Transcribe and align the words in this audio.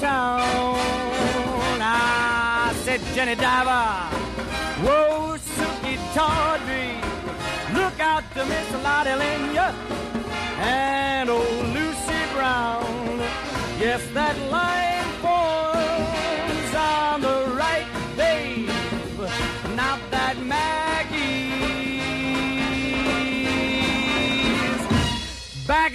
town. 0.00 0.78
I 1.82 2.72
said, 2.84 3.00
Jenny 3.14 3.34
Diver, 3.34 4.08
whoa, 4.84 5.36
Suki 5.36 5.96
Tawdry, 6.14 6.96
look 7.78 8.00
out 8.00 8.24
to 8.34 8.44
Miss 8.46 8.72
Lottie 8.82 9.10
Lenya 9.10 9.74
and 10.58 11.28
old 11.28 11.66
Lucy 11.74 12.20
Brown. 12.34 13.20
Yes, 13.78 14.02
that 14.14 14.36
line 14.50 15.04
forms 15.20 16.74
on 16.74 17.20
the 17.20 17.54
right, 17.54 17.86
babe. 18.16 18.68
Not 19.76 20.00
that 20.10 20.36
Maggie's 20.42 21.20
back 25.66 25.94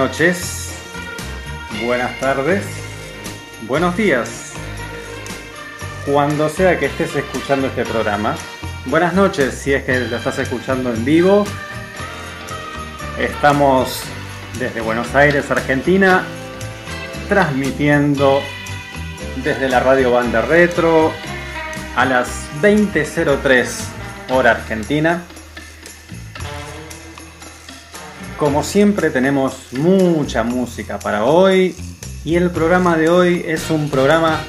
Noches, 0.00 0.70
buenas 1.84 2.18
tardes, 2.20 2.64
buenos 3.68 3.98
días, 3.98 4.54
cuando 6.06 6.48
sea 6.48 6.78
que 6.78 6.86
estés 6.86 7.14
escuchando 7.16 7.66
este 7.66 7.84
programa. 7.84 8.34
Buenas 8.86 9.12
noches 9.12 9.52
si 9.52 9.74
es 9.74 9.84
que 9.84 10.00
lo 10.00 10.16
estás 10.16 10.38
escuchando 10.38 10.90
en 10.90 11.04
vivo. 11.04 11.44
Estamos 13.18 14.04
desde 14.58 14.80
Buenos 14.80 15.14
Aires, 15.14 15.50
Argentina, 15.50 16.24
transmitiendo 17.28 18.40
desde 19.44 19.68
la 19.68 19.80
radio 19.80 20.12
Banda 20.12 20.40
Retro 20.40 21.12
a 21.94 22.06
las 22.06 22.48
20.03 22.62 23.68
hora 24.30 24.52
argentina. 24.52 25.24
Como 28.40 28.62
siempre 28.62 29.10
tenemos 29.10 29.70
mucha 29.72 30.42
música 30.44 30.98
para 30.98 31.26
hoy 31.26 31.76
y 32.24 32.36
el 32.36 32.50
programa 32.50 32.96
de 32.96 33.10
hoy 33.10 33.44
es 33.46 33.68
un 33.68 33.90
programa 33.90 34.40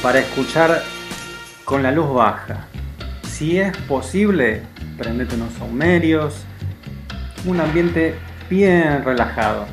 para 0.00 0.20
escuchar 0.20 0.84
con 1.64 1.82
la 1.82 1.90
luz 1.90 2.14
baja. 2.14 2.68
Si 3.28 3.58
es 3.58 3.76
posible, 3.76 4.62
prendete 4.96 5.34
unos 5.34 5.52
saumerios, 5.54 6.34
un 7.44 7.60
ambiente 7.60 8.14
bien 8.48 9.04
relajado. 9.04 9.66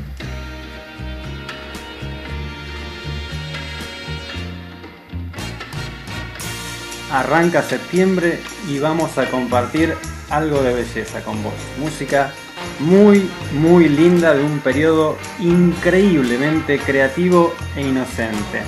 Arranca 7.12 7.62
septiembre 7.62 8.40
y 8.68 8.80
vamos 8.80 9.16
a 9.20 9.30
compartir 9.30 9.94
algo 10.32 10.64
de 10.64 10.74
belleza 10.74 11.22
con 11.24 11.44
vos. 11.44 11.54
Música 11.78 12.34
muy, 12.80 13.30
muy 13.54 13.90
linda 13.90 14.34
de 14.34 14.44
un 14.44 14.60
periodo 14.60 15.18
increíblemente 15.40 16.80
creativo 16.80 17.54
e 17.76 17.82
inocente. 17.82 18.64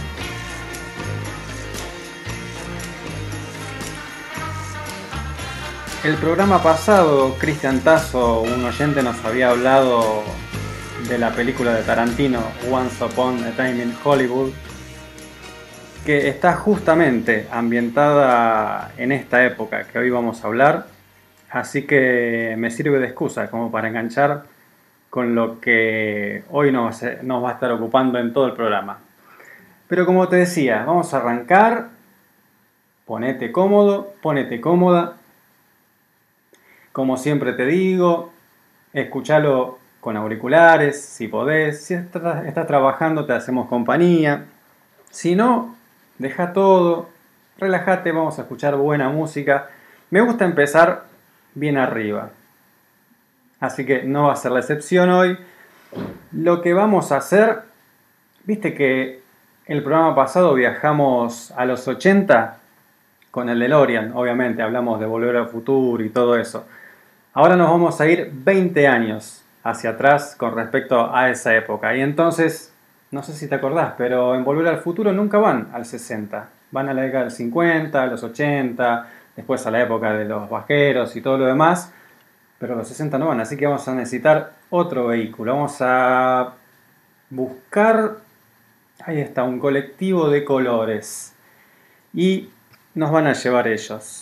El 6.04 6.16
programa 6.16 6.64
pasado, 6.64 7.36
Cristian 7.38 7.80
Tasso, 7.82 8.42
un 8.42 8.66
oyente, 8.66 9.04
nos 9.04 9.24
había 9.24 9.52
hablado 9.52 10.24
de 11.08 11.18
la 11.18 11.32
película 11.32 11.74
de 11.74 11.84
Tarantino, 11.84 12.42
Once 12.72 13.04
Upon 13.04 13.44
a 13.44 13.52
Time 13.52 13.84
in 13.84 13.96
Hollywood, 14.04 14.52
que 16.06 16.28
está 16.28 16.54
justamente 16.54 17.48
ambientada 17.52 18.92
en 18.98 19.12
esta 19.12 19.46
época 19.46 19.84
que 19.84 20.00
hoy 20.00 20.10
vamos 20.10 20.44
a 20.44 20.48
hablar, 20.48 20.88
así 21.52 21.86
que 21.86 22.56
me 22.58 22.72
sirve 22.72 23.00
de 23.00 23.08
excusa 23.08 23.50
como 23.50 23.72
para 23.72 23.88
enganchar 23.88 24.44
con 25.10 25.36
lo 25.36 25.60
que 25.60 26.44
hoy 26.50 26.72
nos, 26.72 27.04
nos 27.24 27.44
va 27.44 27.50
a 27.50 27.54
estar 27.54 27.72
ocupando 27.72 28.18
en 28.18 28.34
todo 28.34 28.48
el 28.48 28.54
programa. 28.54 29.00
Pero 29.88 30.06
como 30.06 30.30
te 30.30 30.38
decía, 30.38 30.86
vamos 30.86 31.14
a 31.14 31.18
arrancar, 31.18 31.90
ponete 33.06 33.52
cómodo, 33.52 34.14
ponete 34.22 34.62
cómoda, 34.62 35.18
como 36.94 37.18
siempre 37.18 37.54
te 37.54 37.66
digo, 37.66 38.32
escúchalo 38.94 39.80
con 40.02 40.18
auriculares, 40.18 41.02
si 41.02 41.28
podés. 41.28 41.86
Si 41.86 41.94
estás 41.94 42.68
trabajando, 42.68 43.26
te 43.26 43.34
hacemos 43.34 43.70
compañía. 43.70 44.46
Si 45.10 45.36
no, 45.36 45.76
deja 46.18 46.54
todo, 46.54 47.10
relájate, 47.58 48.12
vamos 48.12 48.40
a 48.40 48.44
escuchar 48.44 48.76
buena 48.76 49.10
música. 49.10 49.70
Me 50.10 50.22
gusta 50.22 50.44
empezar 50.44 51.11
bien 51.54 51.78
arriba. 51.78 52.30
Así 53.60 53.86
que 53.86 54.04
no 54.04 54.28
va 54.28 54.34
a 54.34 54.38
ser 54.38 54.52
la 54.52 54.60
excepción 54.60 55.10
hoy. 55.10 55.38
Lo 56.32 56.62
que 56.62 56.74
vamos 56.74 57.12
a 57.12 57.18
hacer, 57.18 57.60
viste 58.44 58.74
que 58.74 59.22
el 59.66 59.84
programa 59.84 60.16
pasado 60.16 60.54
viajamos 60.54 61.52
a 61.52 61.66
los 61.66 61.88
80 61.88 62.58
con 63.32 63.50
el 63.50 63.60
DeLorean, 63.60 64.12
obviamente, 64.14 64.62
hablamos 64.62 65.00
de 65.00 65.06
Volver 65.06 65.38
al 65.38 65.48
Futuro 65.48 66.04
y 66.04 66.10
todo 66.10 66.36
eso. 66.36 66.66
Ahora 67.34 67.56
nos 67.56 67.70
vamos 67.70 68.02
a 68.02 68.08
ir 68.08 68.30
20 68.34 68.88
años 68.88 69.42
hacia 69.64 69.92
atrás 69.92 70.36
con 70.38 70.54
respecto 70.54 71.16
a 71.16 71.30
esa 71.30 71.56
época. 71.56 71.96
Y 71.96 72.02
entonces, 72.02 72.74
no 73.12 73.24
sé 73.24 73.34
si 73.34 73.48
te 73.48 73.56
acordás, 73.56 73.94
pero 73.98 74.36
en 74.36 74.44
Volver 74.44 74.68
al 74.68 74.80
Futuro 74.80 75.14
nunca 75.14 75.38
van 75.38 75.70
al 75.74 75.86
60. 75.86 76.50
Van 76.72 76.90
a 76.90 76.94
la 76.94 77.04
década 77.04 77.24
del 77.24 77.32
50, 77.32 78.04
a 78.04 78.08
los 78.08 78.22
80, 78.24 79.08
después 79.36 79.66
a 79.66 79.72
la 79.72 79.82
época 79.82 80.14
de 80.14 80.26
los 80.26 80.50
vaqueros 80.50 81.16
y 81.16 81.22
todo 81.22 81.38
lo 81.38 81.46
demás. 81.46 81.92
Pero 82.60 82.76
los 82.76 82.88
60 82.88 83.18
no 83.18 83.28
van, 83.28 83.40
así 83.40 83.58
que 83.58 83.66
vamos 83.66 83.88
a 83.88 83.96
necesitar 83.96 84.54
otro 84.70 85.08
vehículo. 85.08 85.56
Vamos 85.56 85.78
a 85.80 86.54
buscar, 87.30 88.18
ahí 89.04 89.20
está, 89.20 89.44
un 89.44 89.60
colectivo 89.60 90.30
de 90.30 90.46
colores. 90.46 91.34
Y 92.14 92.50
nos 92.94 93.12
van 93.12 93.26
a 93.26 93.34
llevar 93.34 93.68
ellos. 93.68 94.21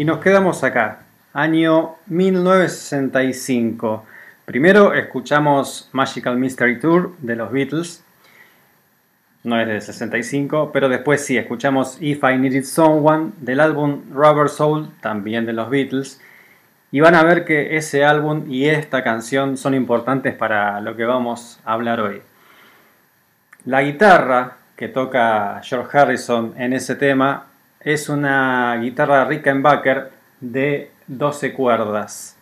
Y 0.00 0.04
nos 0.06 0.20
quedamos 0.20 0.64
acá, 0.64 1.02
año 1.34 1.96
1965. 2.06 4.06
Primero 4.46 4.94
escuchamos 4.94 5.90
Magical 5.92 6.38
Mystery 6.38 6.80
Tour 6.80 7.14
de 7.18 7.36
los 7.36 7.52
Beatles. 7.52 8.02
No 9.44 9.60
es 9.60 9.68
de 9.68 9.78
65, 9.78 10.70
pero 10.72 10.88
después 10.88 11.22
sí, 11.22 11.36
escuchamos 11.36 11.98
If 12.00 12.24
I 12.24 12.38
Needed 12.38 12.64
Someone 12.64 13.32
del 13.40 13.60
álbum 13.60 14.04
Rubber 14.10 14.48
Soul, 14.48 14.88
también 15.02 15.44
de 15.44 15.52
los 15.52 15.68
Beatles. 15.68 16.18
Y 16.90 17.00
van 17.00 17.14
a 17.14 17.22
ver 17.22 17.44
que 17.44 17.76
ese 17.76 18.02
álbum 18.02 18.50
y 18.50 18.70
esta 18.70 19.04
canción 19.04 19.58
son 19.58 19.74
importantes 19.74 20.34
para 20.34 20.80
lo 20.80 20.96
que 20.96 21.04
vamos 21.04 21.60
a 21.66 21.74
hablar 21.74 22.00
hoy. 22.00 22.22
La 23.66 23.82
guitarra 23.82 24.56
que 24.76 24.88
toca 24.88 25.60
George 25.62 25.98
Harrison 25.98 26.54
en 26.56 26.72
ese 26.72 26.94
tema 26.94 27.49
es 27.80 28.10
una 28.10 28.76
guitarra 28.76 29.24
Rickenbacker 29.24 30.10
de 30.40 30.90
12 31.06 31.54
cuerdas. 31.54 32.36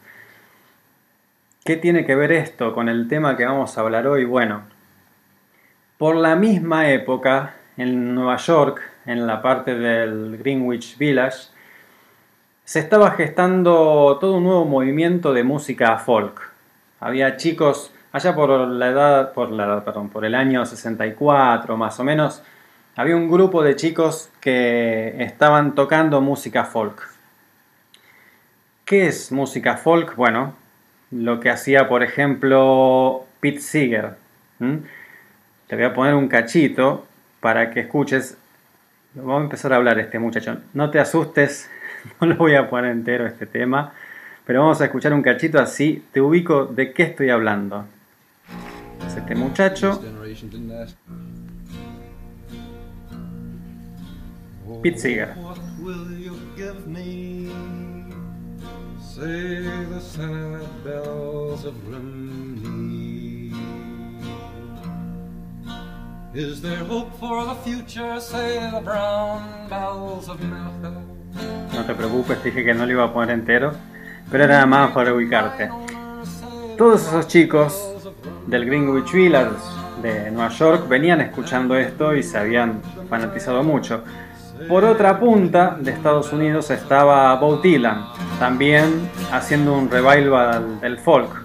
¿Qué 1.64 1.76
tiene 1.76 2.04
que 2.04 2.16
ver 2.16 2.33
esto 2.33 2.75
con 2.75 2.88
el 2.88 3.07
tema 3.09 3.37
que 3.37 3.45
vamos 3.45 3.76
a 3.78 3.83
hablar 3.83 4.07
hoy? 4.09 4.25
Bueno, 4.25 4.62
por 5.97 6.16
la 6.16 6.35
misma 6.35 6.90
época, 6.90 7.54
en 7.76 8.14
Nueva 8.14 8.37
York, 8.37 8.80
en 9.07 9.26
la 9.26 9.40
parte 9.40 9.75
del 9.76 10.38
Greenwich 10.38 10.99
Village, 10.99 11.49
se 12.64 12.80
estaba 12.80 13.12
gestando 13.12 14.18
todo 14.21 14.38
un 14.38 14.45
nuevo 14.45 14.64
movimiento 14.64 15.33
de 15.33 15.45
música 15.45 15.99
folk. 15.99 16.50
Había 16.99 17.37
chicos 17.37 17.92
allá 18.11 18.35
por 18.35 18.50
la 18.50 18.88
edad, 18.88 19.33
por 19.33 19.50
la 19.50 19.66
edad, 19.66 19.85
perdón, 19.85 20.09
por 20.09 20.25
el 20.25 20.35
año 20.35 20.66
64 20.66 21.76
más 21.76 22.00
o 22.00 22.04
menos, 22.04 22.42
había 22.99 23.14
un 23.14 23.31
grupo 23.31 23.62
de 23.62 23.76
chicos 23.76 24.28
que 24.40 25.23
estaban 25.23 25.76
tocando 25.76 26.21
música 26.21 26.64
folk. 26.64 27.09
¿Qué 28.85 29.07
es 29.07 29.31
música 29.31 29.76
folk? 29.76 30.17
Bueno, 30.17 30.55
lo 31.12 31.38
que 31.38 31.49
hacía, 31.49 31.88
por 31.88 32.02
ejemplo, 32.02 33.25
Pete 33.38 33.61
Seeger. 33.61 34.17
Te 35.69 35.76
voy 35.76 35.85
a 35.85 35.95
poner 35.95 36.14
un 36.14 36.26
cachito 36.26 37.07
para 37.38 37.71
que 37.71 37.81
escuches. 37.81 38.37
Vamos 39.14 39.43
a 39.43 39.45
empezar 39.45 39.73
a 39.73 39.76
hablar 39.76 40.00
este 40.00 40.19
muchacho. 40.19 40.59
No 40.75 40.90
te 40.90 40.99
asustes, 40.99 41.71
no 42.21 42.26
lo 42.26 42.35
voy 42.35 42.57
a 42.57 42.69
poner 42.69 42.90
entero 42.90 43.28
este 43.28 43.47
tema, 43.47 43.93
pero 44.45 44.62
vamos 44.62 44.81
a 44.81 44.87
escuchar 44.87 45.12
un 45.12 45.23
cachito 45.23 45.61
así 45.61 46.05
te 46.11 46.21
ubico 46.21 46.67
de 46.67 46.93
qué 46.93 47.05
estoy 47.05 47.31
hablando. 47.31 47.85
Es 49.07 49.17
este 49.17 49.37
muchacho. 49.37 50.02
Pete 54.82 54.99
Seeger. 54.99 55.35
Say 59.00 59.62
the 59.90 60.00
sad 60.00 60.85
bells 60.85 61.64
of 61.64 61.75
Grimney. 61.85 63.52
Is 66.35 66.61
there 66.62 66.85
hope 66.85 67.12
for 67.18 67.44
the 67.44 67.54
future? 67.64 68.20
Say 68.20 68.70
the 68.70 68.80
brown 68.80 69.68
bells 69.68 70.28
of. 70.28 70.38
No 70.40 71.85
te 71.85 71.94
preocupes, 71.94 72.38
te 72.42 72.50
dije 72.50 72.64
que 72.64 72.75
no 72.75 72.87
lo 72.87 72.92
iba 72.92 73.04
a 73.04 73.12
poner 73.12 73.30
entero, 73.35 73.73
pero 74.30 74.44
era 74.44 74.54
nada 74.54 74.66
más 74.66 74.92
para 74.92 75.12
ubicarte. 75.12 75.68
Todos 76.76 77.08
esos 77.08 77.26
chicos 77.26 77.94
del 78.47 78.66
Greenwich 78.66 79.12
Village 79.12 79.56
de 80.00 80.30
Nueva 80.30 80.50
York 80.50 80.88
venían 80.88 81.20
escuchando 81.20 81.76
esto 81.76 82.14
y 82.14 82.23
se 82.23 82.38
habían 82.38 82.80
fanatizado 83.08 83.64
mucho. 83.64 84.04
Por 84.67 84.85
otra 84.85 85.21
punta 85.21 85.77
de 85.79 85.93
Estados 85.93 86.33
Unidos 86.33 86.71
estaba 86.71 87.35
Bob 87.37 87.62
Dylan, 87.62 88.07
también 88.38 89.09
haciendo 89.31 89.75
un 89.75 89.91
revival 89.91 90.81
del 90.81 90.99
folk. 90.99 91.45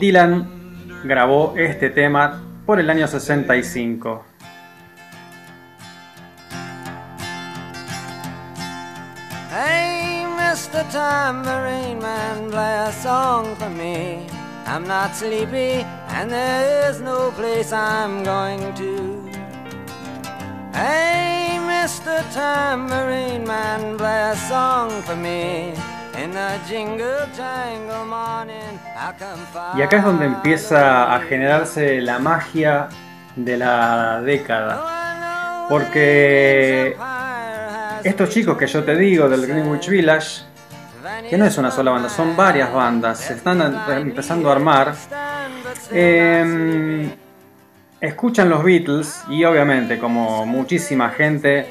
Dylan 0.00 1.00
grabó 1.04 1.54
este 1.56 1.90
tema 1.90 2.42
por 2.66 2.80
el 2.80 2.90
año 2.90 3.06
65. 3.06 4.24
Hey, 9.50 10.26
Mr. 10.36 10.84
Man, 12.02 12.50
play 12.50 12.78
a 12.88 12.92
song 12.92 13.54
for 13.56 13.70
me. 13.70 14.26
I'm 14.66 14.86
not 14.86 15.14
sleepy, 15.14 15.86
and 16.08 16.30
there 16.30 16.90
is 16.90 17.00
no 17.00 17.30
place 17.36 17.72
I'm 17.72 18.24
going 18.24 18.74
to. 18.74 19.15
Hey, 20.76 21.58
Mr. 21.58 22.22
Tambourine 22.34 23.46
Man, 23.46 23.96
play 23.96 24.30
a 24.30 24.36
song 24.36 24.90
for 25.02 25.16
me. 25.16 25.72
Y 29.76 29.82
acá 29.82 29.96
es 29.98 30.04
donde 30.04 30.26
empieza 30.26 31.14
a 31.14 31.20
generarse 31.20 32.00
la 32.00 32.18
magia 32.18 32.88
de 33.34 33.56
la 33.56 34.20
década. 34.22 35.66
Porque 35.68 36.96
estos 38.02 38.30
chicos 38.30 38.56
que 38.56 38.66
yo 38.66 38.82
te 38.82 38.96
digo 38.96 39.28
del 39.28 39.46
Greenwich 39.46 39.88
Village, 39.88 40.42
que 41.28 41.36
no 41.36 41.44
es 41.44 41.58
una 41.58 41.70
sola 41.70 41.90
banda, 41.90 42.08
son 42.08 42.36
varias 42.36 42.72
bandas, 42.72 43.18
se 43.18 43.34
están 43.34 43.60
empezando 43.90 44.48
a 44.48 44.52
armar, 44.52 44.94
eh, 45.90 47.14
escuchan 48.00 48.50
los 48.50 48.62
Beatles 48.62 49.24
y 49.28 49.44
obviamente 49.44 49.98
como 49.98 50.46
muchísima 50.46 51.10
gente 51.10 51.66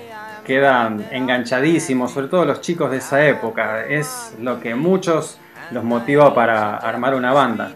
quedan 0.45 1.05
enganchadísimos, 1.11 2.11
sobre 2.11 2.27
todo 2.27 2.45
los 2.45 2.61
chicos 2.61 2.91
de 2.91 2.97
esa 2.97 3.25
época, 3.25 3.85
es 3.85 4.35
lo 4.39 4.59
que 4.59 4.75
muchos 4.75 5.39
los 5.71 5.83
motiva 5.83 6.33
para 6.33 6.77
armar 6.77 7.15
una 7.15 7.33
banda. 7.33 7.71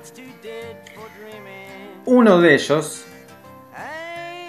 Uno 2.06 2.40
de 2.40 2.54
ellos 2.54 3.06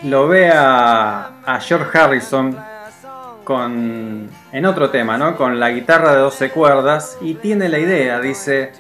lo 0.05 0.29
ve 0.29 0.51
a, 0.51 1.43
a 1.45 1.61
George 1.61 1.99
Harrison 1.99 2.57
con, 3.45 4.29
en 4.53 4.67
otro 4.67 4.91
tema, 4.91 5.19
¿no? 5.19 5.37
Con 5.37 5.59
la 5.59 5.71
guitarra 5.71 6.13
de 6.13 6.21
12 6.21 6.51
cuerdas 6.51 7.19
y 7.21 7.35
tiene 7.35 7.69
la 7.69 7.79
idea, 7.79 8.21
dice, 8.21 8.73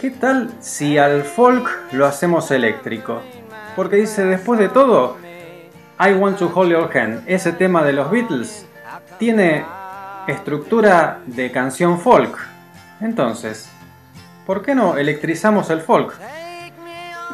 ¿qué 0.00 0.10
tal 0.10 0.50
si 0.60 0.98
al 0.98 1.24
folk 1.24 1.68
lo 1.92 2.06
hacemos 2.06 2.50
eléctrico? 2.50 3.22
Porque 3.76 3.96
dice, 3.96 4.24
después 4.24 4.58
de 4.58 4.68
todo, 4.68 5.16
I 5.98 6.12
Want 6.12 6.38
to 6.38 6.50
Hold 6.54 6.70
Your 6.70 6.96
Hand, 6.96 7.24
ese 7.26 7.52
tema 7.52 7.84
de 7.84 7.92
los 7.92 8.10
Beatles, 8.10 8.66
tiene 9.18 9.64
estructura 10.26 11.20
de 11.26 11.50
canción 11.50 12.00
folk. 12.00 12.38
Entonces, 13.00 13.70
¿por 14.46 14.62
qué 14.62 14.74
no 14.74 14.96
electrizamos 14.96 15.70
el 15.70 15.80
folk? 15.80 16.14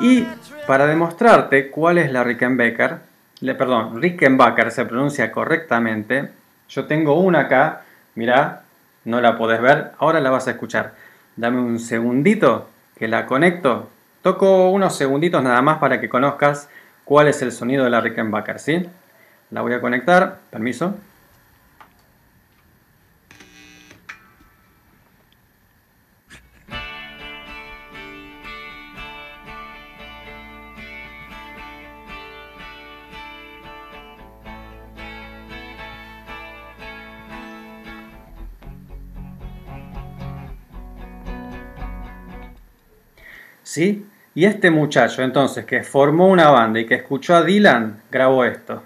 Y 0.00 0.26
para 0.66 0.86
demostrarte 0.86 1.70
cuál 1.70 1.98
es 1.98 2.12
la 2.12 2.24
Rickenbacker, 2.24 2.98
le, 3.40 3.54
perdón, 3.54 4.00
Rickenbacker 4.00 4.70
se 4.70 4.84
pronuncia 4.84 5.30
correctamente, 5.30 6.30
yo 6.68 6.86
tengo 6.86 7.20
una 7.20 7.40
acá, 7.40 7.82
mirá, 8.14 8.62
no 9.04 9.20
la 9.20 9.38
podés 9.38 9.60
ver, 9.60 9.92
ahora 9.98 10.20
la 10.20 10.30
vas 10.30 10.48
a 10.48 10.52
escuchar. 10.52 10.94
Dame 11.36 11.60
un 11.60 11.78
segundito 11.78 12.68
que 12.98 13.08
la 13.08 13.26
conecto. 13.26 13.90
Toco 14.26 14.71
unos 14.71 14.97
segunditos 14.97 15.40
nada 15.40 15.62
más 15.62 15.78
para 15.78 16.00
que 16.00 16.09
conozcas 16.09 16.68
cuál 17.04 17.28
es 17.28 17.42
el 17.42 17.52
sonido 17.52 17.85
de 17.85 17.90
la 17.90 18.00
Rickenbacker, 18.00 18.59
¿sí? 18.59 18.85
La 19.52 19.61
voy 19.61 19.73
a 19.73 19.80
conectar, 19.80 20.40
permiso. 20.50 20.97
¿Sí? 43.62 44.04
Y 44.36 44.44
este 44.44 44.70
muchacho 44.70 45.22
entonces 45.22 45.64
que 45.64 45.82
formó 45.82 46.28
una 46.28 46.50
banda 46.50 46.78
y 46.78 46.84
que 46.84 46.96
escuchó 46.96 47.34
a 47.34 47.42
Dylan, 47.42 48.02
grabó 48.10 48.44
esto. 48.44 48.82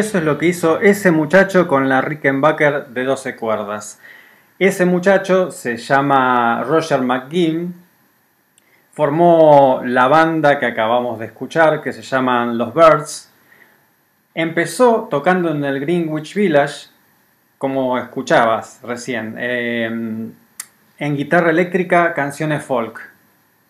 Eso 0.00 0.16
es 0.16 0.24
lo 0.24 0.38
que 0.38 0.46
hizo 0.46 0.80
ese 0.80 1.10
muchacho 1.10 1.68
con 1.68 1.90
la 1.90 2.00
Rickenbacker 2.00 2.86
de 2.86 3.04
12 3.04 3.36
cuerdas. 3.36 4.00
Ese 4.58 4.86
muchacho 4.86 5.50
se 5.50 5.76
llama 5.76 6.64
Roger 6.64 7.02
McGinn, 7.02 7.74
formó 8.92 9.82
la 9.84 10.08
banda 10.08 10.58
que 10.58 10.64
acabamos 10.64 11.18
de 11.18 11.26
escuchar, 11.26 11.82
que 11.82 11.92
se 11.92 12.00
llaman 12.00 12.56
Los 12.56 12.72
Birds. 12.72 13.30
Empezó 14.34 15.06
tocando 15.10 15.50
en 15.50 15.64
el 15.64 15.80
Greenwich 15.80 16.34
Village, 16.34 16.88
como 17.58 17.98
escuchabas 17.98 18.80
recién, 18.82 19.34
eh, 19.38 19.84
en 19.84 21.16
guitarra 21.16 21.50
eléctrica, 21.50 22.14
canciones 22.14 22.64
folk. 22.64 23.00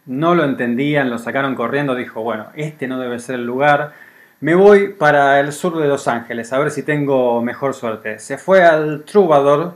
No 0.07 0.37
lo 0.37 0.45
entendían, 0.45 1.11
lo 1.11 1.19
sacaron 1.19 1.57
corriendo, 1.57 1.97
dijo, 1.97 2.23
bueno, 2.23 2.47
este 2.55 2.87
no 2.87 3.01
debe 3.01 3.19
ser 3.19 3.35
el 3.35 3.47
lugar. 3.47 4.10
Me 4.43 4.55
voy 4.55 4.89
para 4.89 5.39
el 5.39 5.53
sur 5.53 5.79
de 5.79 5.87
Los 5.87 6.09
Ángeles, 6.09 6.51
a 6.55 6.59
ver 6.59 6.71
si 6.71 6.83
tengo 6.83 7.43
mejor 7.43 7.75
suerte. 7.75 8.19
Se 8.19 8.39
fue 8.39 8.65
al 8.65 9.03
Troubadour, 9.05 9.75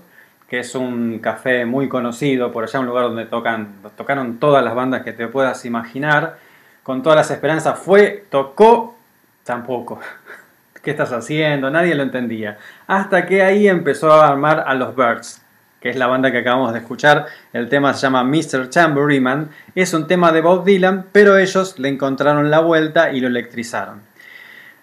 que 0.48 0.60
es 0.60 0.74
un 0.74 1.18
café 1.18 1.66
muy 1.66 1.86
conocido, 1.86 2.50
por 2.50 2.64
allá 2.64 2.80
un 2.80 2.86
lugar 2.86 3.04
donde 3.04 3.26
tocan, 3.26 3.74
tocaron 3.94 4.38
todas 4.38 4.64
las 4.64 4.74
bandas 4.74 5.02
que 5.02 5.12
te 5.12 5.28
puedas 5.28 5.66
imaginar, 5.66 6.38
con 6.82 7.02
todas 7.02 7.16
las 7.16 7.30
esperanzas. 7.30 7.78
Fue, 7.78 8.24
tocó, 8.30 8.96
tampoco. 9.44 10.00
¿Qué 10.82 10.92
estás 10.92 11.12
haciendo? 11.12 11.70
Nadie 11.70 11.94
lo 11.94 12.02
entendía. 12.02 12.56
Hasta 12.86 13.26
que 13.26 13.42
ahí 13.42 13.68
empezó 13.68 14.14
a 14.14 14.28
armar 14.28 14.64
a 14.66 14.74
los 14.74 14.96
Birds, 14.96 15.42
que 15.78 15.90
es 15.90 15.96
la 15.96 16.06
banda 16.06 16.32
que 16.32 16.38
acabamos 16.38 16.72
de 16.72 16.78
escuchar. 16.78 17.26
El 17.52 17.68
tema 17.68 17.92
se 17.92 18.06
llama 18.06 18.24
Mr. 18.24 18.70
Tambourine 18.70 19.20
Man. 19.20 19.50
Es 19.74 19.92
un 19.92 20.06
tema 20.06 20.32
de 20.32 20.40
Bob 20.40 20.64
Dylan, 20.64 21.04
pero 21.12 21.36
ellos 21.36 21.78
le 21.78 21.90
encontraron 21.90 22.50
la 22.50 22.60
vuelta 22.60 23.12
y 23.12 23.20
lo 23.20 23.28
electrizaron. 23.28 24.13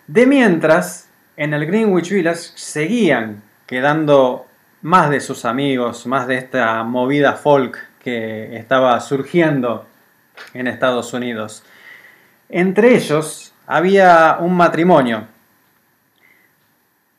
De 0.08 0.26
mientras, 0.26 1.10
en 1.38 1.54
el 1.54 1.66
Greenwich 1.66 2.12
Village 2.12 2.52
seguían 2.56 3.42
quedando 3.66 4.46
más 4.82 5.10
de 5.10 5.20
sus 5.20 5.46
amigos, 5.46 6.06
más 6.08 6.28
de 6.28 6.38
esta 6.38 6.84
movida 6.84 7.34
folk 7.34 7.78
que 8.00 8.58
estaba 8.58 9.00
surgiendo 9.00 9.86
en 10.54 10.68
Estados 10.68 11.14
Unidos. 11.14 11.64
Entre 12.50 12.96
ellos 12.96 13.54
había 13.68 14.38
un 14.40 14.56
matrimonio. 14.56 15.28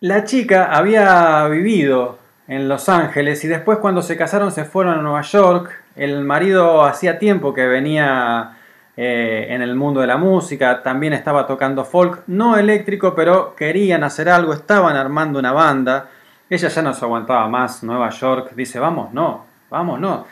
La 0.00 0.24
chica 0.24 0.72
había 0.72 1.46
vivido 1.48 2.18
en 2.48 2.68
Los 2.68 2.88
Ángeles 2.88 3.44
y 3.44 3.48
después 3.48 3.78
cuando 3.78 4.02
se 4.02 4.16
casaron 4.16 4.50
se 4.50 4.64
fueron 4.64 4.98
a 4.98 5.02
Nueva 5.02 5.22
York. 5.22 5.82
El 5.94 6.24
marido 6.24 6.84
hacía 6.84 7.18
tiempo 7.18 7.54
que 7.54 7.66
venía 7.66 8.58
eh, 8.96 9.46
en 9.48 9.62
el 9.62 9.74
mundo 9.74 10.00
de 10.00 10.06
la 10.06 10.18
música, 10.18 10.82
también 10.82 11.12
estaba 11.14 11.46
tocando 11.46 11.84
folk, 11.84 12.24
no 12.26 12.58
eléctrico, 12.58 13.14
pero 13.14 13.54
querían 13.56 14.04
hacer 14.04 14.28
algo, 14.28 14.52
estaban 14.52 14.96
armando 14.96 15.38
una 15.38 15.52
banda. 15.52 16.10
Ella 16.50 16.68
ya 16.68 16.82
no 16.82 16.92
se 16.92 17.04
aguantaba 17.04 17.48
más, 17.48 17.82
Nueva 17.82 18.10
York, 18.10 18.52
dice, 18.54 18.78
vamos, 18.78 19.12
no, 19.14 19.46
vamos, 19.70 19.98
no. 19.98 20.26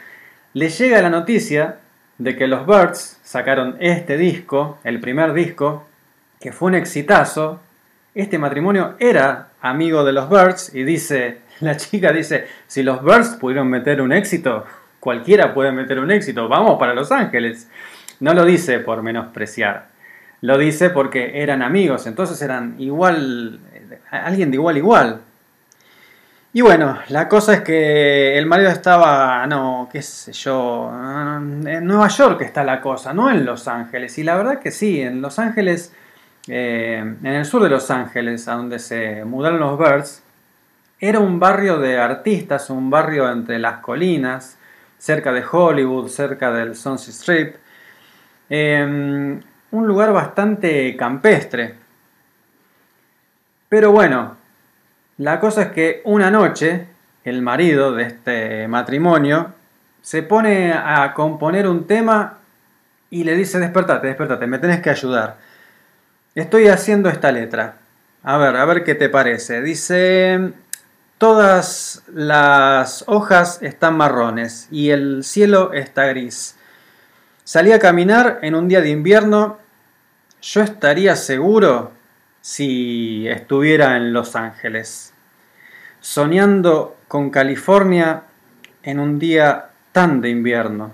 Le 0.52 0.68
llega 0.68 1.00
la 1.00 1.10
noticia 1.10 1.76
de 2.18 2.36
que 2.36 2.46
los 2.46 2.66
Birds 2.66 3.18
sacaron 3.22 3.76
este 3.80 4.18
disco, 4.18 4.78
el 4.84 5.00
primer 5.00 5.32
disco, 5.32 5.86
que 6.38 6.52
fue 6.52 6.68
un 6.68 6.74
exitazo. 6.74 7.60
Este 8.14 8.38
matrimonio 8.38 8.94
era 8.98 9.48
amigo 9.62 10.04
de 10.04 10.12
los 10.12 10.28
Birds 10.28 10.74
y 10.74 10.84
dice, 10.84 11.38
la 11.60 11.78
chica 11.78 12.12
dice, 12.12 12.46
si 12.66 12.82
los 12.82 13.02
Birds 13.02 13.36
pudieron 13.40 13.68
meter 13.68 14.02
un 14.02 14.12
éxito, 14.12 14.66
cualquiera 14.98 15.54
puede 15.54 15.72
meter 15.72 15.98
un 15.98 16.10
éxito, 16.10 16.46
vamos 16.46 16.78
para 16.78 16.92
Los 16.94 17.10
Ángeles. 17.10 17.68
No 18.20 18.34
lo 18.34 18.44
dice 18.44 18.78
por 18.78 19.02
menospreciar, 19.02 19.86
lo 20.42 20.58
dice 20.58 20.90
porque 20.90 21.42
eran 21.42 21.62
amigos, 21.62 22.06
entonces 22.06 22.40
eran 22.42 22.76
igual, 22.78 23.60
alguien 24.10 24.50
de 24.50 24.56
igual 24.56 24.76
igual. 24.76 25.20
Y 26.52 26.62
bueno, 26.62 26.98
la 27.10 27.28
cosa 27.28 27.54
es 27.54 27.60
que 27.60 28.36
el 28.36 28.44
marido 28.46 28.70
estaba, 28.70 29.46
no, 29.46 29.88
qué 29.90 30.02
sé 30.02 30.32
yo, 30.32 30.90
en 30.92 31.86
Nueva 31.86 32.08
York 32.08 32.40
está 32.42 32.64
la 32.64 32.80
cosa, 32.80 33.14
no 33.14 33.30
en 33.30 33.44
Los 33.44 33.68
Ángeles. 33.68 34.18
Y 34.18 34.24
la 34.24 34.34
verdad 34.36 34.58
que 34.58 34.72
sí, 34.72 35.00
en 35.00 35.22
Los 35.22 35.38
Ángeles, 35.38 35.92
eh, 36.48 36.98
en 36.98 37.26
el 37.26 37.44
sur 37.44 37.62
de 37.62 37.68
Los 37.68 37.88
Ángeles, 37.92 38.48
a 38.48 38.54
donde 38.54 38.80
se 38.80 39.24
mudaron 39.24 39.60
los 39.60 39.78
Birds, 39.78 40.24
era 40.98 41.20
un 41.20 41.38
barrio 41.38 41.78
de 41.78 41.98
artistas, 41.98 42.68
un 42.68 42.90
barrio 42.90 43.30
entre 43.30 43.60
las 43.60 43.78
colinas, 43.78 44.58
cerca 44.98 45.32
de 45.32 45.44
Hollywood, 45.48 46.08
cerca 46.08 46.50
del 46.50 46.74
Sunset 46.74 47.14
Strip. 47.14 47.56
Eh, 48.50 49.40
un 49.70 49.86
lugar 49.86 50.12
bastante 50.12 50.96
campestre. 50.96 51.76
Pero 53.68 53.92
bueno, 53.92 54.36
la 55.18 55.38
cosa 55.38 55.62
es 55.62 55.68
que 55.68 56.02
una 56.04 56.30
noche 56.30 56.86
el 57.24 57.42
marido 57.42 57.92
de 57.92 58.04
este 58.04 58.68
matrimonio 58.68 59.52
se 60.02 60.22
pone 60.22 60.72
a 60.72 61.12
componer 61.14 61.68
un 61.68 61.86
tema 61.86 62.38
y 63.10 63.24
le 63.24 63.36
dice, 63.36 63.58
despertate, 63.58 64.08
despertate, 64.08 64.46
me 64.46 64.58
tenés 64.58 64.80
que 64.80 64.90
ayudar. 64.90 65.38
Estoy 66.34 66.68
haciendo 66.68 67.08
esta 67.08 67.32
letra. 67.32 67.76
A 68.22 68.38
ver, 68.38 68.56
a 68.56 68.64
ver 68.64 68.84
qué 68.84 68.94
te 68.94 69.08
parece. 69.08 69.62
Dice, 69.62 70.52
todas 71.18 72.02
las 72.12 73.04
hojas 73.06 73.62
están 73.62 73.96
marrones 73.96 74.68
y 74.70 74.90
el 74.90 75.24
cielo 75.24 75.72
está 75.72 76.06
gris. 76.06 76.56
Salí 77.52 77.72
a 77.72 77.80
caminar 77.80 78.38
en 78.42 78.54
un 78.54 78.68
día 78.68 78.80
de 78.80 78.90
invierno. 78.90 79.58
Yo 80.40 80.62
estaría 80.62 81.16
seguro 81.16 81.90
si 82.40 83.26
estuviera 83.26 83.96
en 83.96 84.12
Los 84.12 84.36
Ángeles, 84.36 85.12
soñando 86.00 86.96
con 87.08 87.30
California 87.30 88.22
en 88.84 89.00
un 89.00 89.18
día 89.18 89.70
tan 89.90 90.20
de 90.20 90.30
invierno. 90.30 90.92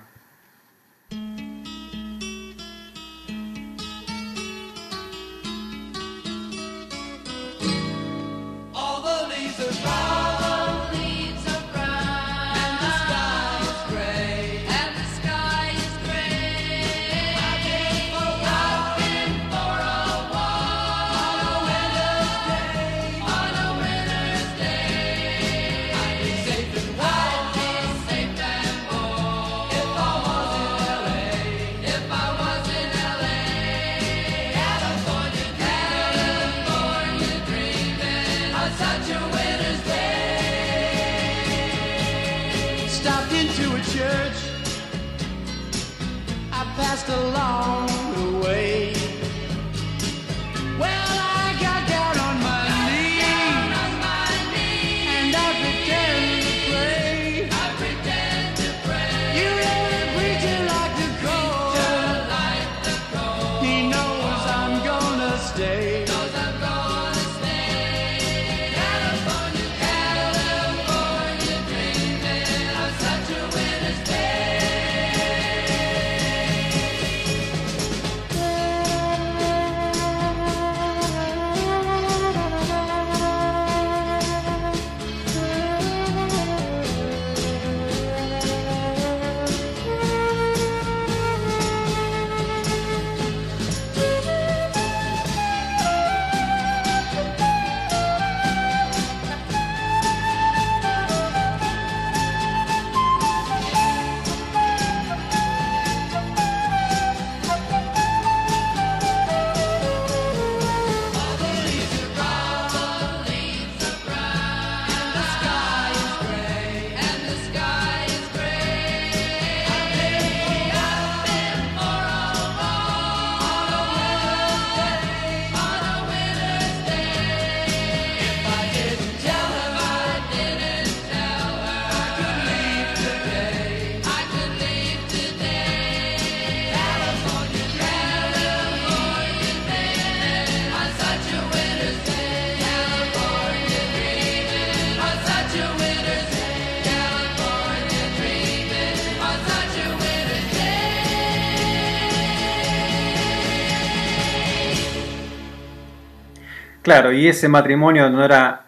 Claro, 156.86 157.10
y 157.10 157.26
ese 157.26 157.48
matrimonio 157.48 158.08
no 158.10 158.24
era 158.24 158.62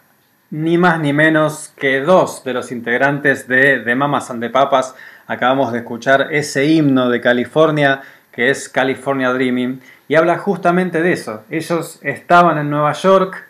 ni 0.51 0.77
más 0.77 0.99
ni 0.99 1.13
menos 1.13 1.73
que 1.77 2.01
dos 2.01 2.43
de 2.43 2.53
los 2.53 2.73
integrantes 2.73 3.47
de 3.47 3.79
The 3.79 3.95
Mamas 3.95 4.29
and 4.29 4.43
the 4.43 4.51
Papas. 4.51 4.97
Acabamos 5.29 5.71
de 5.71 5.79
escuchar 5.79 6.27
ese 6.33 6.67
himno 6.67 7.11
de 7.11 7.21
California 7.21 8.03
que 8.33 8.51
es 8.51 8.69
California 8.69 9.33
Dreaming 9.33 9.81
y 10.09 10.17
habla 10.17 10.37
justamente 10.39 11.01
de 11.01 11.13
eso. 11.13 11.45
Ellos 11.49 12.01
estaban 12.03 12.59
en 12.59 12.71
Nueva 12.71 12.93
York 12.95 13.47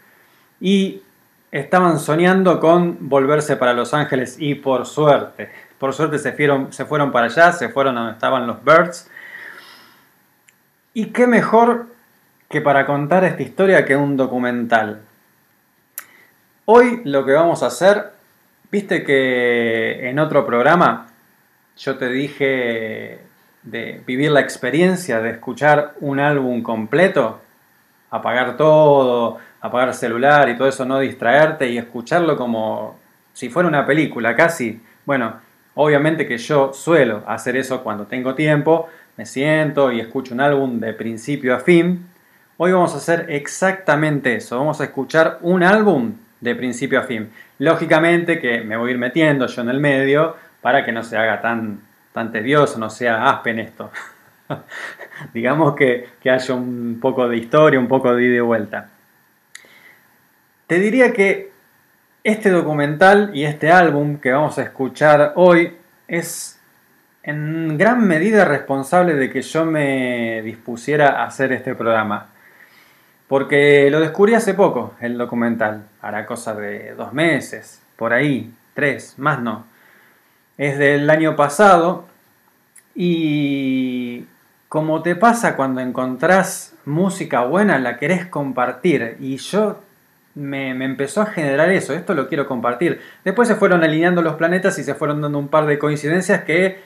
y 0.60 1.00
estaban 1.50 1.98
soñando 1.98 2.60
con 2.60 3.08
volverse 3.08 3.56
para 3.56 3.72
Los 3.72 3.94
Ángeles 3.94 4.36
y 4.38 4.54
por 4.54 4.84
suerte, 4.84 5.50
por 5.78 5.94
suerte 5.94 6.18
se 6.18 6.32
fueron, 6.32 6.74
se 6.74 6.84
fueron 6.84 7.10
para 7.10 7.28
allá, 7.28 7.52
se 7.52 7.70
fueron 7.70 7.96
a 7.96 8.00
donde 8.00 8.16
estaban 8.16 8.46
los 8.46 8.62
Birds. 8.62 9.10
Y 10.92 11.06
qué 11.06 11.26
mejor 11.26 11.86
que 12.48 12.60
para 12.62 12.86
contar 12.86 13.24
esta 13.24 13.42
historia 13.42 13.84
que 13.84 13.94
un 13.94 14.16
documental. 14.16 15.02
Hoy 16.64 17.02
lo 17.04 17.24
que 17.24 17.32
vamos 17.32 17.62
a 17.62 17.66
hacer, 17.66 18.12
viste 18.70 19.04
que 19.04 20.08
en 20.08 20.18
otro 20.18 20.46
programa 20.46 21.08
yo 21.76 21.96
te 21.98 22.08
dije 22.08 23.18
de 23.62 24.02
vivir 24.06 24.30
la 24.30 24.40
experiencia 24.40 25.20
de 25.20 25.30
escuchar 25.30 25.94
un 26.00 26.20
álbum 26.20 26.62
completo, 26.62 27.40
apagar 28.10 28.56
todo, 28.56 29.38
apagar 29.60 29.88
el 29.88 29.94
celular 29.94 30.48
y 30.48 30.56
todo 30.56 30.68
eso, 30.68 30.86
no 30.86 31.00
distraerte 31.00 31.68
y 31.68 31.76
escucharlo 31.76 32.36
como 32.36 32.98
si 33.34 33.50
fuera 33.50 33.68
una 33.68 33.84
película 33.84 34.34
casi. 34.34 34.80
Bueno, 35.04 35.34
obviamente 35.74 36.26
que 36.26 36.38
yo 36.38 36.72
suelo 36.72 37.22
hacer 37.26 37.56
eso 37.56 37.82
cuando 37.82 38.06
tengo 38.06 38.34
tiempo, 38.34 38.88
me 39.18 39.26
siento 39.26 39.92
y 39.92 40.00
escucho 40.00 40.32
un 40.32 40.40
álbum 40.40 40.80
de 40.80 40.94
principio 40.94 41.54
a 41.54 41.60
fin. 41.60 42.08
Hoy 42.60 42.72
vamos 42.72 42.92
a 42.94 42.96
hacer 42.96 43.26
exactamente 43.28 44.34
eso, 44.34 44.58
vamos 44.58 44.80
a 44.80 44.84
escuchar 44.84 45.38
un 45.42 45.62
álbum 45.62 46.14
de 46.40 46.56
principio 46.56 46.98
a 46.98 47.04
fin. 47.04 47.30
Lógicamente 47.60 48.40
que 48.40 48.62
me 48.62 48.76
voy 48.76 48.88
a 48.88 48.92
ir 48.94 48.98
metiendo 48.98 49.46
yo 49.46 49.62
en 49.62 49.68
el 49.68 49.78
medio 49.78 50.34
para 50.60 50.84
que 50.84 50.90
no 50.90 51.04
se 51.04 51.16
haga 51.16 51.40
tan, 51.40 51.82
tan 52.12 52.32
tedioso, 52.32 52.80
no 52.80 52.90
sea 52.90 53.30
aspen 53.30 53.60
esto. 53.60 53.92
Digamos 55.32 55.76
que, 55.76 56.08
que 56.20 56.32
haya 56.32 56.52
un 56.52 56.98
poco 57.00 57.28
de 57.28 57.36
historia, 57.36 57.78
un 57.78 57.86
poco 57.86 58.12
de 58.12 58.24
ida 58.24 58.36
y 58.38 58.40
vuelta. 58.40 58.88
Te 60.66 60.80
diría 60.80 61.12
que 61.12 61.52
este 62.24 62.50
documental 62.50 63.30
y 63.34 63.44
este 63.44 63.70
álbum 63.70 64.18
que 64.18 64.32
vamos 64.32 64.58
a 64.58 64.64
escuchar 64.64 65.34
hoy 65.36 65.76
es 66.08 66.60
en 67.22 67.78
gran 67.78 68.04
medida 68.04 68.44
responsable 68.44 69.14
de 69.14 69.30
que 69.30 69.42
yo 69.42 69.64
me 69.64 70.42
dispusiera 70.42 71.22
a 71.22 71.26
hacer 71.26 71.52
este 71.52 71.76
programa. 71.76 72.30
Porque 73.28 73.90
lo 73.90 74.00
descubrí 74.00 74.34
hace 74.34 74.54
poco, 74.54 74.94
el 75.00 75.18
documental, 75.18 75.84
hará 76.00 76.24
cosa 76.24 76.54
de 76.54 76.94
dos 76.94 77.12
meses, 77.12 77.82
por 77.96 78.14
ahí, 78.14 78.50
tres, 78.72 79.14
más 79.18 79.40
no. 79.42 79.66
Es 80.56 80.78
del 80.78 81.08
año 81.10 81.36
pasado 81.36 82.06
y 82.94 84.24
como 84.68 85.02
te 85.02 85.14
pasa 85.14 85.56
cuando 85.56 85.82
encontrás 85.82 86.74
música 86.86 87.42
buena, 87.44 87.78
la 87.78 87.98
querés 87.98 88.24
compartir. 88.26 89.18
Y 89.20 89.36
yo 89.36 89.82
me, 90.34 90.70
empezó 90.70 91.20
a 91.20 91.26
generar 91.26 91.70
eso, 91.70 91.92
esto 91.92 92.14
lo 92.14 92.28
quiero 92.28 92.46
compartir. 92.46 93.00
Después 93.24 93.46
se 93.46 93.56
fueron 93.56 93.84
alineando 93.84 94.22
los 94.22 94.36
planetas 94.36 94.78
y 94.78 94.84
se 94.84 94.94
fueron 94.94 95.20
dando 95.20 95.38
un 95.38 95.48
par 95.48 95.66
de 95.66 95.78
coincidencias 95.78 96.44
que 96.44 96.80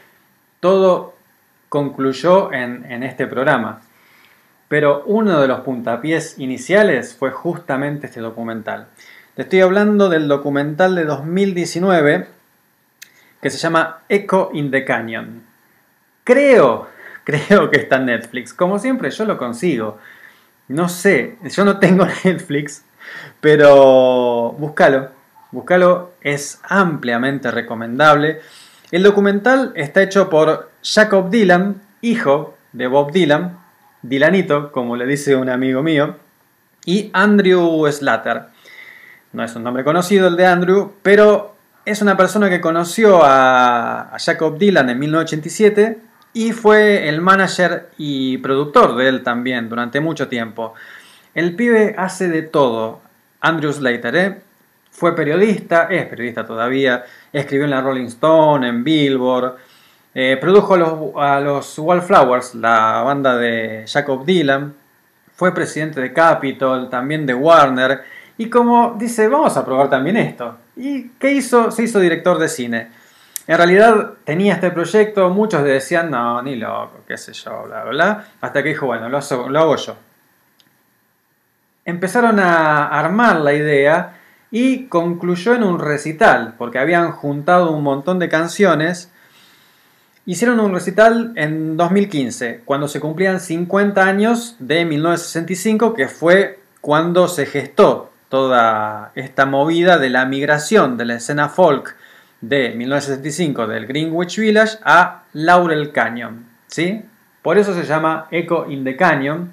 todo 0.59 1.15
concluyó 1.69 2.53
en 2.53 3.03
este 3.05 3.29
programa. 3.29 3.81
Pero 4.73 5.03
uno 5.05 5.39
de 5.39 5.49
los 5.49 5.61
puntapiés 5.61 6.39
iniciales 6.39 7.15
fue 7.15 7.31
justamente 7.31 8.07
este 8.07 8.21
documental. 8.21 8.87
Te 9.35 9.43
estoy 9.43 9.61
hablando 9.61 10.09
del 10.09 10.29
documental 10.29 10.95
de 10.95 11.05
2019 11.05 12.27
que 13.43 13.51
se 13.51 13.59
llama 13.59 13.99
Echo 14.09 14.49
in 14.55 14.71
the 14.71 14.83
Canyon. 14.87 15.43
Creo, 16.25 16.89
creo 17.25 17.71
que 17.71 17.81
está 17.81 17.97
en 17.97 18.07
Netflix. 18.07 18.55
Como 18.55 18.79
siempre, 18.79 19.11
yo 19.11 19.27
lo 19.27 19.37
consigo. 19.37 19.99
No 20.69 20.89
sé, 20.89 21.37
yo 21.55 21.67
no 21.67 21.79
tengo 21.79 22.07
Netflix, 22.25 22.83
pero 23.43 24.53
búscalo. 24.59 25.11
Búscalo, 25.51 26.13
es 26.23 26.63
ampliamente 26.63 27.51
recomendable. 27.51 28.41
El 28.91 29.03
documental 29.03 29.75
está 29.77 30.01
hecho 30.03 30.31
por 30.31 30.71
Jacob 30.83 31.29
Dylan, 31.29 31.83
hijo 32.01 32.57
de 32.73 32.87
Bob 32.87 33.13
Dylan, 33.13 33.61
Dylanito, 34.03 34.73
como 34.73 34.97
le 34.97 35.07
dice 35.07 35.37
un 35.37 35.49
amigo 35.49 35.83
mío, 35.83 36.17
y 36.85 37.11
Andrew 37.13 37.87
Slater. 37.91 38.47
No 39.33 39.43
es 39.43 39.55
un 39.57 39.63
nombre 39.63 39.85
conocido 39.85 40.29
el 40.29 40.37
de 40.37 40.47
Andrew, 40.47 40.93
pero 41.03 41.55
es 41.85 42.03
una 42.03 42.17
persona 42.17 42.51
que 42.51 42.61
conoció 42.61 43.23
a, 43.23 44.15
a 44.15 44.19
Jacob 44.19 44.59
Dylan 44.59 44.91
en 44.91 44.99
1987 44.99 45.99
y 46.35 46.53
fue 46.53 47.09
el 47.09 47.21
manager 47.21 47.91
y 47.99 48.39
productor 48.39 48.97
de 48.97 49.09
él 49.09 49.23
también 49.23 49.69
durante 49.69 50.01
mucho 50.01 50.29
tiempo. 50.29 50.75
El 51.35 51.55
pibe 51.57 51.95
hace 51.97 52.29
de 52.29 52.43
todo. 52.43 53.01
Andrew 53.41 53.73
Slater, 53.73 54.17
¿eh? 54.17 54.41
Fue 54.91 55.17
periodista, 55.17 55.89
es 55.91 56.07
periodista 56.07 56.47
todavía, 56.47 57.05
escribió 57.33 57.65
en 57.65 57.71
la 57.71 57.81
Rolling 57.81 58.07
Stone, 58.07 58.69
en 58.69 58.85
Billboard, 58.85 59.57
eh, 60.15 60.37
produjo 60.41 60.75
a 61.19 61.41
los, 61.41 61.79
Wallflowers, 61.79 62.55
la 62.55 63.03
banda 63.03 63.37
de 63.37 63.85
Jacob 63.87 64.25
Dylan, 64.25 64.75
fue 65.35 65.55
presidente 65.55 66.01
de 66.01 66.13
Capitol, 66.13 66.91
también 66.91 67.27
de 67.27 67.35
Warner, 67.35 68.03
y 68.39 68.51
como 68.51 68.95
dice, 68.99 69.29
vamos 69.29 69.57
a 69.57 69.65
probar 69.65 69.89
también 69.89 70.17
esto. 70.17 70.57
¿Y 70.77 71.11
qué 71.11 71.33
hizo? 71.33 71.71
Se 71.71 71.85
hizo 71.85 72.01
director 72.01 72.39
de 72.39 72.49
cine. 72.49 72.89
En 73.47 73.57
realidad 73.57 74.13
tenía 74.25 74.55
este 74.55 74.71
proyecto, 74.71 75.31
muchos 75.31 75.63
le 75.63 75.71
decían, 75.71 76.11
no, 76.11 76.41
ni 76.43 76.57
loco, 76.57 77.01
qué 77.07 77.17
sé 77.17 77.33
yo, 77.33 77.65
bla, 77.65 77.83
bla, 77.83 77.91
bla, 77.91 78.25
hasta 78.41 78.63
que 78.63 78.71
dijo, 78.71 78.87
bueno, 78.87 79.09
lo, 79.09 79.21
lo 79.49 79.61
hago 79.61 79.77
yo. 79.77 79.97
Empezaron 81.85 82.39
a 82.39 82.87
armar 82.87 83.41
la 83.41 83.53
idea 83.53 84.15
y 84.53 84.87
concluyó 84.87 85.55
en 85.55 85.65
un 85.65 85.81
recital, 85.81 86.55
porque 86.57 86.79
habían 86.79 87.11
juntado 87.11 87.73
un 87.73 87.83
montón 87.83 88.19
de 88.19 88.29
canciones. 88.29 89.11
Hicieron 90.25 90.61
un 90.61 90.73
recital 90.73 91.33
en 91.35 91.77
2015, 91.77 92.63
cuando 92.65 92.87
se 92.87 93.01
cumplían 93.01 93.41
50 93.41 94.05
años 94.05 94.55
de 94.61 94.85
1965, 94.85 95.95
que 95.95 96.07
fue 96.07 96.61
cuando 96.81 97.27
se 97.27 97.45
gestó 97.45 98.13
toda 98.29 99.11
esta 99.17 99.47
movida 99.47 99.99
de 99.99 100.11
la 100.11 100.25
migración 100.25 100.97
de 100.97 101.07
la 101.07 101.15
escena 101.17 101.49
folk 101.49 101.97
de 102.41 102.71
1965 102.71 103.67
del 103.67 103.89
Greenwich 103.89 104.39
Village 104.39 104.79
a 104.85 105.25
Laurel 105.33 105.91
Canyon. 105.91 106.47
¿sí? 106.69 107.03
Por 107.43 107.59
eso 107.59 107.75
se 107.75 107.85
llama 107.85 108.29
Echo 108.31 108.71
in 108.71 108.85
the 108.85 108.97
Canyon. 108.97 109.51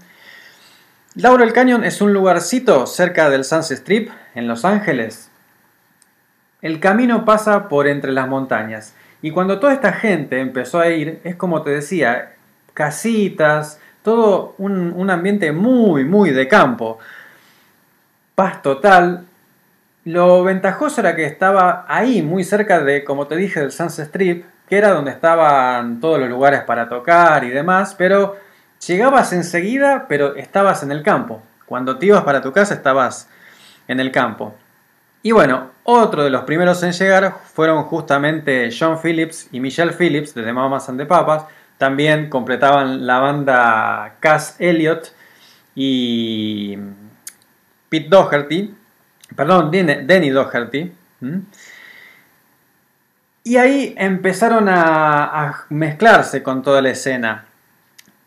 Laurel 1.16 1.52
Canyon 1.52 1.84
es 1.84 2.00
un 2.00 2.14
lugarcito 2.14 2.86
cerca 2.86 3.32
del 3.32 3.44
Sunset 3.44 3.80
Strip 3.80 4.12
en 4.36 4.48
Los 4.48 4.64
Ángeles. 4.66 5.32
El 6.62 6.80
camino 6.80 7.26
pasa 7.26 7.70
por 7.70 7.88
entre 7.88 8.12
las 8.12 8.28
montañas. 8.28 8.94
Y 9.22 9.32
cuando 9.32 9.60
toda 9.60 9.74
esta 9.74 9.94
gente 9.94 10.40
empezó 10.40 10.80
a 10.80 10.90
ir, 10.90 11.20
es 11.24 11.36
como 11.36 11.62
te 11.62 11.72
decía, 11.72 12.34
casitas, 12.74 13.80
todo 14.02 14.56
un, 14.58 14.94
un 14.96 15.10
ambiente 15.10 15.52
muy, 15.52 16.06
muy 16.06 16.32
de 16.32 16.48
campo. 16.48 17.00
Paz 18.36 18.62
total. 18.62 19.26
Lo 20.06 20.44
ventajoso 20.44 21.02
era 21.02 21.16
que 21.16 21.26
estaba 21.26 21.86
ahí, 21.88 22.22
muy 22.22 22.44
cerca 22.44 22.80
de, 22.82 23.04
como 23.04 23.28
te 23.28 23.36
dije, 23.36 23.60
del 23.60 23.72
Sunset 23.72 24.08
Strip, 24.08 24.46
que 24.70 24.78
era 24.78 24.92
donde 24.92 25.12
estaban 25.12 26.00
todos 26.00 26.20
los 26.20 26.30
lugares 26.30 26.62
para 26.62 26.88
tocar 26.88 27.44
y 27.44 27.50
demás, 27.50 27.96
pero 27.98 28.38
llegabas 28.88 29.34
enseguida, 29.34 30.06
pero 30.08 30.36
estabas 30.36 30.84
en 30.84 30.92
el 30.92 31.04
campo. 31.04 31.42
Cuando 31.66 31.98
te 31.98 32.06
ibas 32.06 32.24
para 32.24 32.42
tu 32.42 32.54
casa, 32.54 32.76
estabas 32.76 33.28
en 33.88 34.00
el 34.00 34.12
campo. 34.12 34.56
Y 35.22 35.32
bueno, 35.32 35.72
otro 35.92 36.24
de 36.24 36.30
los 36.30 36.44
primeros 36.44 36.82
en 36.84 36.92
llegar 36.92 37.36
fueron 37.54 37.84
justamente 37.84 38.70
John 38.78 39.00
Phillips 39.02 39.48
y 39.52 39.60
Michelle 39.60 39.94
Phillips 39.94 40.34
de 40.34 40.44
The 40.44 40.54
Mamas 40.54 40.88
and 40.90 41.00
the 41.00 41.06
Papas. 41.06 41.46
También 41.78 42.30
completaban 42.30 43.06
la 43.08 43.20
banda 43.20 44.16
Cass 44.20 44.56
Elliot 44.60 45.14
y 45.76 46.78
Pete 47.90 48.10
Doherty. 48.10 48.74
Perdón, 49.36 49.72
Den- 49.72 50.06
Denny 50.08 50.30
Doherty. 50.30 50.92
¿m? 51.22 51.42
Y 53.44 53.58
ahí 53.58 53.96
empezaron 53.98 54.68
a, 54.70 55.24
a 55.24 55.66
mezclarse 55.70 56.44
con 56.44 56.62
toda 56.62 56.82
la 56.82 56.90
escena. 56.90 57.46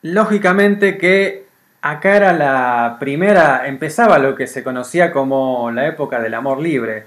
Lógicamente 0.03 0.96
que 0.98 1.46
acá 1.83 2.16
era 2.16 2.33
la 2.33 2.96
primera, 2.98 3.66
empezaba 3.66 4.18
lo 4.18 4.35
que 4.35 4.46
se 4.46 4.64
conocía 4.64 5.12
como 5.12 5.70
la 5.70 5.87
época 5.87 6.20
del 6.20 6.35
amor 6.35 6.61
libre. 6.61 7.05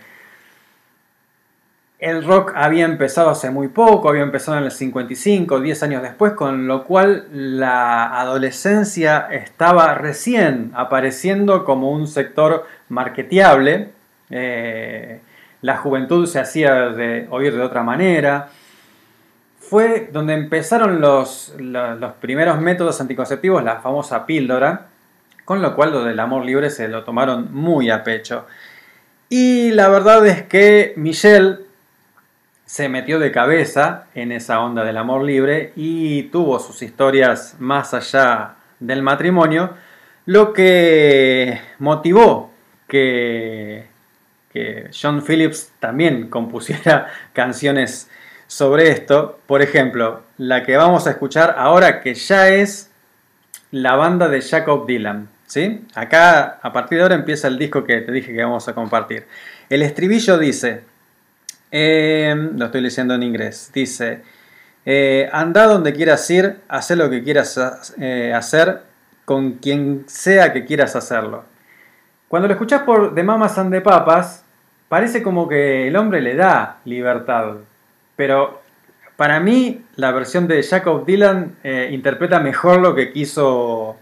El 2.06 2.24
rock 2.24 2.52
había 2.56 2.86
empezado 2.86 3.32
hace 3.32 3.50
muy 3.50 3.68
poco, 3.68 4.10
había 4.10 4.22
empezado 4.22 4.60
en 4.60 4.66
el 4.66 4.72
55, 4.72 5.60
10 5.60 5.82
años 5.82 6.04
después, 6.04 6.34
con 6.34 6.68
lo 6.68 6.84
cual 6.84 7.26
la 7.32 8.20
adolescencia 8.22 9.28
estaba 9.32 9.96
recién 9.96 10.72
apareciendo 10.76 11.66
como 11.66 11.90
un 11.90 12.08
sector 12.08 12.68
marketeable. 12.90 13.90
Eh, 14.30 15.20
la 15.64 15.78
juventud 15.78 16.28
se 16.28 16.40
hacía 16.40 16.94
oír 17.32 17.56
de 17.56 17.62
otra 17.64 17.82
manera. 17.82 18.50
Fue 19.60 20.08
donde 20.14 20.36
empezaron 20.36 21.02
los, 21.02 21.56
lo- 21.58 21.96
los 21.96 22.14
primeros 22.14 22.62
métodos 22.62 23.02
anticonceptivos, 23.02 23.64
la 23.64 23.78
famosa 23.78 24.28
píldora, 24.28 24.90
con 25.44 25.60
lo 25.64 25.76
cual 25.76 25.92
lo 25.92 26.04
del 26.04 26.20
amor 26.20 26.46
libre 26.46 26.70
se 26.70 26.88
lo 26.88 27.04
tomaron 27.04 27.52
muy 27.52 27.90
a 27.90 28.04
pecho. 28.04 28.46
Y 29.28 29.72
la 29.72 29.90
verdad 29.90 30.24
es 30.28 30.44
que 30.44 30.94
Michelle 30.98 31.65
se 32.66 32.90
metió 32.90 33.20
de 33.20 33.32
cabeza 33.32 34.08
en 34.16 34.32
esa 34.32 34.60
onda 34.60 34.84
del 34.84 34.98
amor 34.98 35.24
libre 35.24 35.72
y 35.76 36.24
tuvo 36.24 36.60
sus 36.60 36.82
historias 36.82 37.56
más 37.60 37.94
allá 37.94 38.56
del 38.80 39.04
matrimonio, 39.04 39.76
lo 40.26 40.52
que 40.54 41.62
motivó 41.80 42.52
que, 42.88 43.86
que 44.52 44.90
John 45.00 45.24
Phillips 45.24 45.72
también 45.80 46.30
compusiera 46.30 47.08
canciones 47.34 48.10
sobre 48.48 48.90
esto. 48.90 49.40
Por 49.46 49.62
ejemplo, 49.62 50.24
la 50.38 50.64
que 50.64 50.76
vamos 50.76 51.06
a 51.08 51.12
escuchar 51.12 51.56
ahora 51.58 52.02
que 52.02 52.16
ya 52.16 52.50
es 52.50 52.92
la 53.72 53.96
banda 53.96 54.28
de 54.28 54.42
Jacob 54.42 54.88
Dylan. 54.88 55.30
¿sí? 55.46 55.86
Acá, 55.94 56.60
a 56.62 56.74
partir 56.74 56.98
de 56.98 57.04
ahora, 57.04 57.16
empieza 57.16 57.48
el 57.48 57.58
disco 57.58 57.84
que 57.84 58.02
te 58.02 58.12
dije 58.12 58.34
que 58.34 58.44
vamos 58.44 58.68
a 58.68 58.74
compartir. 58.74 59.26
El 59.70 59.82
estribillo 59.82 60.38
dice, 60.38 60.84
eh, 61.78 62.34
lo 62.56 62.66
estoy 62.68 62.80
leyendo 62.80 63.16
en 63.16 63.24
inglés, 63.24 63.70
dice, 63.74 64.22
eh, 64.86 65.30
anda 65.34 65.66
donde 65.66 65.94
quieras 65.94 66.30
ir, 66.30 66.56
haz 66.70 66.90
lo 66.92 67.10
que 67.10 67.22
quieras 67.22 67.94
eh, 68.00 68.32
hacer, 68.34 68.84
con 69.26 69.56
quien 69.56 70.06
sea 70.08 70.54
que 70.54 70.64
quieras 70.64 70.96
hacerlo. 70.96 71.44
Cuando 72.30 72.48
lo 72.48 72.54
escuchás 72.54 72.84
por 72.84 73.14
The 73.14 73.24
Mamas 73.24 73.58
and 73.58 73.74
the 73.74 73.82
Papas, 73.82 74.46
parece 74.88 75.22
como 75.22 75.50
que 75.50 75.90
el 75.90 75.98
hombre 75.98 76.22
le 76.22 76.36
da 76.36 76.78
libertad, 76.86 77.56
pero 78.16 78.62
para 79.18 79.42
mí 79.42 79.82
la 79.98 80.14
versión 80.14 80.48
de 80.48 80.64
Jacob 80.64 81.06
Dylan 81.06 81.58
eh, 81.62 81.90
interpreta 81.92 82.40
mejor 82.40 82.80
lo 82.80 82.96
que 82.96 83.12
quiso 83.12 83.98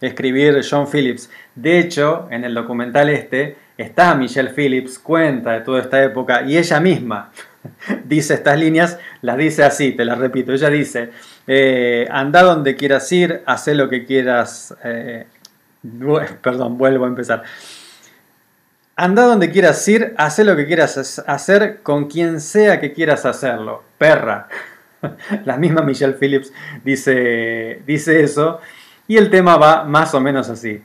escribir 0.00 0.62
John 0.68 0.86
Phillips. 0.86 1.28
De 1.54 1.78
hecho, 1.78 2.26
en 2.30 2.44
el 2.44 2.54
documental 2.54 3.10
este 3.10 3.67
está 3.78 4.14
Michelle 4.14 4.50
Phillips, 4.50 4.98
cuenta 4.98 5.52
de 5.52 5.60
toda 5.60 5.80
esta 5.80 6.02
época 6.02 6.42
y 6.42 6.58
ella 6.58 6.80
misma 6.80 7.30
dice 8.04 8.34
estas 8.34 8.58
líneas, 8.58 8.98
las 9.22 9.36
dice 9.36 9.64
así, 9.64 9.92
te 9.92 10.04
las 10.04 10.18
repito, 10.18 10.52
ella 10.52 10.68
dice, 10.68 11.10
eh, 11.46 12.06
anda 12.10 12.42
donde 12.42 12.76
quieras 12.76 13.10
ir, 13.12 13.42
haz 13.46 13.68
lo 13.68 13.88
que 13.88 14.04
quieras, 14.04 14.74
eh, 14.84 15.26
perdón, 16.42 16.76
vuelvo 16.76 17.04
a 17.04 17.08
empezar. 17.08 17.42
Anda 18.96 19.22
donde 19.22 19.50
quieras 19.50 19.86
ir, 19.86 20.12
haz 20.16 20.40
lo 20.40 20.56
que 20.56 20.66
quieras 20.66 21.18
ha- 21.18 21.32
hacer 21.32 21.82
con 21.84 22.08
quien 22.08 22.40
sea 22.40 22.80
que 22.80 22.92
quieras 22.92 23.24
hacerlo. 23.26 23.84
Perra. 23.96 24.48
La 25.44 25.56
misma 25.56 25.82
Michelle 25.82 26.14
Phillips 26.14 26.52
dice, 26.84 27.80
dice 27.86 28.24
eso. 28.24 28.60
Y 29.06 29.16
el 29.16 29.30
tema 29.30 29.56
va 29.56 29.84
más 29.84 30.14
o 30.14 30.20
menos 30.20 30.50
así. 30.50 30.82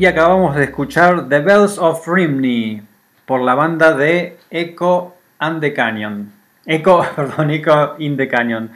Y 0.00 0.06
acabamos 0.06 0.56
de 0.56 0.64
escuchar 0.64 1.28
The 1.28 1.40
Bells 1.40 1.76
of 1.76 2.08
Rimney 2.08 2.80
por 3.26 3.42
la 3.42 3.54
banda 3.54 3.92
de 3.92 4.38
Echo 4.48 5.14
and 5.38 5.60
the 5.60 5.74
Canyon. 5.74 6.32
Echo, 6.64 7.04
perdón, 7.16 7.50
Echo 7.50 7.96
in 7.98 8.16
the 8.16 8.26
Canyon. 8.26 8.70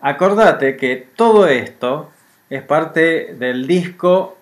Acordate 0.00 0.76
que 0.76 1.06
todo 1.14 1.46
esto 1.46 2.10
es 2.50 2.64
parte 2.64 3.36
del 3.38 3.68
disco 3.68 4.38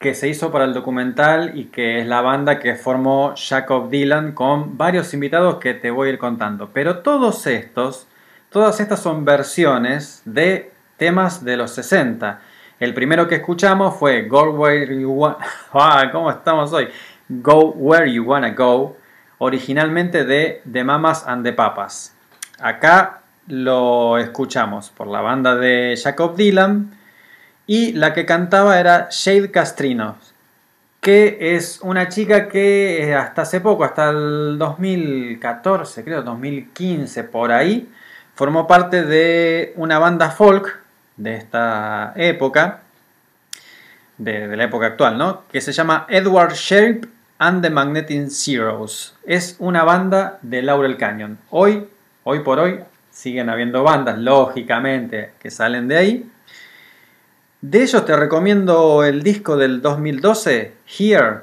que 0.00 0.16
se 0.16 0.26
hizo 0.26 0.50
para 0.50 0.64
el 0.64 0.74
documental 0.74 1.56
y 1.56 1.66
que 1.66 2.00
es 2.00 2.08
la 2.08 2.22
banda 2.22 2.58
que 2.58 2.74
formó 2.74 3.34
Jacob 3.36 3.88
Dylan 3.88 4.32
con 4.32 4.76
varios 4.76 5.14
invitados 5.14 5.58
que 5.58 5.74
te 5.74 5.92
voy 5.92 6.08
a 6.08 6.12
ir 6.14 6.18
contando. 6.18 6.70
Pero 6.72 7.02
todos 7.02 7.46
estos, 7.46 8.08
todas 8.50 8.80
estas 8.80 8.98
son 8.98 9.24
versiones 9.24 10.22
de 10.24 10.72
temas 10.96 11.44
de 11.44 11.56
los 11.56 11.70
60. 11.70 12.40
El 12.80 12.94
primero 12.94 13.26
que 13.26 13.36
escuchamos 13.36 13.96
fue 13.96 14.22
Go 14.22 14.52
Where 14.52 15.00
You 15.00 15.10
Wanna... 15.10 15.38
Ah, 15.72 16.08
¿Cómo 16.12 16.30
estamos 16.30 16.72
hoy? 16.72 16.88
Go 17.28 17.72
Where 17.72 18.12
You 18.12 18.22
Wanna 18.22 18.50
Go, 18.50 18.96
originalmente 19.38 20.24
de 20.24 20.62
The 20.70 20.84
Mamas 20.84 21.26
and 21.26 21.44
the 21.44 21.52
Papas. 21.52 22.14
Acá 22.60 23.22
lo 23.48 24.16
escuchamos 24.18 24.90
por 24.90 25.08
la 25.08 25.20
banda 25.20 25.56
de 25.56 25.98
Jacob 26.00 26.36
Dylan 26.36 26.96
y 27.66 27.94
la 27.94 28.14
que 28.14 28.24
cantaba 28.24 28.78
era 28.78 29.08
Shade 29.10 29.50
Castrino, 29.50 30.16
que 31.00 31.56
es 31.56 31.80
una 31.82 32.08
chica 32.08 32.48
que 32.48 33.08
eh, 33.08 33.14
hasta 33.16 33.42
hace 33.42 33.60
poco, 33.60 33.82
hasta 33.82 34.10
el 34.10 34.56
2014, 34.56 36.04
creo 36.04 36.22
2015 36.22 37.24
por 37.24 37.50
ahí, 37.50 37.88
formó 38.36 38.68
parte 38.68 39.04
de 39.04 39.72
una 39.74 39.98
banda 39.98 40.30
folk 40.30 40.87
de 41.18 41.36
esta 41.36 42.14
época, 42.16 42.80
de, 44.16 44.56
la 44.56 44.64
época 44.64 44.86
actual, 44.86 45.18
¿no? 45.18 45.42
Que 45.52 45.60
se 45.60 45.72
llama 45.72 46.06
Edward 46.08 46.54
Sharp 46.54 47.06
and 47.38 47.62
the 47.62 47.70
Magnetic 47.70 48.30
Zeros. 48.30 49.16
Es 49.24 49.56
una 49.58 49.84
banda 49.84 50.38
de 50.42 50.62
Laurel 50.62 50.96
Canyon. 50.96 51.38
Hoy, 51.50 51.86
hoy 52.24 52.40
por 52.40 52.58
hoy, 52.58 52.80
siguen 53.10 53.50
habiendo 53.50 53.82
bandas, 53.82 54.18
lógicamente, 54.18 55.32
que 55.38 55.50
salen 55.50 55.88
de 55.88 55.96
ahí. 55.96 56.30
De 57.60 57.82
ellos 57.82 58.04
te 58.04 58.16
recomiendo 58.16 59.04
el 59.04 59.22
disco 59.22 59.56
del 59.56 59.82
2012, 59.82 60.74
Here. 60.98 61.40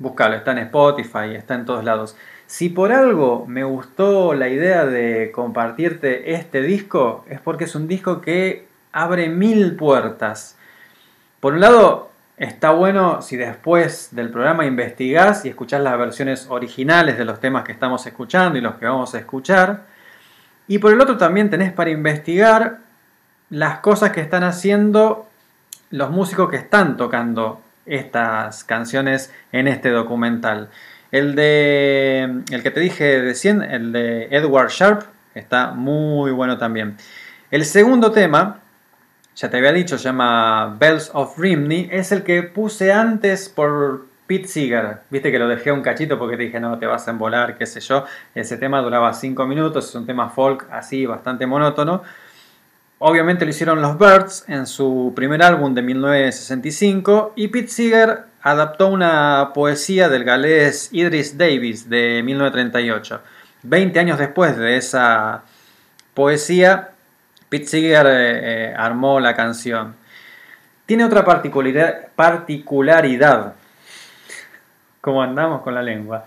Búscalo, 0.00 0.36
está 0.36 0.52
en 0.52 0.58
Spotify, 0.58 1.34
está 1.36 1.54
en 1.54 1.64
todos 1.64 1.84
lados. 1.84 2.16
Si 2.46 2.68
por 2.70 2.92
algo 2.92 3.44
me 3.46 3.62
gustó 3.62 4.34
la 4.34 4.48
idea 4.48 4.86
de 4.86 5.30
compartirte 5.32 6.34
este 6.34 6.62
disco, 6.62 7.24
es 7.28 7.40
porque 7.40 7.64
es 7.64 7.74
un 7.74 7.86
disco 7.86 8.20
que 8.20 8.67
abre 8.92 9.28
mil 9.28 9.76
puertas. 9.76 10.56
Por 11.40 11.54
un 11.54 11.60
lado, 11.60 12.10
está 12.36 12.70
bueno 12.70 13.22
si 13.22 13.36
después 13.36 14.08
del 14.12 14.30
programa 14.30 14.66
investigás 14.66 15.44
y 15.44 15.48
escuchás 15.48 15.80
las 15.80 15.98
versiones 15.98 16.46
originales 16.48 17.18
de 17.18 17.24
los 17.24 17.40
temas 17.40 17.64
que 17.64 17.72
estamos 17.72 18.06
escuchando 18.06 18.58
y 18.58 18.60
los 18.60 18.76
que 18.76 18.86
vamos 18.86 19.14
a 19.14 19.18
escuchar. 19.18 19.84
Y 20.66 20.78
por 20.78 20.92
el 20.92 21.00
otro 21.00 21.16
también 21.16 21.50
tenés 21.50 21.72
para 21.72 21.90
investigar 21.90 22.78
las 23.50 23.78
cosas 23.78 24.10
que 24.10 24.20
están 24.20 24.44
haciendo 24.44 25.26
los 25.90 26.10
músicos 26.10 26.50
que 26.50 26.56
están 26.56 26.96
tocando 26.96 27.62
estas 27.86 28.64
canciones 28.64 29.32
en 29.52 29.68
este 29.68 29.90
documental. 29.90 30.68
El 31.10 31.34
de 31.34 32.42
el 32.50 32.62
que 32.62 32.70
te 32.70 32.80
dije 32.80 33.22
recién, 33.22 33.62
el 33.62 33.92
de 33.92 34.24
Edward 34.30 34.68
Sharp, 34.68 35.02
está 35.34 35.70
muy 35.70 36.30
bueno 36.32 36.58
también. 36.58 36.96
El 37.50 37.64
segundo 37.64 38.12
tema, 38.12 38.60
ya 39.38 39.48
te 39.48 39.56
había 39.56 39.72
dicho, 39.72 39.96
se 39.98 40.04
llama 40.04 40.76
Bells 40.80 41.12
of 41.14 41.38
Rimney, 41.38 41.88
es 41.92 42.10
el 42.10 42.24
que 42.24 42.42
puse 42.42 42.92
antes 42.92 43.48
por 43.48 44.06
Pete 44.26 44.48
Seeger. 44.48 44.98
Viste 45.10 45.30
que 45.30 45.38
lo 45.38 45.46
dejé 45.46 45.70
un 45.70 45.80
cachito 45.80 46.18
porque 46.18 46.36
te 46.36 46.42
dije, 46.42 46.58
no, 46.58 46.76
te 46.76 46.86
vas 46.86 47.06
a 47.06 47.12
embolar, 47.12 47.56
qué 47.56 47.64
sé 47.64 47.78
yo. 47.78 48.04
Ese 48.34 48.56
tema 48.56 48.82
duraba 48.82 49.14
5 49.14 49.46
minutos, 49.46 49.90
es 49.90 49.94
un 49.94 50.06
tema 50.06 50.28
folk 50.28 50.66
así, 50.72 51.06
bastante 51.06 51.46
monótono. 51.46 52.02
Obviamente 52.98 53.44
lo 53.44 53.52
hicieron 53.52 53.80
los 53.80 53.96
Birds 53.96 54.44
en 54.48 54.66
su 54.66 55.12
primer 55.14 55.40
álbum 55.44 55.72
de 55.72 55.82
1965 55.82 57.34
y 57.36 57.46
Pete 57.46 57.68
Seeger 57.68 58.24
adaptó 58.42 58.88
una 58.88 59.52
poesía 59.54 60.08
del 60.08 60.24
galés 60.24 60.88
Idris 60.90 61.38
Davis 61.38 61.88
de 61.88 62.24
1938. 62.24 63.20
20 63.62 64.00
años 64.00 64.18
después 64.18 64.56
de 64.56 64.76
esa 64.76 65.44
poesía, 66.14 66.90
Pete 67.48 67.92
eh, 67.92 68.02
eh, 68.04 68.74
armó 68.76 69.20
la 69.20 69.34
canción. 69.34 69.94
Tiene 70.86 71.04
otra 71.04 71.24
particularidad. 71.24 73.54
¿Cómo 75.00 75.22
andamos 75.22 75.62
con 75.62 75.74
la 75.74 75.82
lengua? 75.82 76.24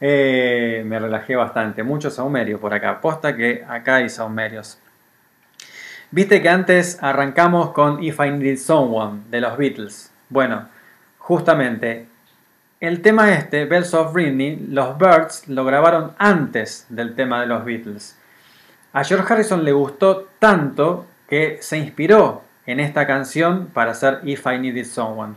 Eh, 0.00 0.82
me 0.86 0.98
relajé 0.98 1.36
bastante. 1.36 1.82
Mucho 1.82 2.10
saumerio 2.10 2.60
por 2.60 2.74
acá. 2.74 3.00
Posta 3.00 3.36
que 3.36 3.64
acá 3.66 3.96
hay 3.96 4.08
saumerios. 4.08 4.78
Viste 6.10 6.40
que 6.40 6.48
antes 6.48 7.02
arrancamos 7.02 7.72
con 7.72 8.02
If 8.02 8.18
I 8.20 8.30
Need 8.30 8.58
Someone 8.58 9.22
de 9.30 9.40
los 9.40 9.58
Beatles. 9.58 10.12
Bueno, 10.30 10.68
justamente 11.18 12.06
el 12.80 13.02
tema 13.02 13.34
este, 13.34 13.64
Bells 13.64 13.92
of 13.92 14.14
Ridney, 14.14 14.68
los 14.70 14.96
Birds 14.96 15.48
lo 15.48 15.64
grabaron 15.64 16.12
antes 16.18 16.86
del 16.88 17.14
tema 17.14 17.40
de 17.40 17.46
los 17.46 17.64
Beatles. 17.64 18.16
A 18.92 19.04
George 19.04 19.30
Harrison 19.30 19.64
le 19.64 19.72
gustó 19.72 20.28
tanto 20.38 21.04
que 21.28 21.58
se 21.60 21.76
inspiró 21.76 22.42
en 22.64 22.80
esta 22.80 23.06
canción 23.06 23.68
para 23.74 23.90
hacer 23.90 24.20
If 24.24 24.46
I 24.46 24.58
Needed 24.58 24.86
Someone. 24.86 25.34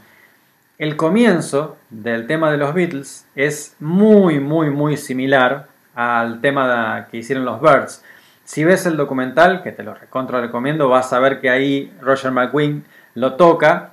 El 0.77 0.95
comienzo 0.95 1.77
del 1.89 2.27
tema 2.27 2.49
de 2.49 2.57
los 2.57 2.73
Beatles 2.73 3.27
es 3.35 3.75
muy, 3.79 4.39
muy, 4.39 4.69
muy 4.69 4.95
similar 4.95 5.67
al 5.93 6.39
tema 6.39 7.07
que 7.11 7.17
hicieron 7.17 7.43
los 7.43 7.59
Birds. 7.61 8.03
Si 8.45 8.63
ves 8.63 8.85
el 8.85 8.95
documental, 8.95 9.61
que 9.63 9.73
te 9.73 9.83
lo 9.83 9.93
recontra 9.93 10.39
recomiendo, 10.39 10.87
vas 10.87 11.11
a 11.11 11.19
ver 11.19 11.41
que 11.41 11.49
ahí 11.49 11.93
Roger 12.01 12.31
McQueen 12.31 12.85
lo 13.15 13.35
toca 13.35 13.91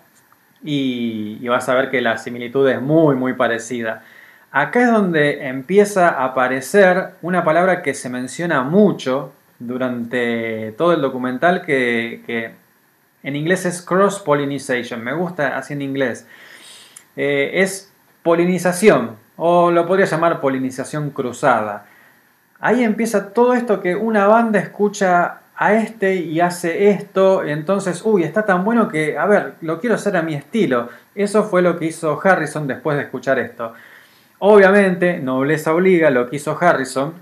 y, 0.63 1.39
y 1.41 1.49
vas 1.49 1.69
a 1.69 1.75
ver 1.75 1.91
que 1.91 2.01
la 2.01 2.17
similitud 2.17 2.69
es 2.69 2.81
muy, 2.81 3.17
muy 3.17 3.33
parecida. 3.33 4.03
Acá 4.53 4.83
es 4.83 4.91
donde 4.93 5.49
empieza 5.49 6.09
a 6.09 6.27
aparecer 6.27 7.11
una 7.23 7.45
palabra 7.45 7.83
que 7.83 7.93
se 7.93 8.09
menciona 8.09 8.63
mucho 8.63 9.33
durante 9.59 10.73
todo 10.73 10.93
el 10.93 11.01
documental 11.01 11.63
que, 11.65 12.55
en 13.23 13.37
inglés 13.37 13.67
es 13.67 13.83
cross-pollinization. 13.83 15.03
Me 15.03 15.13
gusta 15.13 15.57
así 15.57 15.73
en 15.75 15.83
inglés. 15.83 16.27
Eh, 17.17 17.51
es 17.55 17.93
polinización 18.23 19.17
o 19.37 19.71
lo 19.71 19.87
podría 19.87 20.07
llamar 20.07 20.41
polinización 20.41 21.11
cruzada. 21.11 21.87
Ahí 22.61 22.83
empieza 22.83 23.33
todo 23.33 23.55
esto 23.55 23.81
que 23.81 23.95
una 23.95 24.27
banda 24.27 24.59
escucha 24.59 25.41
a 25.57 25.75
este 25.75 26.15
y 26.15 26.41
hace 26.41 26.91
esto, 26.91 27.45
entonces, 27.45 28.03
uy, 28.05 28.23
está 28.23 28.47
tan 28.47 28.65
bueno 28.65 28.89
que, 28.89 29.19
a 29.19 29.27
ver, 29.27 29.55
lo 29.61 29.81
quiero 29.81 29.97
hacer 29.97 30.17
a 30.17 30.23
mi 30.23 30.35
estilo. 30.35 30.89
Eso 31.17 31.45
fue 31.45 31.63
lo 31.63 31.79
que 31.79 31.87
hizo 31.87 32.21
Harrison 32.23 32.69
después 32.69 32.97
de 32.97 33.05
escuchar 33.05 33.41
esto. 33.41 33.75
Obviamente, 34.39 35.19
nobleza 35.19 35.75
obliga, 35.75 36.11
lo 36.11 36.31
que 36.31 36.37
hizo 36.37 36.57
Harrison, 36.61 37.15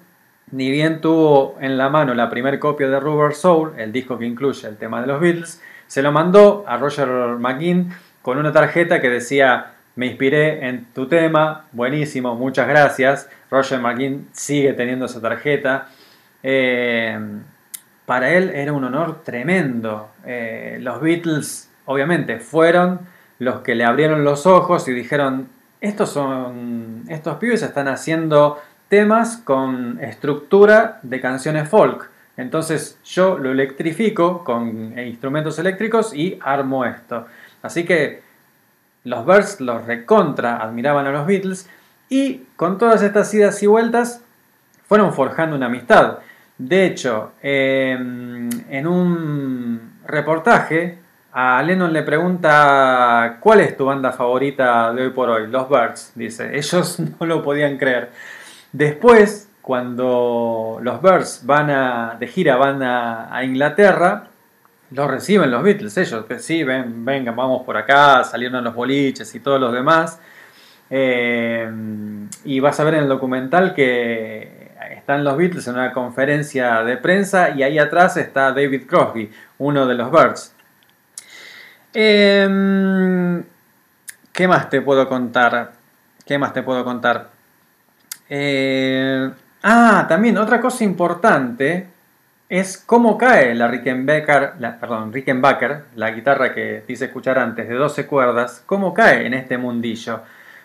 ni 0.53 0.71
bien 0.71 1.01
tuvo 1.01 1.57
en 1.61 1.77
la 1.77 1.89
mano 1.89 2.15
la 2.15 2.31
primera 2.31 2.59
copia 2.61 2.89
de 2.89 3.01
Rubber 3.01 3.35
Soul, 3.35 3.73
el 3.79 3.93
disco 3.93 4.19
que 4.19 4.27
incluye 4.27 4.67
el 4.69 4.77
tema 4.77 5.01
de 5.01 5.07
los 5.07 5.21
Beatles, 5.21 5.61
se 5.87 6.03
lo 6.03 6.13
mandó 6.13 6.65
a 6.67 6.77
Roger 6.77 7.09
McGinn 7.39 7.93
con 8.23 8.39
una 8.39 8.53
tarjeta 8.53 9.01
que 9.01 9.09
decía 9.11 9.73
me 9.97 10.07
inspiré 10.07 10.69
en 10.69 10.85
tu 10.95 11.09
tema, 11.09 11.65
buenísimo, 11.73 12.35
muchas 12.35 12.69
gracias. 12.69 13.31
Roger 13.51 13.81
McGinn 13.81 14.29
sigue 14.33 14.75
teniendo 14.75 15.07
esa 15.07 15.23
tarjeta. 15.23 15.89
Eh, 16.43 17.19
para 18.05 18.31
él 18.35 18.51
era 18.55 18.75
un 18.75 18.85
honor 18.85 19.23
tremendo. 19.25 20.11
Eh, 20.27 20.79
los 20.83 21.01
Beatles, 21.01 21.71
obviamente, 21.87 22.41
fueron 22.41 23.01
los 23.39 23.61
que 23.61 23.75
le 23.75 23.85
abrieron 23.85 24.23
los 24.23 24.45
ojos 24.45 24.87
y 24.87 24.93
dijeron, 24.93 25.49
estos 25.81 26.11
son, 26.11 27.05
estos 27.09 27.37
pibes 27.39 27.63
están 27.63 27.89
haciendo 27.89 28.59
temas 28.89 29.37
con 29.39 29.99
estructura 30.01 31.01
de 31.03 31.21
canciones 31.21 31.69
folk. 31.69 32.11
Entonces 32.37 32.99
yo 33.05 33.39
lo 33.39 33.51
electrifico 33.51 34.45
con 34.45 34.99
instrumentos 34.99 35.59
eléctricos 35.59 36.15
y 36.15 36.39
armo 36.43 36.85
esto. 36.85 37.27
Así 37.63 37.85
que 37.85 38.23
los 39.05 39.25
Birds 39.25 39.61
los 39.61 39.87
recontra 39.87 40.57
admiraban 40.57 41.07
a 41.07 41.13
los 41.13 41.27
Beatles 41.27 41.69
y 42.09 42.43
con 42.57 42.79
todas 42.79 43.03
estas 43.03 43.33
idas 43.35 43.63
y 43.63 43.67
vueltas 43.67 44.23
fueron 44.87 45.13
forjando 45.15 45.57
una 45.57 45.67
amistad. 45.67 46.19
De 46.59 46.87
hecho, 46.87 47.33
em, 47.43 48.49
en 48.71 48.87
un 48.87 50.01
reportaje 50.07 50.99
a 51.33 51.63
Lennon 51.63 51.93
le 51.93 52.03
pregunta 52.03 53.37
¿cuál 53.41 53.61
es 53.61 53.77
tu 53.77 53.85
banda 53.85 54.13
favorita 54.13 54.93
de 54.93 55.03
hoy 55.03 55.11
por 55.11 55.29
hoy? 55.29 55.49
Los 55.49 55.69
Birds, 55.69 56.13
dice. 56.15 56.57
Ellos 56.57 56.99
no 57.21 57.27
lo 57.27 57.43
podían 57.43 57.77
creer. 57.79 58.11
Después, 58.77 59.49
cuando 59.63 60.79
los 60.83 61.01
Birds 61.01 61.41
van 61.45 61.71
a, 61.71 62.17
de 62.21 62.27
gira 62.27 62.57
van 62.57 62.83
a, 62.83 63.43
Inglaterra, 63.43 64.29
los 64.91 65.11
reciben 65.11 65.51
los 65.51 65.63
Beatles, 65.63 65.97
ellos, 65.97 66.27
que 66.27 66.39
sí, 66.39 66.63
ven, 66.63 67.03
vengan, 67.03 67.35
vamos 67.35 67.63
por 67.65 67.79
acá, 67.79 68.23
salieron 68.23 68.63
los 68.63 68.75
boliches 68.75 69.35
y 69.35 69.41
todos 69.41 69.59
los 69.59 69.73
demás. 69.73 70.21
Eh, 70.91 71.71
y 72.45 72.61
vas 72.61 72.79
a 72.79 72.85
ver 72.85 72.95
en 72.97 73.05
el 73.05 73.09
documental 73.09 73.73
que 73.73 74.73
están 74.95 75.25
los 75.25 75.39
Beatles 75.39 75.67
en 75.69 75.75
una 75.77 75.93
conferencia 75.95 76.83
de 76.83 76.99
prensa 76.99 77.49
y 77.57 77.63
ahí 77.63 77.79
atrás 77.79 78.19
está 78.19 78.53
David 78.53 78.83
Crosby, 78.87 79.31
uno 79.57 79.87
de 79.87 79.95
los 79.95 80.11
Birds. 80.11 80.55
Em, 81.95 83.43
¿Qué 84.35 84.47
más 84.47 84.69
te 84.69 84.83
puedo 84.83 85.09
contar? 85.09 85.73
¿Qué 86.27 86.37
más 86.37 86.53
te 86.53 86.63
puedo 86.63 86.85
contar? 86.85 87.36
Eh, 88.29 89.31
ah, 89.63 90.07
también 90.09 90.39
otra 90.39 90.61
cosa 90.61 90.85
importante 90.85 91.87
es 92.49 92.79
cómo 92.79 93.19
cae 93.19 93.55
la 93.55 93.69
Rickenbacker, 93.69 94.55
la, 94.61 94.79
perdón, 94.79 95.13
Rickenbacker, 95.13 95.85
la 95.97 96.11
guitarra 96.11 96.55
que 96.55 96.85
dice 96.87 97.07
escuchar 97.07 97.39
antes 97.39 97.69
de 97.69 97.75
12 97.75 98.07
cuerdas, 98.07 98.63
cómo 98.67 98.95
cae 98.95 99.27
en 99.27 99.35
este 99.35 99.59
mundillo. 99.59 100.21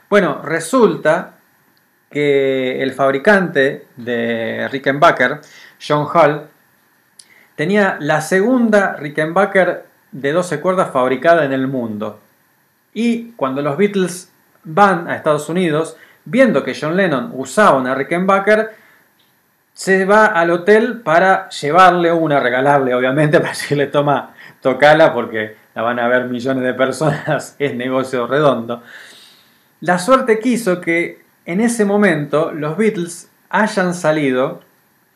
Bueno, 0.10 0.42
resulta 0.44 1.36
que 2.10 2.84
el 2.84 2.92
fabricante 2.92 3.88
de 3.96 4.68
Rickenbacker, 4.70 5.40
John 5.86 6.08
Hall, 6.14 6.48
tenía 7.56 7.98
la 8.00 8.22
segunda 8.22 8.96
Rickenbacker 8.98 9.86
de 10.12 10.32
12 10.32 10.60
cuerdas 10.60 10.92
fabricada 10.92 11.46
en 11.46 11.54
el 11.54 11.68
mundo. 11.68 12.20
Y 12.94 13.32
cuando 13.32 13.62
los 13.62 13.78
Beatles 13.78 14.30
van 14.64 15.08
a 15.08 15.16
Estados 15.16 15.48
Unidos, 15.50 15.96
viendo 16.26 16.64
que 16.64 16.78
John 16.80 16.96
Lennon 16.96 17.32
usaba 17.34 17.78
una 17.78 17.96
Rickenbacker, 17.96 18.72
se 19.74 20.06
va 20.06 20.28
al 20.28 20.52
hotel 20.52 21.02
para 21.02 21.50
llevarle 21.50 22.12
una, 22.12 22.40
regalable 22.40 22.94
obviamente, 22.94 23.40
para 23.40 23.52
decirle 23.52 23.88
toma, 23.88 24.34
tocala 24.62 25.14
porque 25.14 25.56
la 25.74 25.82
van 25.82 26.00
a 26.00 26.08
ver 26.08 26.26
millones 26.26 26.64
de 26.64 26.74
personas, 26.74 27.56
es 27.60 27.76
negocio 27.76 28.28
redondo. 28.28 28.84
La 29.80 29.98
suerte 29.98 30.40
quiso 30.40 30.80
que 30.80 31.24
en 31.46 31.62
ese 31.62 31.86
momento 31.86 32.52
los 32.52 32.78
Beatles 32.78 33.30
hayan 33.50 33.94
salido, 33.94 34.62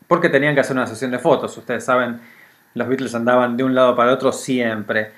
porque 0.08 0.30
tenían 0.30 0.56
que 0.56 0.62
hacer 0.62 0.76
una 0.76 0.88
sesión 0.88 1.12
de 1.12 1.20
fotos, 1.20 1.58
ustedes 1.58 1.84
saben, 1.84 2.20
los 2.74 2.88
Beatles 2.88 3.16
andaban 3.16 3.56
de 3.58 3.64
un 3.64 3.74
lado 3.74 3.95
para 3.95 4.14
otro 4.14 4.32
siempre, 4.32 5.12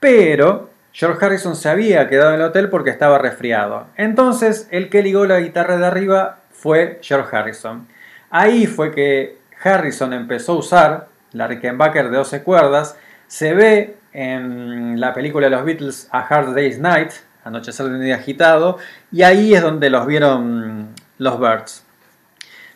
pero 0.00 0.70
George 0.96 1.26
Harrison 1.26 1.56
se 1.56 1.68
había 1.68 2.08
quedado 2.08 2.30
en 2.30 2.36
el 2.36 2.46
hotel 2.46 2.68
porque 2.70 2.90
estaba 2.90 3.18
resfriado. 3.18 3.88
Entonces, 3.96 4.68
el 4.70 4.90
que 4.90 5.02
ligó 5.02 5.26
la 5.26 5.40
guitarra 5.40 5.76
de 5.76 5.84
arriba 5.84 6.38
fue 6.52 7.00
George 7.02 7.36
Harrison. 7.36 7.88
Ahí 8.30 8.68
fue 8.68 8.92
que 8.92 9.38
Harrison 9.60 10.12
empezó 10.12 10.52
a 10.52 10.58
usar 10.58 11.08
la 11.32 11.48
Rickenbacker 11.48 12.10
de 12.10 12.16
12 12.18 12.44
cuerdas. 12.44 12.96
Se 13.26 13.54
ve 13.54 13.96
en 14.12 15.00
la 15.00 15.12
película 15.12 15.48
de 15.48 15.56
los 15.56 15.64
Beatles 15.64 16.08
A 16.12 16.20
Hard 16.20 16.54
Day's 16.54 16.78
Night, 16.78 17.10
Anochecer 17.42 17.86
de 17.86 17.94
un 17.96 18.00
día 18.00 18.14
agitado, 18.14 18.78
y 19.10 19.22
ahí 19.22 19.52
es 19.52 19.62
donde 19.62 19.90
los 19.90 20.06
vieron 20.06 20.90
los 21.18 21.40
Birds. 21.40 21.84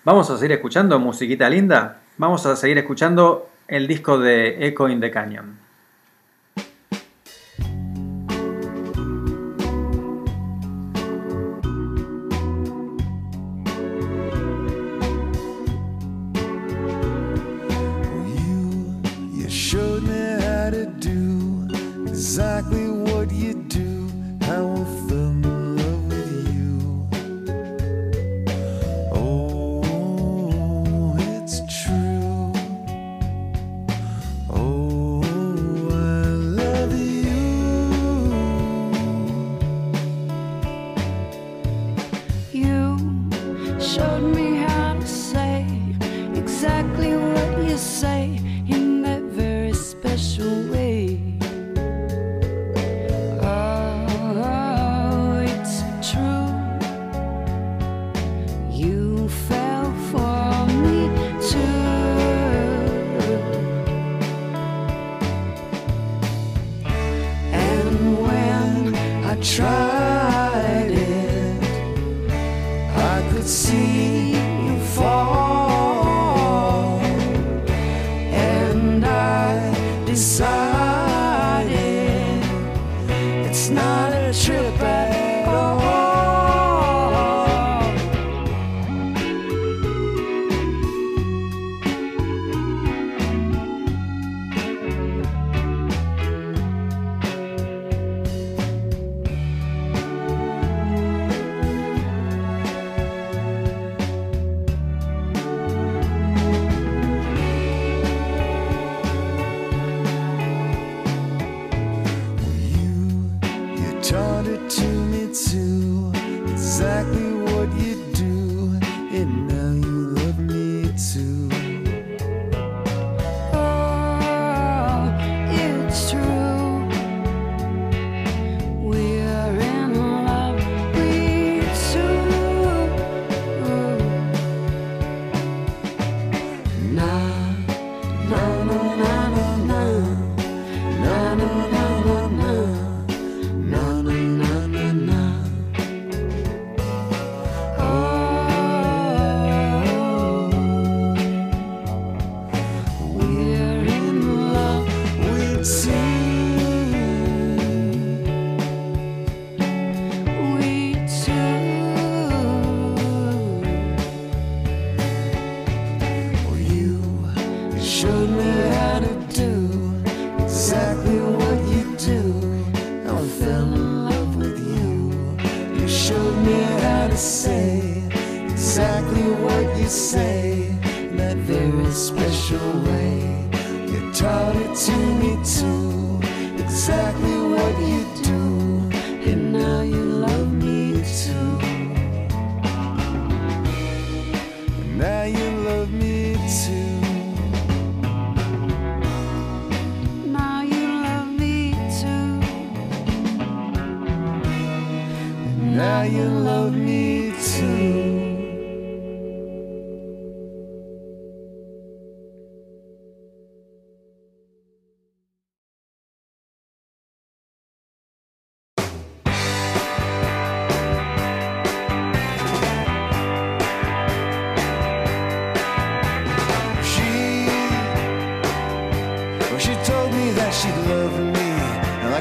Vamos 0.02 0.28
a 0.28 0.36
seguir 0.36 0.56
escuchando 0.56 0.98
musiquita 0.98 1.48
linda. 1.48 1.98
Vamos 2.16 2.44
a 2.46 2.56
seguir 2.56 2.78
escuchando 2.78 3.48
el 3.68 3.86
disco 3.86 4.18
de 4.18 4.66
Echo 4.66 4.88
in 4.88 5.00
the 5.00 5.12
Canyon. 5.12 5.67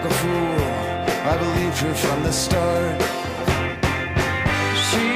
a 0.08 0.14
fool. 0.20 0.60
I 1.32 1.38
believed 1.38 1.78
her 1.80 1.93
from 1.93 2.24
the 2.24 2.32
start. 2.32 3.01
She, 4.88 5.08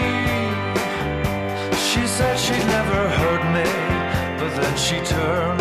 she 1.87 2.07
said 2.07 2.35
she'd 2.37 2.67
never 2.77 3.01
hurt 3.19 3.43
me, 3.57 3.69
but 4.39 4.51
then 4.61 4.77
she 4.77 4.99
turned. 4.99 5.60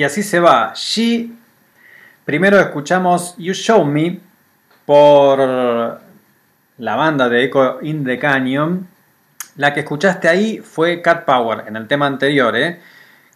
Y 0.00 0.02
así 0.02 0.22
se 0.22 0.40
va. 0.40 0.72
She. 0.74 1.28
Primero 2.24 2.58
escuchamos 2.58 3.34
You 3.36 3.52
Show 3.52 3.84
Me 3.84 4.18
por 4.86 5.38
la 6.78 6.96
banda 6.96 7.28
de 7.28 7.44
Echo 7.44 7.80
in 7.82 8.02
the 8.06 8.18
Canyon. 8.18 8.88
La 9.56 9.74
que 9.74 9.80
escuchaste 9.80 10.26
ahí 10.26 10.60
fue 10.60 11.02
Cat 11.02 11.26
Power 11.26 11.64
en 11.68 11.76
el 11.76 11.86
tema 11.86 12.06
anterior. 12.06 12.56
¿eh? 12.56 12.80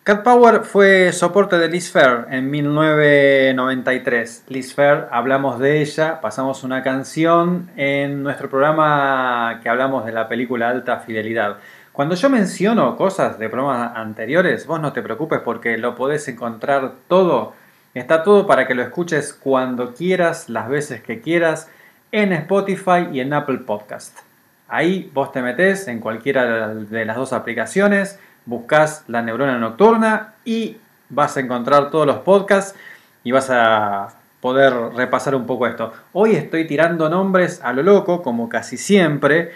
Cat 0.04 0.22
Power 0.22 0.62
fue 0.62 1.12
soporte 1.12 1.58
de 1.58 1.68
Liz 1.68 1.90
Fair 1.92 2.28
en 2.30 2.50
1993. 2.50 4.44
Liz 4.48 4.74
Fair, 4.74 5.08
hablamos 5.10 5.58
de 5.58 5.82
ella, 5.82 6.22
pasamos 6.22 6.64
una 6.64 6.82
canción 6.82 7.68
en 7.76 8.22
nuestro 8.22 8.48
programa 8.48 9.60
que 9.62 9.68
hablamos 9.68 10.06
de 10.06 10.12
la 10.12 10.28
película 10.28 10.70
Alta 10.70 11.00
Fidelidad. 11.00 11.58
Cuando 11.94 12.16
yo 12.16 12.28
menciono 12.28 12.96
cosas 12.96 13.38
de 13.38 13.48
programas 13.48 13.92
anteriores, 13.94 14.66
vos 14.66 14.80
no 14.80 14.92
te 14.92 15.00
preocupes 15.00 15.38
porque 15.44 15.78
lo 15.78 15.94
podés 15.94 16.26
encontrar 16.26 16.94
todo. 17.06 17.52
Está 17.94 18.24
todo 18.24 18.48
para 18.48 18.66
que 18.66 18.74
lo 18.74 18.82
escuches 18.82 19.32
cuando 19.32 19.94
quieras, 19.94 20.48
las 20.48 20.68
veces 20.68 21.02
que 21.02 21.20
quieras, 21.20 21.70
en 22.10 22.32
Spotify 22.32 23.06
y 23.12 23.20
en 23.20 23.32
Apple 23.32 23.58
Podcast. 23.58 24.18
Ahí 24.66 25.08
vos 25.14 25.30
te 25.30 25.40
metés 25.40 25.86
en 25.86 26.00
cualquiera 26.00 26.74
de 26.74 27.04
las 27.04 27.16
dos 27.16 27.32
aplicaciones, 27.32 28.18
buscas 28.44 29.04
la 29.06 29.22
neurona 29.22 29.56
nocturna 29.60 30.34
y 30.44 30.78
vas 31.10 31.36
a 31.36 31.40
encontrar 31.40 31.92
todos 31.92 32.08
los 32.08 32.18
podcasts 32.18 32.76
y 33.22 33.30
vas 33.30 33.50
a 33.50 34.08
poder 34.40 34.74
repasar 34.96 35.36
un 35.36 35.46
poco 35.46 35.68
esto. 35.68 35.92
Hoy 36.12 36.34
estoy 36.34 36.66
tirando 36.66 37.08
nombres 37.08 37.60
a 37.62 37.72
lo 37.72 37.84
loco, 37.84 38.20
como 38.20 38.48
casi 38.48 38.78
siempre, 38.78 39.52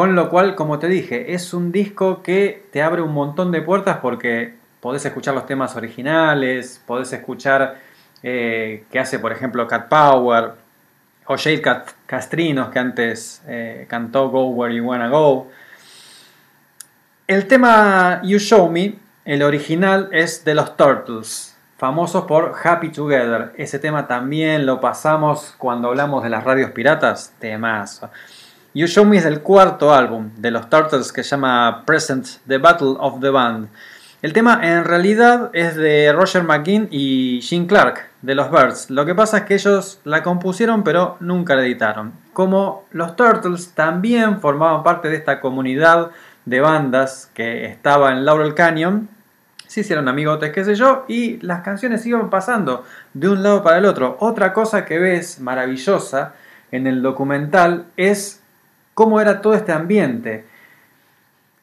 con 0.00 0.14
lo 0.14 0.30
cual, 0.30 0.54
como 0.54 0.78
te 0.78 0.88
dije, 0.88 1.34
es 1.34 1.52
un 1.52 1.72
disco 1.72 2.22
que 2.22 2.64
te 2.72 2.80
abre 2.80 3.02
un 3.02 3.12
montón 3.12 3.52
de 3.52 3.60
puertas 3.60 3.98
porque 3.98 4.54
podés 4.80 5.04
escuchar 5.04 5.34
los 5.34 5.44
temas 5.44 5.76
originales, 5.76 6.82
podés 6.86 7.12
escuchar 7.12 7.76
eh, 8.22 8.84
que 8.90 8.98
hace, 8.98 9.18
por 9.18 9.30
ejemplo, 9.30 9.68
Cat 9.68 9.90
Power, 9.90 10.52
o 11.26 11.36
Jade 11.36 11.60
Castrinos, 12.06 12.70
que 12.70 12.78
antes 12.78 13.42
eh, 13.46 13.84
cantó 13.90 14.30
Go 14.30 14.46
Where 14.46 14.74
You 14.74 14.86
Wanna 14.86 15.10
Go. 15.10 15.50
El 17.26 17.46
tema 17.46 18.22
You 18.24 18.38
Show 18.38 18.70
Me, 18.70 18.94
el 19.26 19.42
original 19.42 20.08
es 20.12 20.46
de 20.46 20.54
los 20.54 20.78
Turtles, 20.78 21.58
famosos 21.76 22.24
por 22.24 22.54
Happy 22.64 22.88
Together. 22.88 23.52
Ese 23.58 23.78
tema 23.78 24.06
también 24.06 24.64
lo 24.64 24.80
pasamos 24.80 25.54
cuando 25.58 25.88
hablamos 25.88 26.22
de 26.22 26.30
las 26.30 26.42
radios 26.42 26.70
piratas. 26.70 27.34
Temazo. 27.38 28.08
You 28.72 28.86
Show 28.86 29.04
Me 29.04 29.16
es 29.16 29.24
del 29.24 29.40
cuarto 29.40 29.92
álbum 29.92 30.30
de 30.36 30.52
los 30.52 30.70
Turtles 30.70 31.12
que 31.12 31.24
se 31.24 31.30
llama 31.30 31.82
Present 31.84 32.38
The 32.46 32.58
Battle 32.58 32.94
of 33.00 33.20
the 33.20 33.30
Band. 33.30 33.68
El 34.22 34.32
tema 34.32 34.60
en 34.62 34.84
realidad 34.84 35.50
es 35.54 35.74
de 35.74 36.12
Roger 36.12 36.44
McGinn 36.44 36.86
y 36.88 37.40
Gene 37.42 37.66
Clark 37.66 38.10
de 38.22 38.36
los 38.36 38.48
Birds. 38.48 38.88
Lo 38.88 39.04
que 39.04 39.16
pasa 39.16 39.38
es 39.38 39.44
que 39.44 39.54
ellos 39.54 40.00
la 40.04 40.22
compusieron 40.22 40.84
pero 40.84 41.16
nunca 41.18 41.56
la 41.56 41.62
editaron. 41.62 42.12
Como 42.32 42.84
los 42.92 43.16
Turtles 43.16 43.72
también 43.74 44.40
formaban 44.40 44.84
parte 44.84 45.08
de 45.08 45.16
esta 45.16 45.40
comunidad 45.40 46.12
de 46.44 46.60
bandas 46.60 47.28
que 47.34 47.64
estaba 47.64 48.12
en 48.12 48.24
Laurel 48.24 48.54
Canyon, 48.54 49.08
se 49.66 49.80
hicieron 49.80 50.06
amigotes, 50.06 50.52
qué 50.52 50.64
sé 50.64 50.76
yo, 50.76 51.06
y 51.08 51.38
las 51.38 51.62
canciones 51.62 52.06
iban 52.06 52.30
pasando 52.30 52.84
de 53.14 53.28
un 53.30 53.42
lado 53.42 53.64
para 53.64 53.78
el 53.78 53.84
otro. 53.84 54.16
Otra 54.20 54.52
cosa 54.52 54.84
que 54.84 55.00
ves 55.00 55.40
maravillosa 55.40 56.34
en 56.70 56.86
el 56.86 57.02
documental 57.02 57.86
es 57.96 58.39
cómo 59.00 59.18
era 59.18 59.40
todo 59.40 59.54
este 59.54 59.72
ambiente. 59.72 60.44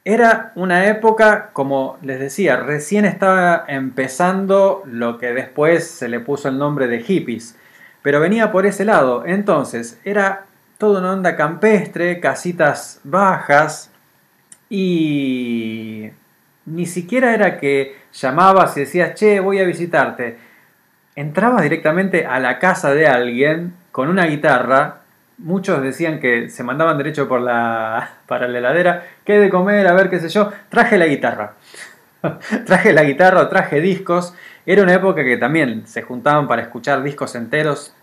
Era 0.04 0.54
una 0.56 0.88
época, 0.88 1.52
como 1.54 2.00
les 2.02 2.20
decía, 2.20 2.58
recién 2.58 3.06
estaba 3.06 3.64
empezando 3.68 4.82
lo 4.88 5.20
que 5.20 5.34
después 5.34 5.88
se 5.88 6.10
le 6.10 6.20
puso 6.20 6.50
el 6.50 6.58
nombre 6.58 6.88
de 6.88 7.04
hippies, 7.04 7.56
pero 8.02 8.20
venía 8.20 8.52
por 8.52 8.66
ese 8.66 8.86
lado. 8.86 9.24
Entonces, 9.24 10.00
era 10.04 10.46
toda 10.80 11.00
una 11.00 11.12
onda 11.12 11.36
campestre, 11.36 12.20
casitas 12.20 13.02
bajas 13.04 13.92
y 14.68 16.10
ni 16.66 16.88
siquiera 16.88 17.36
era 17.36 17.60
que 17.60 17.98
llamabas 18.14 18.76
y 18.78 18.80
decías, 18.80 19.14
che, 19.14 19.40
voy 19.42 19.60
a 19.60 19.64
visitarte. 19.64 20.40
Entrabas 21.16 21.62
directamente 21.62 22.26
a 22.26 22.40
la 22.40 22.58
casa 22.58 22.96
de 22.96 23.06
alguien 23.06 23.76
con 23.92 24.10
una 24.10 24.26
guitarra 24.26 25.02
Muchos 25.38 25.82
decían 25.84 26.20
que 26.20 26.50
se 26.50 26.64
mandaban 26.64 26.98
derecho 26.98 27.28
por 27.28 27.42
la, 27.42 28.10
para 28.28 28.48
la 28.48 28.58
heladera, 28.58 29.04
qué 29.24 29.40
de 29.40 29.50
comer, 29.50 29.88
a 29.88 29.94
ver 29.94 30.10
qué 30.10 30.20
sé 30.20 30.30
yo. 30.30 30.52
Traje 30.70 30.98
la 30.98 31.08
guitarra. 31.08 31.54
traje 32.66 32.94
la 32.94 33.04
guitarra, 33.04 33.50
traje 33.50 33.82
discos. 33.82 34.34
Era 34.66 34.84
una 34.84 34.94
época 34.94 35.24
que 35.24 35.38
también 35.38 35.88
se 35.88 36.02
juntaban 36.02 36.48
para 36.48 36.62
escuchar 36.62 37.04
discos 37.04 37.36
enteros. 37.36 37.94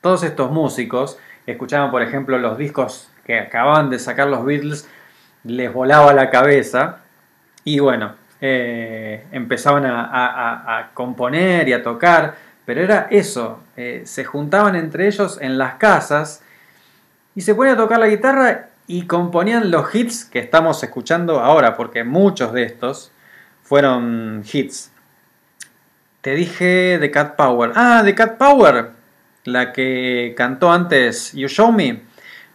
Todos 0.00 0.22
estos 0.22 0.50
músicos 0.50 1.18
escuchaban, 1.46 1.90
por 1.90 2.02
ejemplo, 2.02 2.38
los 2.38 2.58
discos 2.58 3.10
que 3.24 3.40
acababan 3.40 3.90
de 3.90 3.98
sacar 3.98 4.28
los 4.28 4.44
Beatles, 4.44 4.88
les 5.44 5.72
volaba 5.72 6.12
la 6.12 6.30
cabeza. 6.30 6.98
Y 7.64 7.80
bueno, 7.80 8.14
eh, 8.40 9.26
empezaban 9.32 9.84
a, 9.86 10.90
componer 10.94 11.68
y 11.68 11.72
a 11.72 11.82
tocar. 11.82 12.34
Pero 12.66 12.82
era 12.82 13.06
eso, 13.10 13.60
eh, 13.76 14.02
se 14.04 14.24
juntaban 14.24 14.74
entre 14.74 15.06
ellos 15.06 15.38
en 15.40 15.56
las 15.56 15.74
casas 15.74 16.42
y 17.36 17.40
se 17.42 17.54
ponían 17.54 17.76
a 17.76 17.78
tocar 17.78 18.00
la 18.00 18.08
guitarra 18.08 18.70
y 18.88 19.06
componían 19.06 19.70
los 19.70 19.94
hits 19.94 20.24
que 20.24 20.40
estamos 20.40 20.82
escuchando 20.82 21.38
ahora, 21.38 21.76
porque 21.76 22.02
muchos 22.02 22.52
de 22.52 22.64
estos 22.64 23.12
fueron 23.62 24.42
hits. 24.52 24.90
Te 26.20 26.34
dije 26.34 26.98
de 26.98 27.10
Cat 27.12 27.36
Power. 27.36 27.70
Ah, 27.76 28.02
de 28.02 28.14
Cat 28.16 28.36
Power, 28.36 28.90
la 29.44 29.72
que 29.72 30.34
cantó 30.36 30.72
antes 30.72 31.32
You 31.34 31.46
Show 31.46 31.70
Me. 31.70 32.02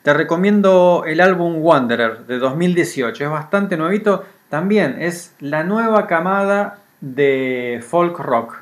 Te 0.04 0.14
recomiendo 0.14 1.04
el 1.08 1.22
álbum 1.22 1.58
Wanderer 1.60 2.26
de 2.26 2.38
2018. 2.38 3.24
Es 3.24 3.30
bastante 3.30 3.78
nuevito. 3.78 4.26
También 4.50 4.98
es 5.02 5.36
la 5.40 5.64
nueva 5.64 6.08
camada 6.08 6.80
de 7.00 7.82
folk 7.88 8.20
rock 8.20 8.61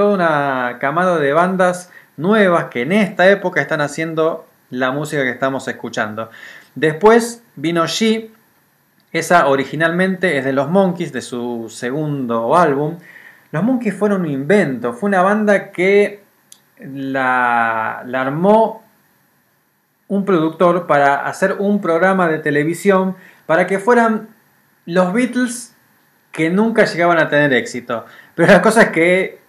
toda 0.00 0.14
una 0.14 0.78
camada 0.78 1.18
de 1.18 1.34
bandas 1.34 1.92
nuevas 2.16 2.64
que 2.70 2.80
en 2.80 2.92
esta 2.92 3.28
época 3.28 3.60
están 3.60 3.82
haciendo 3.82 4.46
la 4.70 4.92
música 4.92 5.24
que 5.24 5.30
estamos 5.30 5.68
escuchando. 5.68 6.30
Después 6.74 7.42
vino 7.54 7.86
She, 7.86 8.30
esa 9.12 9.46
originalmente 9.46 10.38
es 10.38 10.46
de 10.46 10.54
los 10.54 10.70
Monkeys, 10.70 11.12
de 11.12 11.20
su 11.20 11.66
segundo 11.68 12.56
álbum. 12.56 12.96
Los 13.52 13.62
Monkeys 13.62 13.94
fueron 13.94 14.22
un 14.22 14.30
invento, 14.30 14.94
fue 14.94 15.08
una 15.08 15.20
banda 15.20 15.70
que 15.70 16.22
la, 16.78 18.02
la 18.06 18.22
armó 18.22 18.82
un 20.08 20.24
productor 20.24 20.86
para 20.86 21.26
hacer 21.26 21.56
un 21.58 21.82
programa 21.82 22.26
de 22.26 22.38
televisión 22.38 23.16
para 23.44 23.66
que 23.66 23.78
fueran 23.78 24.28
los 24.86 25.12
Beatles 25.12 25.76
que 26.32 26.48
nunca 26.48 26.86
llegaban 26.86 27.18
a 27.18 27.28
tener 27.28 27.52
éxito. 27.52 28.06
Pero 28.34 28.50
la 28.50 28.62
cosa 28.62 28.84
es 28.84 28.88
que 28.92 29.39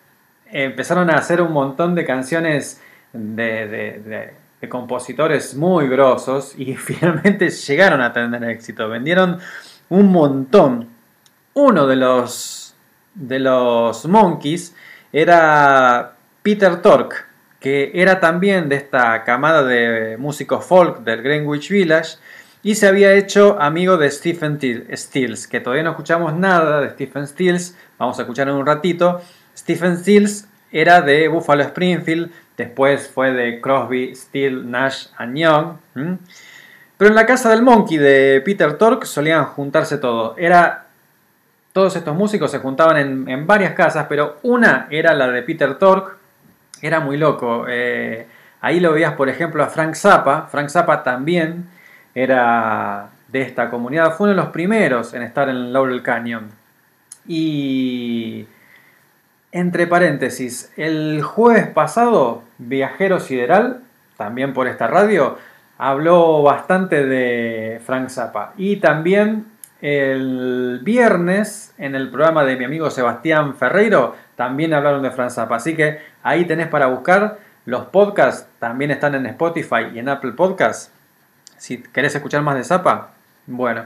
empezaron 0.52 1.10
a 1.10 1.16
hacer 1.16 1.42
un 1.42 1.52
montón 1.52 1.96
de 1.96 2.06
canciones 2.06 2.82
de, 3.14 4.34
compositores 4.70 5.56
muy 5.56 5.88
grosos 5.88 6.54
y 6.58 6.76
finalmente 6.76 7.50
llegaron 7.50 8.02
a 8.02 8.14
tener 8.14 8.44
éxito. 8.44 8.88
Vendieron 8.90 9.40
un 9.90 10.12
montón. 10.12 10.90
Uno 11.54 11.88
de 11.88 11.96
los, 11.96 12.76
de 13.14 13.40
los 13.40 14.06
Monkeys 14.06 14.76
era 15.12 16.14
Peter 16.42 16.82
Tork, 16.82 17.28
que 17.60 17.92
era 17.94 18.20
también 18.20 18.70
de 18.70 18.76
esta 18.76 19.24
camada 19.24 19.64
de 19.64 20.16
músicos 20.18 20.66
folk 20.66 21.00
del 21.00 21.22
Greenwich 21.22 21.70
Village 21.70 22.18
y 22.64 22.76
se 22.76 22.88
había 22.88 23.14
hecho 23.14 23.60
amigo 23.60 23.98
de 23.98 24.10
Stephen 24.12 24.60
Stills, 24.94 25.48
que 25.48 25.60
todavía 25.60 25.84
no 25.84 25.92
escuchamos 25.92 26.36
nada 26.36 26.82
de 26.82 26.92
Stephen 26.92 27.28
Stills, 27.28 27.76
vamos 27.98 28.20
a 28.20 28.22
escuchar 28.22 28.48
en 28.50 28.56
un 28.56 28.66
ratito. 28.66 29.22
Stephen 29.56 29.98
Stills 29.98 30.48
era 30.72 31.02
de 31.02 31.28
Buffalo 31.28 31.64
Springfield, 31.64 32.32
después 32.58 33.10
fue 33.10 33.32
de 33.32 33.60
Crosby, 33.62 34.16
Still, 34.16 34.70
Nash 34.70 35.08
and 35.18 35.38
Young. 35.38 35.76
Pero 36.98 37.10
en 37.10 37.16
la 37.16 37.26
casa 37.26 37.50
del 37.50 37.62
Monkey 37.62 37.98
de 37.98 38.42
Peter 38.46 38.78
Tork 38.78 39.06
solían 39.06 39.46
juntarse 39.46 39.98
todos. 39.98 40.38
Era 40.38 40.86
todos 41.74 41.96
estos 41.96 42.16
músicos 42.16 42.52
se 42.52 42.60
juntaban 42.60 42.98
en, 42.98 43.30
en 43.30 43.48
varias 43.48 43.74
casas, 43.74 44.06
pero 44.10 44.38
una 44.44 44.88
era 44.90 45.14
la 45.14 45.28
de 45.28 45.42
Peter 45.42 45.76
Tork. 45.76 46.18
Era 46.82 47.00
muy 47.00 47.18
loco. 47.18 47.66
eh, 47.68 48.28
ahí 48.62 48.80
lo 48.80 48.94
veías, 48.94 49.14
por 49.14 49.30
ejemplo, 49.30 49.64
a 49.64 49.68
Frank 49.68 49.96
Zappa. 49.96 50.48
Frank 50.52 50.70
Zappa 50.70 51.04
también 51.04 51.70
era 52.14 53.10
de 53.28 53.42
esta 53.42 53.70
comunidad. 53.70 54.16
Fue 54.16 54.26
uno 54.26 54.36
de 54.36 54.42
los 54.42 54.52
primeros 54.52 55.14
en 55.14 55.24
estar 55.24 55.50
en 55.50 55.72
Laurel 55.72 56.02
Canyon. 56.04 56.50
Y 57.28 58.46
entre 59.52 59.88
paréntesis, 59.88 60.72
el 60.78 61.22
jueves 61.24 61.68
pasado, 61.68 62.44
Viajero 62.58 63.20
Sideral, 63.20 63.82
también 64.18 64.54
por 64.54 64.68
esta 64.68 64.88
radio, 64.88 65.38
habló 65.78 66.44
bastante 66.44 67.06
de 67.06 67.82
Frank 67.86 68.10
Zappa. 68.10 68.54
Y 68.58 68.78
también 68.78 69.46
el 69.82 70.80
viernes 70.84 71.74
en 71.78 71.96
el 71.96 72.10
programa 72.10 72.46
de 72.46 72.56
mi 72.56 72.66
amigo 72.66 72.92
Sebastián 72.92 73.56
Ferreiro 73.56 74.16
también 74.36 74.74
hablaron 74.74 75.02
de 75.02 75.12
Franz 75.12 75.36
Zappa. 75.36 75.56
Así 75.56 75.76
que 75.76 76.00
ahí 76.24 76.46
tenés 76.46 76.68
para 76.68 76.88
buscar. 76.88 77.40
Los 77.66 77.86
podcasts 77.88 78.48
también 78.60 78.92
están 78.92 79.16
en 79.16 79.26
Spotify 79.26 79.88
y 79.94 80.00
en 80.00 80.10
Apple 80.10 80.34
Podcasts. 80.34 80.92
Si 81.58 81.82
querés 81.82 82.16
escuchar 82.16 82.42
más 82.42 82.56
de 82.56 82.64
Zappa, 82.64 83.12
bueno. 83.48 83.86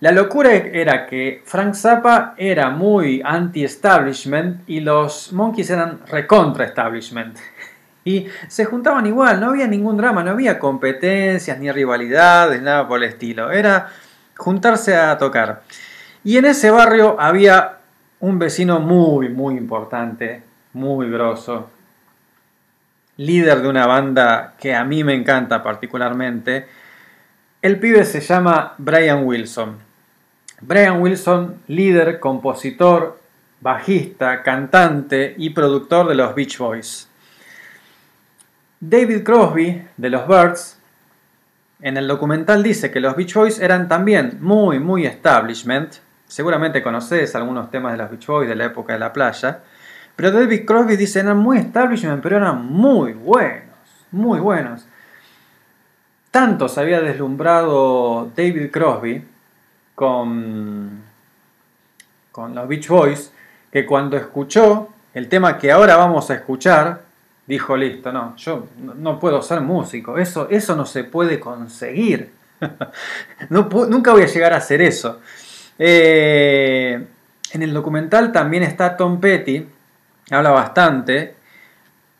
La 0.00 0.12
locura 0.12 0.54
era 0.54 1.04
que 1.04 1.42
Frank 1.44 1.74
Zappa 1.74 2.34
era 2.38 2.70
muy 2.70 3.20
anti-establishment 3.22 4.62
y 4.66 4.80
los 4.80 5.30
Monkeys 5.32 5.68
eran 5.70 6.00
recontra-establishment. 6.06 7.36
Y 8.02 8.26
se 8.48 8.64
juntaban 8.64 9.04
igual, 9.04 9.40
no 9.40 9.50
había 9.50 9.66
ningún 9.66 9.98
drama, 9.98 10.24
no 10.24 10.30
había 10.30 10.58
competencias 10.58 11.58
ni 11.58 11.70
rivalidades, 11.70 12.62
nada 12.62 12.88
por 12.88 12.96
el 12.96 13.10
estilo. 13.10 13.50
Era 13.50 13.88
juntarse 14.38 14.96
a 14.96 15.18
tocar. 15.18 15.60
Y 16.24 16.38
en 16.38 16.46
ese 16.46 16.70
barrio 16.70 17.20
había 17.20 17.76
un 18.20 18.38
vecino 18.38 18.80
muy, 18.80 19.28
muy 19.28 19.58
importante, 19.58 20.42
muy 20.72 21.10
grosso, 21.10 21.68
líder 23.18 23.60
de 23.60 23.68
una 23.68 23.86
banda 23.86 24.54
que 24.58 24.74
a 24.74 24.82
mí 24.82 25.04
me 25.04 25.12
encanta 25.12 25.62
particularmente. 25.62 26.66
El 27.60 27.78
pibe 27.78 28.06
se 28.06 28.22
llama 28.22 28.76
Brian 28.78 29.26
Wilson. 29.26 29.89
Brian 30.60 31.00
Wilson, 31.00 31.62
líder, 31.68 32.20
compositor, 32.20 33.18
bajista, 33.60 34.42
cantante 34.42 35.34
y 35.38 35.50
productor 35.50 36.08
de 36.08 36.14
los 36.14 36.34
Beach 36.34 36.58
Boys. 36.58 37.08
David 38.78 39.22
Crosby, 39.22 39.86
de 39.96 40.10
los 40.10 40.28
Birds, 40.28 40.78
en 41.80 41.96
el 41.96 42.06
documental 42.06 42.62
dice 42.62 42.90
que 42.90 43.00
los 43.00 43.16
Beach 43.16 43.34
Boys 43.34 43.58
eran 43.58 43.88
también 43.88 44.36
muy, 44.40 44.78
muy 44.78 45.06
establishment. 45.06 45.94
Seguramente 46.26 46.82
conoces 46.82 47.34
algunos 47.34 47.70
temas 47.70 47.92
de 47.92 47.98
los 47.98 48.10
Beach 48.10 48.26
Boys 48.26 48.48
de 48.48 48.56
la 48.56 48.66
época 48.66 48.92
de 48.92 48.98
la 48.98 49.12
playa. 49.14 49.60
Pero 50.14 50.30
David 50.30 50.66
Crosby 50.66 50.96
dice 50.96 51.20
eran 51.20 51.38
muy 51.38 51.56
establishment, 51.56 52.22
pero 52.22 52.36
eran 52.36 52.66
muy 52.66 53.14
buenos, 53.14 53.64
muy 54.10 54.40
buenos. 54.40 54.86
Tanto 56.30 56.68
se 56.68 56.80
había 56.80 57.00
deslumbrado 57.00 58.30
David 58.36 58.70
Crosby 58.70 59.24
con, 60.00 61.02
con 62.32 62.54
los 62.54 62.66
Beach 62.66 62.88
Boys 62.88 63.30
que 63.70 63.84
cuando 63.84 64.16
escuchó 64.16 64.88
el 65.12 65.28
tema 65.28 65.58
que 65.58 65.70
ahora 65.70 65.94
vamos 65.96 66.30
a 66.30 66.36
escuchar, 66.36 67.02
dijo, 67.46 67.76
listo, 67.76 68.10
no, 68.10 68.34
yo 68.36 68.66
no 68.78 69.20
puedo 69.20 69.42
ser 69.42 69.60
músico, 69.60 70.16
eso, 70.16 70.48
eso 70.48 70.74
no 70.74 70.86
se 70.86 71.04
puede 71.04 71.38
conseguir. 71.38 72.32
nunca 73.50 74.12
voy 74.12 74.22
a 74.22 74.26
llegar 74.26 74.54
a 74.54 74.56
hacer 74.56 74.80
eso. 74.80 75.20
Eh, 75.78 77.06
en 77.52 77.62
el 77.62 77.74
documental 77.74 78.32
también 78.32 78.62
está 78.62 78.96
Tom 78.96 79.20
Petty, 79.20 79.68
habla 80.30 80.50
bastante. 80.50 81.34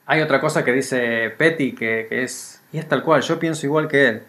Hay 0.04 0.20
otra 0.20 0.38
cosa 0.38 0.62
que 0.62 0.72
dice 0.74 1.30
Petty 1.30 1.72
que 1.74 2.08
es, 2.10 2.60
y 2.72 2.78
es 2.78 2.86
tal 2.86 3.02
cual, 3.02 3.22
yo 3.22 3.38
pienso 3.38 3.64
igual 3.64 3.88
que 3.88 4.06
él. 4.06 4.22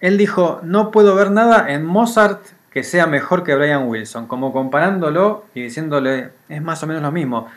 Él 0.00 0.16
dijo, 0.16 0.60
no 0.62 0.90
puedo 0.90 1.14
ver 1.14 1.30
nada 1.30 1.70
en 1.70 1.84
Mozart 1.84 2.40
que 2.70 2.82
sea 2.84 3.06
mejor 3.06 3.42
que 3.42 3.54
Brian 3.54 3.88
Wilson, 3.88 4.26
como 4.26 4.52
comparándolo 4.52 5.44
y 5.54 5.62
diciéndole, 5.62 6.30
es 6.48 6.62
más 6.62 6.82
o 6.82 6.86
menos 6.86 7.02
lo 7.02 7.12
mismo. 7.12 7.48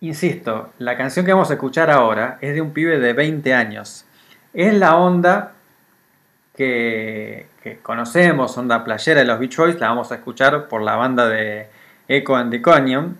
Insisto, 0.00 0.72
la 0.78 0.96
canción 0.96 1.24
que 1.24 1.32
vamos 1.32 1.50
a 1.50 1.54
escuchar 1.54 1.90
ahora 1.90 2.38
es 2.40 2.52
de 2.54 2.60
un 2.60 2.72
pibe 2.72 2.98
de 2.98 3.12
20 3.12 3.54
años. 3.54 4.04
Es 4.52 4.74
la 4.74 4.96
onda 4.96 5.52
que, 6.54 7.46
conocemos, 7.82 8.56
onda 8.58 8.84
playera 8.84 9.20
de 9.20 9.26
los 9.26 9.38
Beach 9.38 9.56
Boys, 9.56 9.80
la 9.80 9.88
vamos 9.88 10.10
a 10.12 10.16
escuchar 10.16 10.68
por 10.68 10.82
la 10.82 10.96
banda 10.96 11.28
de 11.28 11.68
Echo 12.08 12.36
and 12.36 12.50
the 12.50 12.60
Canyon. 12.60 13.16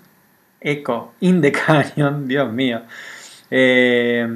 Echo 0.61 1.13
in 1.21 1.41
the 1.41 1.53
Canyon, 1.67 2.27
Dios 2.27 2.53
mío. 2.53 2.83
Eh, 3.51 4.27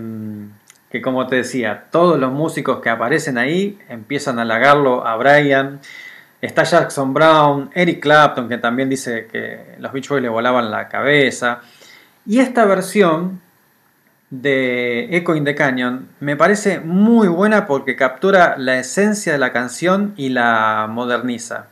que 0.90 1.00
como 1.00 1.26
te 1.26 1.36
decía, 1.36 1.84
todos 1.90 2.18
los 2.18 2.32
músicos 2.32 2.80
que 2.80 2.90
aparecen 2.90 3.38
ahí 3.38 3.78
empiezan 3.88 4.38
a 4.38 4.42
halagarlo 4.42 5.06
a 5.06 5.16
Brian. 5.16 5.80
Está 6.40 6.64
Jackson 6.64 7.14
Brown, 7.14 7.70
Eric 7.74 8.00
Clapton, 8.00 8.48
que 8.48 8.58
también 8.58 8.88
dice 8.88 9.28
que 9.30 9.76
los 9.78 9.92
Beach 9.92 10.08
Boys 10.08 10.22
le 10.22 10.28
volaban 10.28 10.70
la 10.70 10.88
cabeza. 10.88 11.60
Y 12.26 12.40
esta 12.40 12.64
versión 12.64 13.40
de 14.30 15.16
Echo 15.16 15.34
in 15.34 15.44
the 15.44 15.54
Canyon 15.54 16.08
me 16.20 16.36
parece 16.36 16.80
muy 16.80 17.28
buena 17.28 17.66
porque 17.66 17.96
captura 17.96 18.56
la 18.58 18.78
esencia 18.78 19.32
de 19.32 19.38
la 19.38 19.52
canción 19.52 20.14
y 20.16 20.30
la 20.30 20.86
moderniza. 20.88 21.66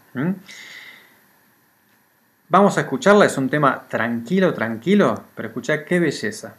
Vamos 2.49 2.79
a 2.79 2.83
escucharla, 2.83 3.27
es 3.27 3.37
un 3.37 3.49
tema 3.49 3.85
tranquilo, 3.89 4.55
tranquilo, 4.55 5.25
pero 5.35 5.49
escucha 5.49 5.85
qué 5.85 6.01
belleza. 6.01 6.55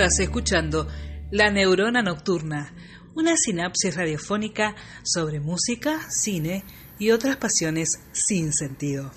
Estás 0.00 0.20
escuchando 0.20 0.88
La 1.30 1.50
Neurona 1.50 2.00
Nocturna, 2.00 2.72
una 3.16 3.34
sinapsis 3.36 3.94
radiofónica 3.94 4.74
sobre 5.02 5.40
música, 5.40 5.98
cine 6.08 6.64
y 6.98 7.10
otras 7.10 7.36
pasiones 7.36 8.00
sin 8.10 8.54
sentido. 8.54 9.10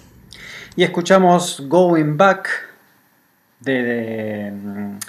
Y 0.75 0.84
escuchamos 0.84 1.63
Going 1.69 2.17
Back 2.17 2.49
de, 3.61 4.51
mm, 4.51 4.99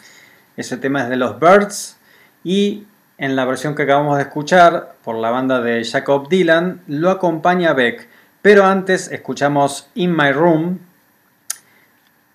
ese 0.56 0.76
tema 0.76 1.02
es 1.02 1.08
de 1.08 1.16
los 1.16 1.40
Birds 1.40 1.96
y 2.44 2.84
en 3.18 3.34
la 3.34 3.44
versión 3.44 3.74
que 3.74 3.82
acabamos 3.82 4.16
de 4.18 4.22
escuchar 4.22 4.94
por 5.02 5.16
la 5.16 5.30
banda 5.30 5.60
de 5.60 5.84
Jacob 5.84 6.28
Dylan 6.28 6.82
lo 6.86 7.10
acompaña 7.10 7.72
Beck. 7.72 8.08
Pero 8.42 8.64
antes 8.64 9.10
escuchamos 9.10 9.88
In 9.96 10.16
My 10.16 10.30
Room, 10.30 10.78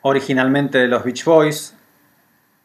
originalmente 0.02 0.78
de 0.78 0.90
los 0.90 1.06
Beach 1.06 1.24
Boys. 1.24 1.79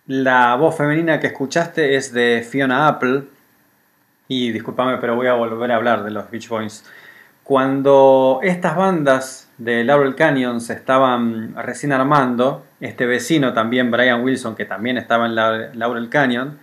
La 0.07 0.55
voz 0.57 0.77
femenina 0.77 1.19
que 1.19 1.29
escuchaste 1.29 1.97
es 1.97 2.13
de 2.13 2.47
Fiona 2.49 2.89
Apple. 2.89 3.23
Y 4.29 4.53
discúlpame, 4.53 4.99
pero 4.99 5.17
voy 5.17 5.29
a 5.29 5.35
volver 5.35 5.73
a 5.73 5.77
hablar 5.77 6.05
de 6.05 6.11
los 6.11 6.31
Beach 6.31 6.49
Boys. 6.49 6.85
Cuando 7.43 8.41
estas 8.43 8.77
bandas 8.77 9.49
de 9.59 9.85
Laurel 9.85 10.15
Canyon 10.15 10.61
se 10.61 10.73
estaban 10.75 11.55
recién 11.57 11.93
armando, 11.93 12.65
este 12.81 13.07
vecino 13.07 13.53
también, 13.53 13.91
Brian 13.91 14.23
Wilson, 14.23 14.57
que 14.57 14.65
también 14.65 14.97
estaba 14.99 15.27
en 15.27 15.35
la- 15.35 15.71
Laurel 15.75 16.09
Canyon, 16.09 16.59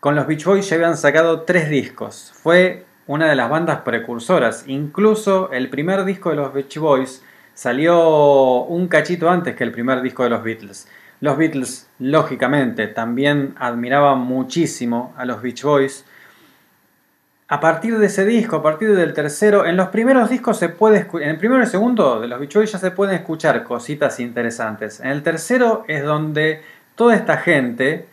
con 0.00 0.14
los 0.16 0.26
Beach 0.26 0.44
Boys 0.44 0.68
ya 0.68 0.76
habían 0.76 0.96
sacado 0.96 1.42
tres 1.42 1.68
discos. 1.68 2.32
Fue 2.34 2.84
una 3.06 3.28
de 3.28 3.36
las 3.36 3.50
bandas 3.50 3.80
precursoras. 3.82 4.64
Incluso 4.66 5.52
el 5.52 5.68
primer 5.68 6.04
disco 6.04 6.30
de 6.30 6.36
los 6.36 6.52
Beach 6.52 6.78
Boys 6.78 7.22
salió 7.54 8.62
un 8.64 8.88
cachito 8.88 9.30
antes 9.30 9.54
que 9.54 9.64
el 9.64 9.72
primer 9.72 10.00
disco 10.02 10.24
de 10.24 10.30
los 10.30 10.42
Beatles. 10.42 10.88
Los 11.22 11.36
Beatles, 11.38 11.88
lógicamente, 12.00 12.88
también 12.88 13.54
admiraban 13.58 14.18
muchísimo 14.18 15.14
a 15.16 15.24
los 15.24 15.40
Beach 15.40 15.62
Boys. 15.62 16.04
A 17.46 17.60
partir 17.60 17.96
de 17.98 18.06
ese 18.06 18.24
disco, 18.24 18.56
a 18.56 18.62
partir 18.62 18.94
del 18.96 19.12
tercero, 19.12 19.64
en 19.64 19.76
los 19.76 19.88
primeros 19.90 20.28
discos 20.28 20.58
se 20.58 20.68
puede 20.68 21.06
en 21.14 21.28
el 21.30 21.36
primero 21.38 21.62
y 21.62 21.66
segundo 21.66 22.18
de 22.20 22.26
los 22.26 22.40
Beach 22.40 22.54
Boys 22.54 22.72
ya 22.72 22.78
se 22.78 22.90
pueden 22.90 23.14
escuchar 23.14 23.62
cositas 23.62 24.18
interesantes. 24.18 24.98
En 24.98 25.10
el 25.10 25.22
tercero 25.22 25.84
es 25.86 26.02
donde 26.02 26.60
toda 26.96 27.14
esta 27.14 27.36
gente 27.36 28.06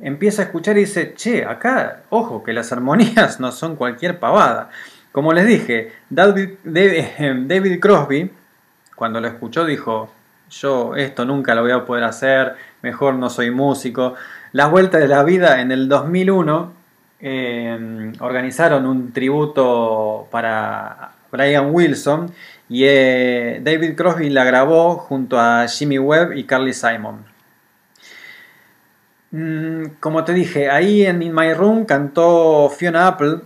empieza 0.00 0.42
a 0.42 0.44
escuchar 0.46 0.76
y 0.78 0.80
dice, 0.80 1.14
che, 1.14 1.44
acá, 1.44 2.00
ojo, 2.10 2.42
que 2.42 2.52
las 2.52 2.72
armonías 2.72 3.38
no 3.40 3.52
son 3.52 3.76
cualquier 3.76 4.18
pavada. 4.18 4.68
Como 5.12 5.32
les 5.32 5.46
dije, 5.46 5.92
David, 6.10 6.54
David- 6.64 7.46
David 7.46 7.78
Crosby, 7.78 8.32
cuando 8.96 9.20
lo 9.20 9.28
escuchó, 9.28 9.64
dijo, 9.64 10.12
yo 10.52 10.94
esto 10.96 11.24
nunca 11.24 11.54
lo 11.54 11.62
voy 11.62 11.72
a 11.72 11.84
poder 11.84 12.04
hacer, 12.04 12.54
mejor 12.82 13.14
no 13.14 13.30
soy 13.30 13.50
músico. 13.50 14.14
La 14.52 14.66
Vuelta 14.66 14.98
de 14.98 15.08
la 15.08 15.24
Vida 15.24 15.60
en 15.60 15.72
el 15.72 15.88
2001 15.88 16.72
eh, 17.20 18.12
organizaron 18.20 18.86
un 18.86 19.12
tributo 19.12 20.28
para 20.30 21.12
Brian 21.30 21.70
Wilson 21.72 22.32
y 22.68 22.84
eh, 22.84 23.60
David 23.62 23.94
Crosby 23.96 24.28
la 24.30 24.44
grabó 24.44 24.96
junto 24.96 25.38
a 25.40 25.66
Jimmy 25.68 25.98
Webb 25.98 26.36
y 26.36 26.44
Carly 26.44 26.74
Simon. 26.74 27.24
Mm, 29.30 29.84
Como 30.00 30.24
te 30.24 30.34
dije, 30.34 30.70
ahí 30.70 31.06
en 31.06 31.22
In 31.22 31.34
My 31.34 31.54
Room 31.54 31.86
cantó 31.86 32.68
Fiona 32.70 33.06
Apple, 33.08 33.38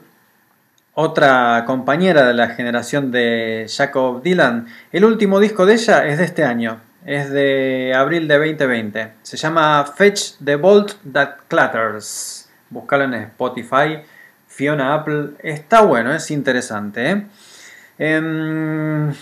otra 0.95 1.65
compañera 1.67 2.27
de 2.27 2.35
la 2.35 2.49
generación 2.49 3.13
de 3.13 3.67
Jacob 3.69 4.23
Dylan. 4.23 4.67
El 4.93 5.05
último 5.05 5.39
disco 5.39 5.67
de 5.67 5.75
ella 5.75 6.07
es 6.07 6.19
de 6.19 6.25
este 6.25 6.43
año, 6.43 6.81
es 7.07 7.31
de 7.31 7.95
abril 7.95 8.27
de 8.27 8.37
2020. 8.37 9.13
Se 9.23 9.37
llama 9.37 9.85
Fetch 9.85 10.39
the 10.45 10.57
Bolt 10.57 10.95
That 11.13 11.37
Clatters. 11.47 12.51
Buscalo 12.69 13.05
en 13.05 13.15
Spotify. 13.15 14.01
Fiona 14.49 14.93
Apple. 14.93 15.31
Está 15.39 15.83
bueno, 15.83 16.13
es 16.13 16.33
interesante. 16.33 17.11
¿eh? 17.11 17.27
Em, 17.99 19.15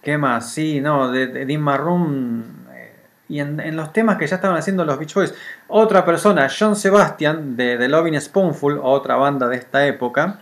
¿Qué 0.00 0.16
más? 0.16 0.52
Sí, 0.52 0.80
no, 0.80 1.10
de, 1.10 1.26
de 1.26 1.44
Dean 1.44 2.44
eh, 2.72 2.94
Y 3.28 3.40
en, 3.40 3.76
los 3.76 3.92
temas 3.92 4.16
que 4.16 4.28
ya 4.28 4.36
estaban 4.36 4.56
haciendo 4.56 4.84
los 4.84 4.96
Beach 4.96 5.14
Boys. 5.14 5.34
Otra 5.66 6.04
persona, 6.04 6.48
John 6.56 6.76
Sebastian, 6.76 7.56
de 7.56 7.78
The 7.78 7.88
Loving 7.88 8.20
Spoonful, 8.20 8.78
otra 8.80 9.16
banda 9.16 9.48
de 9.48 9.56
esta 9.56 9.84
época. 9.84 10.38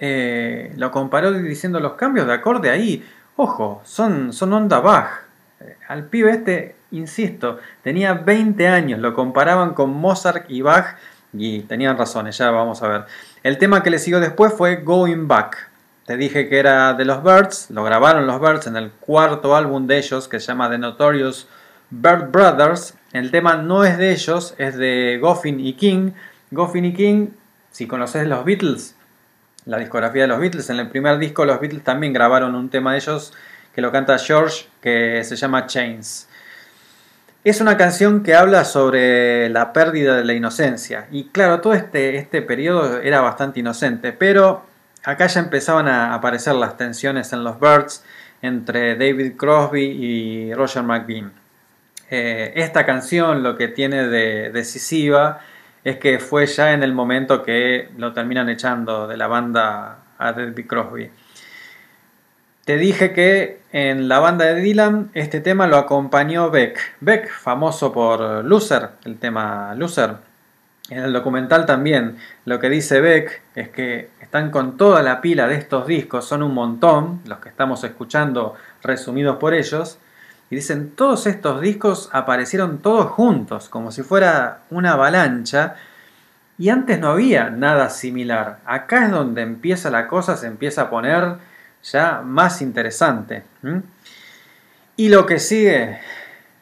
eh, 0.00 0.72
lo 0.76 0.90
comparó 0.90 1.32
diciendo 1.32 1.80
los 1.80 1.92
cambios 1.94 2.26
de 2.26 2.32
acorde 2.32 2.70
ahí. 2.70 3.06
Ojo, 3.36 3.82
son, 3.84 4.32
son 4.32 4.54
onda 4.54 4.80
Bach. 4.80 5.27
Eh, 5.60 5.76
Al 5.88 6.04
pibe 6.04 6.30
este, 6.30 6.76
insisto, 6.90 7.58
tenía 7.82 8.14
20 8.14 8.66
años. 8.68 9.00
Lo 9.00 9.14
comparaban 9.14 9.74
con 9.74 9.90
Mozart 9.90 10.50
y 10.50 10.62
Bach. 10.62 10.96
Y 11.32 11.60
tenían 11.60 11.98
razones, 11.98 12.38
ya 12.38 12.50
vamos 12.50 12.82
a 12.82 12.88
ver. 12.88 13.04
El 13.42 13.58
tema 13.58 13.82
que 13.82 13.90
le 13.90 13.98
siguió 13.98 14.18
después 14.18 14.52
fue 14.54 14.76
Going 14.76 15.28
Back. 15.28 15.68
Te 16.06 16.16
dije 16.16 16.48
que 16.48 16.58
era 16.58 16.94
de 16.94 17.04
los 17.04 17.22
Birds, 17.22 17.70
lo 17.70 17.84
grabaron 17.84 18.26
los 18.26 18.40
Birds 18.40 18.66
en 18.66 18.76
el 18.76 18.90
cuarto 18.90 19.54
álbum 19.54 19.86
de 19.86 19.98
ellos 19.98 20.26
que 20.26 20.40
se 20.40 20.46
llama 20.46 20.70
The 20.70 20.78
Notorious 20.78 21.46
Bird 21.90 22.30
Brothers. 22.30 22.94
El 23.12 23.30
tema 23.30 23.56
no 23.56 23.84
es 23.84 23.98
de 23.98 24.12
ellos, 24.12 24.54
es 24.56 24.76
de 24.78 25.18
Goffin 25.20 25.60
y 25.60 25.74
King. 25.74 26.12
Goffin 26.50 26.86
y 26.86 26.94
King, 26.94 27.26
si 27.70 27.86
conoces 27.86 28.26
los 28.26 28.42
Beatles, 28.46 28.94
la 29.66 29.76
discografía 29.76 30.22
de 30.22 30.28
los 30.28 30.40
Beatles, 30.40 30.70
en 30.70 30.78
el 30.78 30.88
primer 30.88 31.18
disco 31.18 31.44
los 31.44 31.60
Beatles 31.60 31.84
también 31.84 32.14
grabaron 32.14 32.54
un 32.54 32.70
tema 32.70 32.92
de 32.92 32.98
ellos 33.00 33.34
que 33.78 33.82
lo 33.82 33.92
canta 33.92 34.18
George 34.18 34.66
que 34.82 35.22
se 35.22 35.36
llama 35.36 35.68
Chains. 35.68 36.28
Es 37.44 37.60
una 37.60 37.76
canción 37.76 38.24
que 38.24 38.34
habla 38.34 38.64
sobre 38.64 39.48
la 39.50 39.72
pérdida 39.72 40.16
de 40.16 40.24
la 40.24 40.32
inocencia. 40.32 41.06
Y 41.12 41.28
claro, 41.28 41.60
todo 41.60 41.74
este, 41.74 42.16
este 42.16 42.42
periodo 42.42 43.00
era 43.00 43.20
bastante 43.20 43.60
inocente, 43.60 44.12
pero 44.12 44.66
acá 45.04 45.28
ya 45.28 45.38
empezaban 45.38 45.86
a 45.86 46.12
aparecer 46.12 46.56
las 46.56 46.76
tensiones 46.76 47.32
en 47.32 47.44
los 47.44 47.60
Birds 47.60 48.02
entre 48.42 48.96
David 48.96 49.36
Crosby 49.36 49.84
y 49.84 50.54
Roger 50.54 50.82
McGuinn. 50.82 51.30
Eh, 52.10 52.54
esta 52.56 52.84
canción 52.84 53.44
lo 53.44 53.56
que 53.56 53.68
tiene 53.68 54.08
de 54.08 54.50
decisiva 54.50 55.38
es 55.84 55.98
que 55.98 56.18
fue 56.18 56.46
ya 56.46 56.72
en 56.72 56.82
el 56.82 56.92
momento 56.92 57.44
que 57.44 57.90
lo 57.96 58.12
terminan 58.12 58.48
echando 58.48 59.06
de 59.06 59.16
la 59.16 59.28
banda 59.28 59.98
a 60.18 60.32
David 60.32 60.66
Crosby. 60.66 61.08
Te 62.68 62.76
dije 62.76 63.14
que 63.14 63.62
en 63.72 64.08
la 64.08 64.18
banda 64.18 64.44
de 64.44 64.60
Dylan 64.60 65.10
este 65.14 65.40
tema 65.40 65.66
lo 65.66 65.78
acompañó 65.78 66.50
Beck. 66.50 66.78
Beck, 67.00 67.30
famoso 67.30 67.94
por 67.94 68.44
Loser, 68.44 68.90
el 69.06 69.16
tema 69.16 69.74
Loser. 69.74 70.16
En 70.90 70.98
el 70.98 71.14
documental 71.14 71.64
también 71.64 72.18
lo 72.44 72.60
que 72.60 72.68
dice 72.68 73.00
Beck 73.00 73.40
es 73.54 73.70
que 73.70 74.10
están 74.20 74.50
con 74.50 74.76
toda 74.76 75.02
la 75.02 75.22
pila 75.22 75.48
de 75.48 75.54
estos 75.54 75.86
discos, 75.86 76.26
son 76.26 76.42
un 76.42 76.52
montón, 76.52 77.22
los 77.24 77.38
que 77.38 77.48
estamos 77.48 77.82
escuchando 77.84 78.54
resumidos 78.82 79.38
por 79.38 79.54
ellos. 79.54 79.96
Y 80.50 80.56
dicen, 80.56 80.90
todos 80.90 81.26
estos 81.26 81.62
discos 81.62 82.10
aparecieron 82.12 82.82
todos 82.82 83.06
juntos, 83.06 83.70
como 83.70 83.92
si 83.92 84.02
fuera 84.02 84.58
una 84.68 84.92
avalancha. 84.92 85.76
Y 86.58 86.68
antes 86.68 87.00
no 87.00 87.12
había 87.12 87.48
nada 87.48 87.88
similar. 87.88 88.58
Acá 88.66 89.06
es 89.06 89.10
donde 89.10 89.40
empieza 89.40 89.88
la 89.88 90.06
cosa, 90.06 90.36
se 90.36 90.48
empieza 90.48 90.82
a 90.82 90.90
poner 90.90 91.48
ya 91.82 92.22
más 92.22 92.62
interesante. 92.62 93.42
Y 94.96 95.08
lo 95.08 95.26
que 95.26 95.38
sigue, 95.38 95.98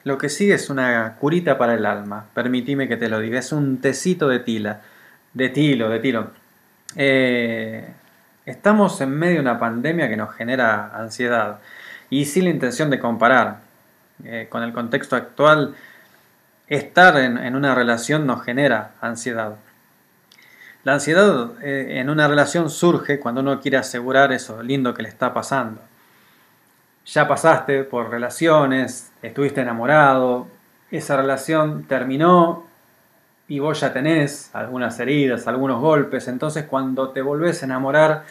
lo 0.05 0.19
que 0.19 0.29
sigue 0.29 0.55
es 0.55 0.71
una 0.71 1.17
curita 1.19 1.59
para 1.59 1.75
el 1.75 1.87
alma. 1.87 2.27
Permitime 2.35 2.89
que 2.89 2.97
te 2.97 3.09
lo 3.09 3.21
diga. 3.21 3.39
Es 3.39 3.53
un 3.53 3.81
tecito 3.81 4.29
de 4.29 4.41
tila. 4.41 4.81
De 5.33 5.49
tilo, 5.49 5.89
de 5.89 5.99
tilo. 5.99 6.31
Eh, 6.97 7.89
estamos 8.45 9.01
en 9.01 9.11
medio 9.11 9.37
de 9.37 9.41
una 9.41 9.59
pandemia 9.59 10.09
que 10.09 10.17
nos 10.17 10.35
genera 10.35 10.93
ansiedad. 10.95 11.61
Y 12.11 12.25
sin 12.27 12.45
la 12.45 12.51
intención 12.51 12.91
de 12.91 12.99
comparar. 12.99 13.59
Eh, 14.25 14.47
con 14.49 14.63
el 14.63 14.73
contexto 14.73 15.15
actual, 15.15 15.75
estar 16.69 17.19
en 17.19 17.55
una 17.55 17.75
relación 17.75 18.27
nos 18.27 18.43
genera 18.45 18.93
ansiedad. 19.01 19.57
La 20.87 20.93
ansiedad 20.93 21.51
eh, 21.65 21.99
en 21.99 22.09
una 22.11 22.29
relación 22.29 22.71
surge 22.71 23.19
cuando 23.19 23.41
uno 23.41 23.61
quiere 23.61 23.77
asegurar 23.77 24.33
eso 24.33 24.63
lindo 24.63 24.95
que 24.95 25.03
le 25.03 25.09
está 25.09 25.35
pasando. 25.35 25.81
Ya 27.07 27.27
pasaste 27.27 27.83
por 27.83 28.09
relaciones, 28.09 29.11
estuviste 29.21 29.63
enamorado, 29.63 30.47
esa 30.93 31.17
relación 31.17 31.87
terminó 31.89 32.69
y 33.49 33.59
vos 33.59 33.81
ya 33.81 33.93
tenés 33.93 34.51
algunas 34.53 35.01
heridas, 35.01 35.49
algunos 35.49 35.81
golpes, 35.81 36.29
entonces 36.29 36.67
cuando 36.67 37.09
te 37.09 37.21
volvés 37.21 37.63
a 37.63 37.67
enamorar 37.67 38.23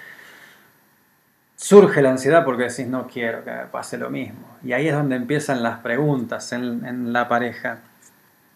surge 1.58 2.02
la 2.02 2.12
ansiedad 2.12 2.46
porque 2.46 2.70
decís 2.70 2.88
no 2.88 3.06
quiero 3.08 3.44
que 3.44 3.52
pase 3.70 3.98
lo 3.98 4.10
mismo. 4.10 4.48
Y 4.64 4.72
ahí 4.72 4.88
es 4.88 4.94
donde 4.94 5.18
empiezan 5.18 5.62
las 5.62 5.80
preguntas 5.80 6.54
en 6.54 7.12
la 7.12 7.28
pareja. 7.28 7.80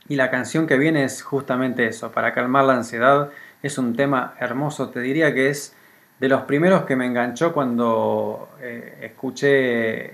Y 0.08 0.16
la 0.16 0.32
canción 0.32 0.66
que 0.68 0.78
viene 0.78 1.04
es 1.04 1.22
justamente 1.22 1.86
eso, 1.86 2.12
para 2.12 2.34
calmar 2.34 2.64
la 2.66 2.74
ansiedad. 2.74 3.30
Es 3.62 3.78
un 3.78 3.96
tema 3.96 4.36
hermoso, 4.40 4.90
te 4.90 5.02
diría 5.02 5.34
que 5.34 5.50
es 5.50 5.76
de 6.20 6.30
los 6.30 6.44
primeros 6.44 6.84
que 6.84 6.96
me 6.96 7.06
enganchó 7.06 7.54
cuando 7.54 8.50
eh, 8.62 9.00
escuché 9.02 10.14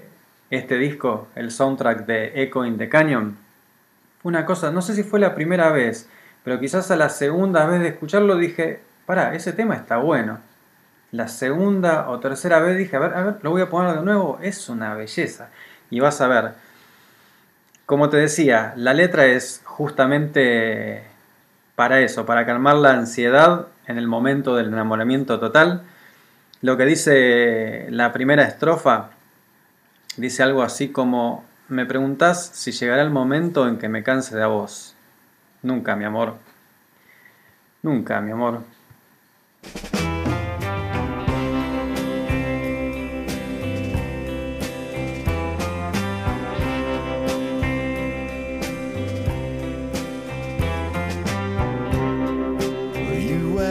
este 0.50 0.78
disco, 0.78 1.28
el 1.36 1.52
soundtrack 1.52 2.06
de 2.06 2.42
Echo 2.42 2.66
in 2.66 2.78
the 2.78 2.90
Canyon. 2.90 3.38
Una 4.24 4.46
cosa, 4.46 4.72
no 4.72 4.82
sé 4.82 4.96
si 4.96 5.04
fue 5.04 5.20
la 5.20 5.36
primera 5.36 5.72
vez, 5.72 6.10
pero 6.44 6.60
quizás 6.60 6.90
a 6.92 6.96
la 6.96 7.10
segunda 7.10 7.66
vez 7.66 7.82
de 7.82 7.90
escucharlo 7.90 8.38
dije, 8.38 8.80
pará, 9.06 9.36
ese 9.36 9.54
tema 9.54 9.76
está 9.76 9.98
bueno. 9.98 10.40
La 11.12 11.28
segunda 11.28 12.10
o 12.10 12.20
tercera 12.20 12.60
vez 12.60 12.78
dije, 12.78 12.96
a 12.96 13.00
ver, 13.00 13.14
a 13.14 13.24
ver, 13.24 13.36
lo 13.42 13.52
voy 13.52 13.62
a 13.62 13.70
poner 13.70 13.96
de 13.96 14.02
nuevo, 14.04 14.40
es 14.42 14.70
una 14.70 14.96
belleza. 14.96 15.50
Y 15.90 16.00
vas 16.00 16.20
a 16.22 16.28
ver, 16.28 16.54
como 17.86 18.10
te 18.10 18.18
decía, 18.18 18.74
la 18.76 18.94
letra 18.94 19.26
es 19.26 19.62
justamente 19.64 21.04
para 21.76 22.00
eso, 22.02 22.26
para 22.26 22.46
calmar 22.46 22.76
la 22.76 22.92
ansiedad 22.92 23.68
en 23.88 23.98
el 23.98 24.08
momento 24.08 24.56
del 24.56 24.68
enamoramiento 24.68 25.40
total. 25.40 25.84
Lo 26.62 26.78
que 26.78 26.86
dice 26.86 27.88
la 27.90 28.14
primera 28.14 28.44
estrofa 28.44 29.10
dice 30.18 30.44
algo 30.44 30.64
así 30.64 30.90
como, 30.90 31.44
me 31.68 31.86
preguntas 31.86 32.52
si 32.54 32.72
llegará 32.72 33.02
el 33.02 33.10
momento 33.10 33.68
en 33.68 33.78
que 33.78 33.90
me 33.90 34.04
canse 34.04 34.36
de 34.36 34.46
vos. 34.46 34.96
Nunca, 35.62 35.96
mi 35.96 36.06
amor. 36.06 36.36
Nunca, 37.82 38.22
mi 38.22 38.32
amor. 38.32 38.62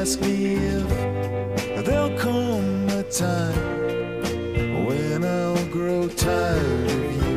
Ask 0.05 0.21
me 0.21 0.57
if 0.57 1.87
there'll 1.87 2.15
come 2.19 2.87
a 2.91 3.03
time 3.05 4.85
when 4.85 5.25
I'll 5.25 5.65
grow 5.69 6.09
tired 6.09 6.91
of 6.91 7.13
you. 7.17 7.37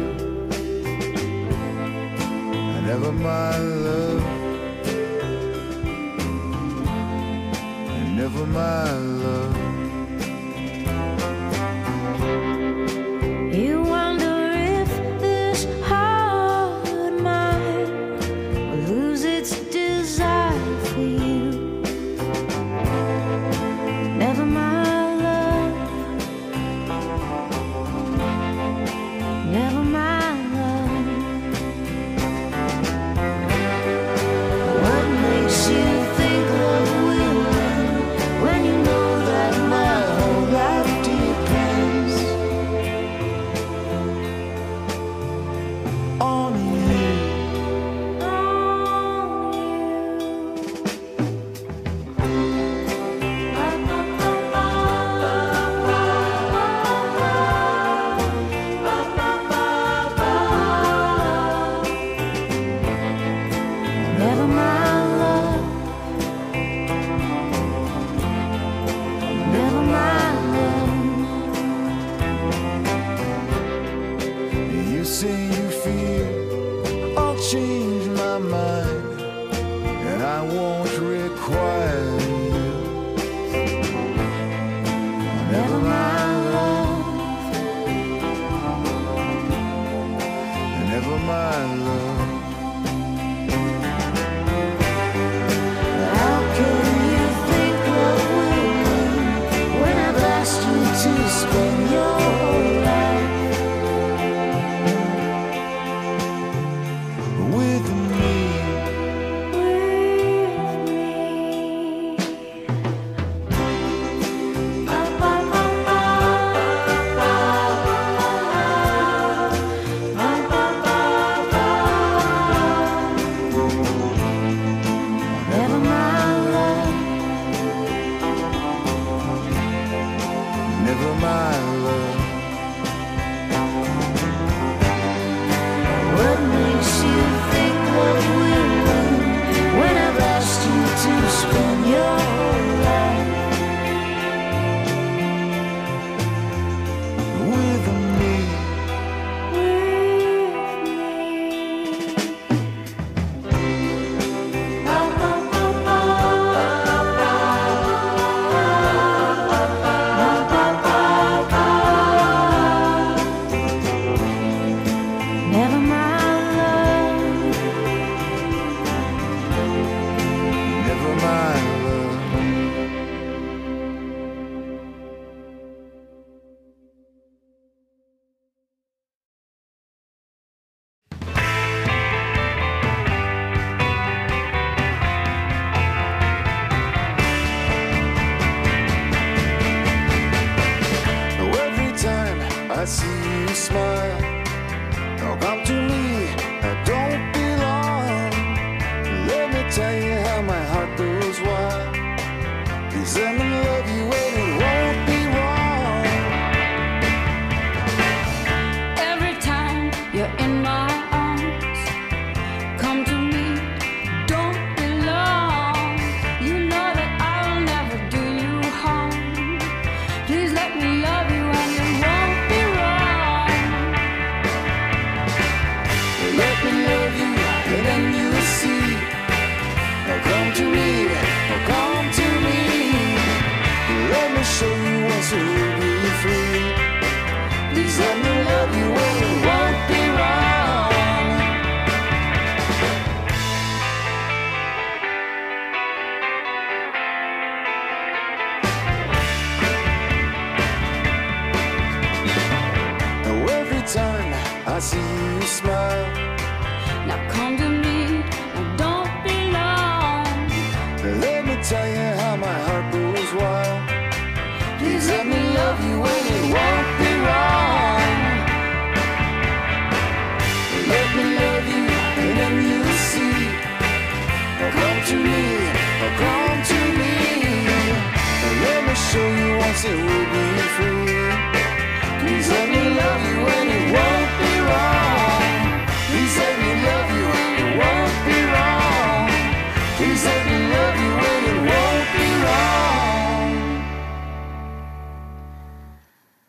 Never 2.90 3.14
my 3.14 3.58
love, 3.58 4.24
never 8.18 8.46
my 8.46 8.92
love. 8.92 9.57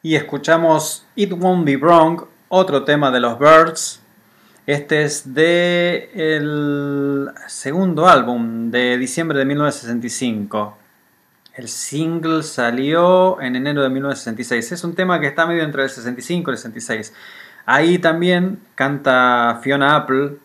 Y 0.08 0.16
escuchamos 0.16 1.04
It 1.16 1.34
Won't 1.34 1.66
Be 1.66 1.76
Wrong, 1.76 2.22
otro 2.48 2.84
tema 2.84 3.10
de 3.10 3.20
los 3.20 3.38
Birds. 3.38 4.00
Este 4.66 5.02
es 5.02 5.34
de 5.34 6.10
el 6.14 7.28
segundo 7.46 8.08
álbum 8.08 8.70
de 8.70 8.96
diciembre 8.96 9.38
de 9.38 9.44
1965. 9.44 10.78
El 11.52 11.68
single 11.68 12.42
salió 12.42 13.38
en 13.42 13.54
enero 13.54 13.82
de 13.82 13.90
1966. 13.90 14.72
Es 14.72 14.82
un 14.82 14.94
tema 14.94 15.20
que 15.20 15.26
está 15.26 15.44
medio 15.44 15.62
entre 15.62 15.82
el 15.82 15.90
65 15.90 16.52
y 16.52 16.54
el 16.54 16.56
66. 16.56 17.12
Ahí 17.66 17.98
también 17.98 18.60
canta 18.76 19.60
Fiona 19.62 19.94
Apple. 19.94 20.38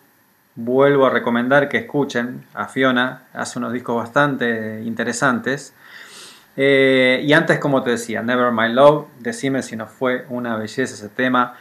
Vuelvo 0.56 1.06
a 1.06 1.10
recomendar 1.10 1.70
que 1.70 1.78
escuchen 1.78 2.44
a 2.54 2.68
Fiona. 2.68 3.28
Hace 3.32 3.60
unos 3.60 3.72
discos 3.72 3.96
bastante 3.96 4.84
interesantes. 4.84 5.74
Eh, 6.56 7.22
y 7.24 7.34
antes, 7.34 7.60
como 7.60 7.84
te 7.84 7.92
decía, 7.92 8.22
Never 8.22 8.52
My 8.52 8.72
Love, 8.72 9.08
decime 9.20 9.64
si 9.64 9.76
no 9.76 9.88
fue 9.88 10.26
una 10.30 10.56
belleza 10.56 10.84
ese 10.94 11.10
tema. 11.10 11.56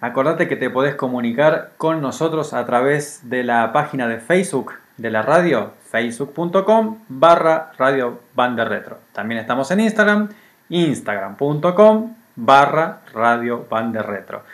Acordate 0.00 0.46
que 0.46 0.56
te 0.56 0.70
podés 0.70 0.94
comunicar 0.94 1.72
con 1.76 2.00
nosotros 2.00 2.54
a 2.54 2.64
través 2.64 3.28
de 3.28 3.42
la 3.42 3.72
página 3.72 4.06
de 4.06 4.20
Facebook 4.20 4.74
de 4.96 5.10
la 5.10 5.22
radio, 5.22 5.72
facebook.com 5.90 6.98
barra 7.08 7.72
radio 7.76 8.20
retro. 8.32 8.98
También 9.12 9.40
estamos 9.40 9.70
en 9.70 9.80
Instagram, 9.80 10.28
instagram.com 10.68 12.14
barra 12.36 13.00
radio 13.12 13.66
retro. 13.70 14.44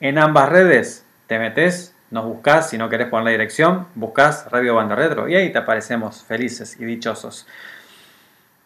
En 0.00 0.18
ambas 0.18 0.48
redes 0.50 1.06
te 1.26 1.38
metes, 1.38 1.94
nos 2.10 2.24
buscas, 2.24 2.68
si 2.68 2.76
no 2.76 2.88
querés 2.88 3.08
poner 3.08 3.24
la 3.26 3.30
dirección, 3.30 3.86
buscas 3.94 4.50
Radio 4.50 4.80
Retro 4.96 5.28
y 5.28 5.36
ahí 5.36 5.52
te 5.52 5.58
aparecemos 5.58 6.24
felices 6.24 6.76
y 6.80 6.84
dichosos. 6.84 7.46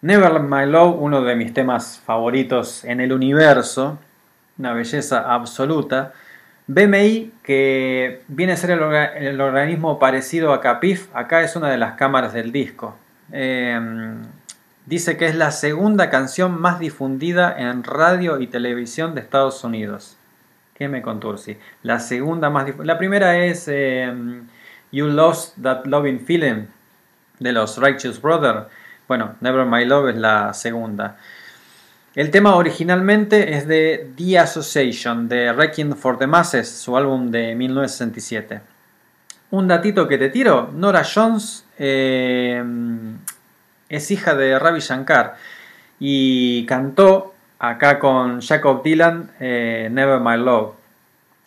Never 0.05 0.39
My 0.41 0.67
Love, 0.67 0.99
uno 1.01 1.23
de 1.23 1.35
mis 1.35 1.55
temas 1.55 1.99
favoritos 1.99 2.85
en 2.85 3.01
el 3.01 3.11
universo, 3.11 3.99
una 4.59 4.75
belleza 4.75 5.33
absoluta. 5.33 6.13
BMI, 6.67 7.33
que 7.43 8.21
viene 8.29 8.53
a 8.53 8.57
ser 8.59 8.73
el, 8.73 9.41
organismo 9.41 9.99
parecido 9.99 10.53
a 10.53 10.61
Capif, 10.61 11.09
acá 11.17 11.41
es 11.41 11.57
una 11.57 11.71
de 11.71 11.79
las 11.79 11.95
cámaras 11.95 12.35
del 12.35 12.53
disco. 12.53 12.95
Em, 13.33 14.21
dice 14.85 15.17
que 15.17 15.25
es 15.25 15.37
la 15.37 15.51
segunda 15.51 16.11
canción 16.11 16.61
más 16.61 16.81
difundida 16.81 17.57
en 17.59 17.83
radio 17.83 18.41
y 18.41 18.47
televisión 18.47 19.15
de 19.15 19.23
Estados 19.23 19.65
Unidos. 19.65 20.19
¿Qué 20.75 20.87
me 20.87 21.01
contursi? 21.01 21.57
La 21.83 21.99
segunda 21.99 22.51
más 22.51 22.67
La 22.81 22.99
primera 22.99 23.39
es 23.39 23.69
em, 23.69 24.49
You 24.93 25.07
Lost 25.07 25.57
That 25.63 25.87
Loving 25.87 26.21
Feeling 26.27 26.67
de 27.39 27.53
los 27.53 27.79
Righteous 27.79 28.21
Brothers. 28.21 28.67
Bueno, 29.07 29.35
Never 29.41 29.67
My 29.67 29.85
Love 29.85 30.11
es 30.11 30.17
la 30.17 30.55
segunda. 30.55 31.17
El 32.15 32.31
tema 32.31 32.55
originalmente 32.55 33.55
es 33.57 33.67
de 33.67 34.11
The 34.17 34.39
Association, 34.39 35.29
de 35.29 35.53
Wrecking 35.53 35.97
for 35.97 36.17
the 36.17 36.27
Masses, 36.27 36.71
su 36.71 36.97
álbum 36.97 37.31
de 37.31 37.55
1967. 37.55 38.61
Un 39.51 39.69
datito 39.69 40.09
que 40.09 40.17
te 40.17 40.31
tiro, 40.31 40.71
Nora 40.73 41.03
Jones 41.05 41.65
eh, 41.79 42.63
es 43.89 44.11
hija 44.11 44.35
de 44.35 44.59
Ravi 44.59 44.81
Shankar 44.81 45.37
y 45.99 46.65
cantó 46.67 47.35
acá 47.59 47.99
con 47.99 48.41
Jacob 48.41 48.83
Dylan 48.83 49.31
eh, 49.41 49.89
Never 49.91 50.21
My 50.21 50.37
Love. 50.37 50.75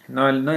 No, 0.10 0.32
no, 0.32 0.52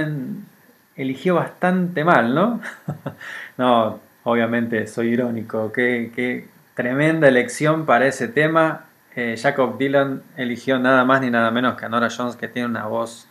eligió 0.95 1.35
bastante 1.35 2.03
mal, 2.03 2.33
¿no? 2.33 2.61
no, 3.57 3.99
obviamente 4.23 4.87
soy 4.87 5.09
irónico, 5.09 5.71
qué, 5.71 6.47
Tremenda 6.73 7.27
elección 7.27 7.85
para 7.85 8.07
ese 8.07 8.27
tema. 8.27 8.85
Eh, 9.15 9.35
Jacob 9.41 9.77
Dylan 9.77 10.23
eligió 10.37 10.79
nada 10.79 11.03
más 11.03 11.21
ni 11.21 11.29
nada 11.29 11.51
menos 11.51 11.77
que 11.77 11.85
a 11.85 12.09
Jones, 12.09 12.35
que 12.35 12.47
tiene 12.47 12.69
una 12.69 12.85
voz 12.85 13.27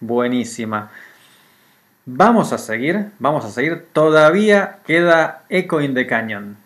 buenísima. 0.00 0.90
Vamos 2.06 2.52
a 2.52 2.58
seguir, 2.58 3.10
vamos 3.18 3.44
a 3.44 3.50
seguir. 3.50 3.86
Todavía 3.92 4.78
queda 4.86 5.42
Echo 5.48 5.80
in 5.80 5.94
the 5.94 6.06
Canyon. 6.06 6.56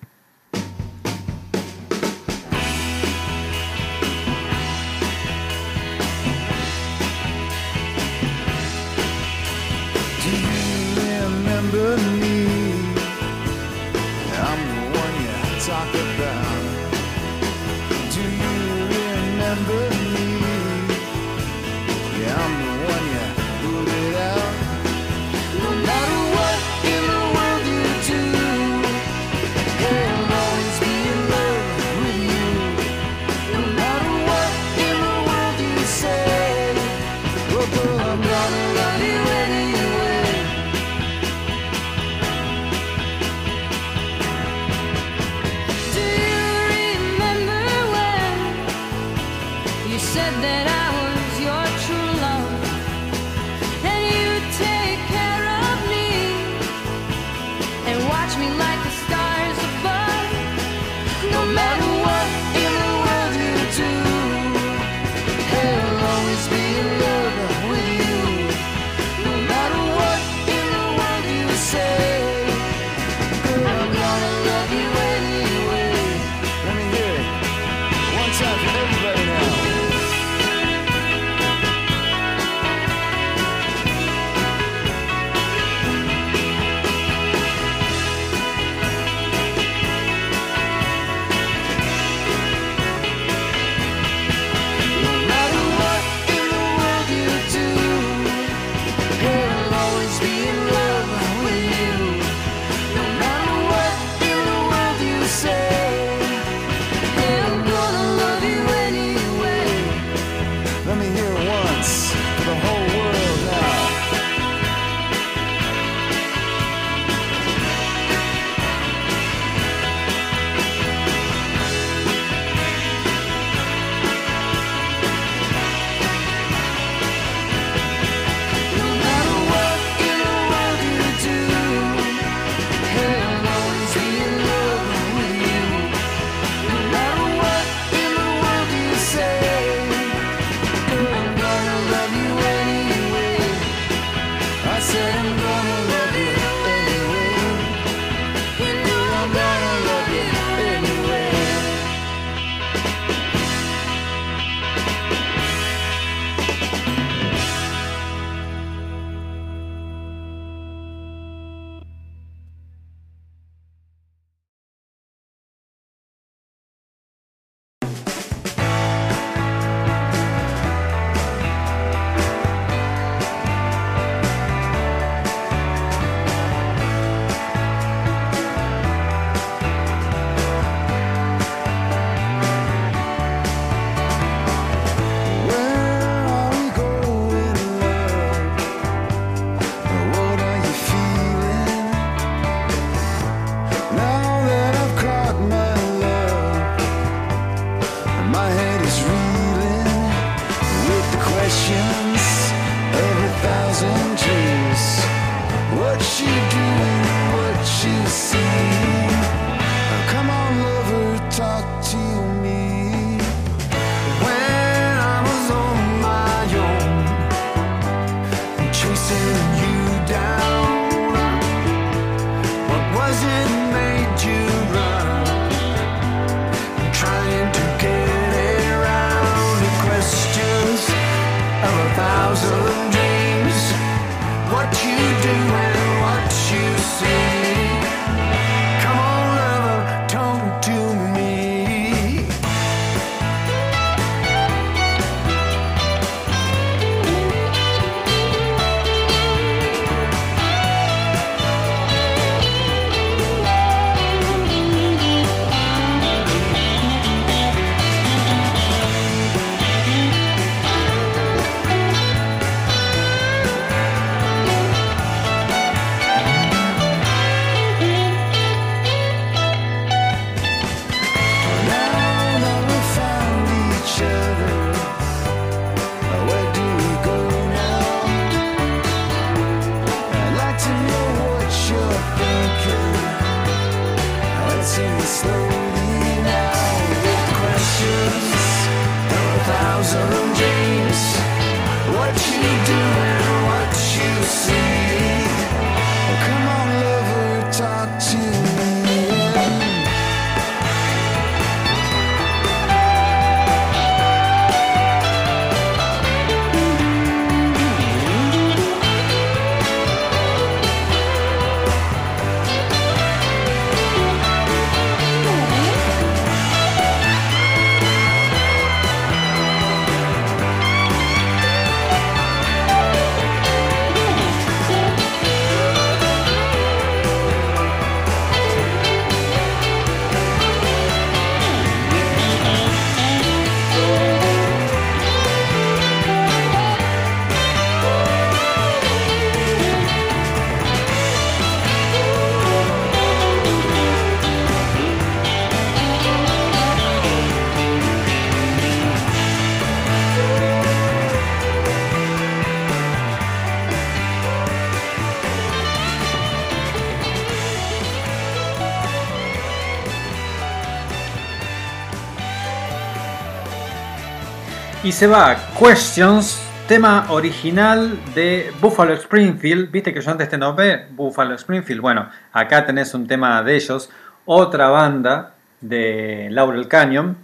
Y 364.84 364.92
se 364.92 365.06
va 365.06 365.34
Questions, 365.58 366.38
tema 366.68 367.06
original 367.08 367.98
de 368.14 368.52
Buffalo 368.60 368.92
Springfield. 368.92 369.70
Viste 369.70 369.94
que 369.94 370.02
yo 370.02 370.10
antes 370.10 370.28
te 370.28 370.36
nombré 370.36 370.88
Buffalo 370.90 371.34
Springfield. 371.36 371.80
Bueno, 371.80 372.10
acá 372.30 372.66
tenés 372.66 372.92
un 372.92 373.06
tema 373.06 373.42
de 373.42 373.56
ellos. 373.56 373.88
Otra 374.26 374.68
banda 374.68 375.36
de 375.62 376.28
Laurel 376.30 376.68
Canyon, 376.68 377.16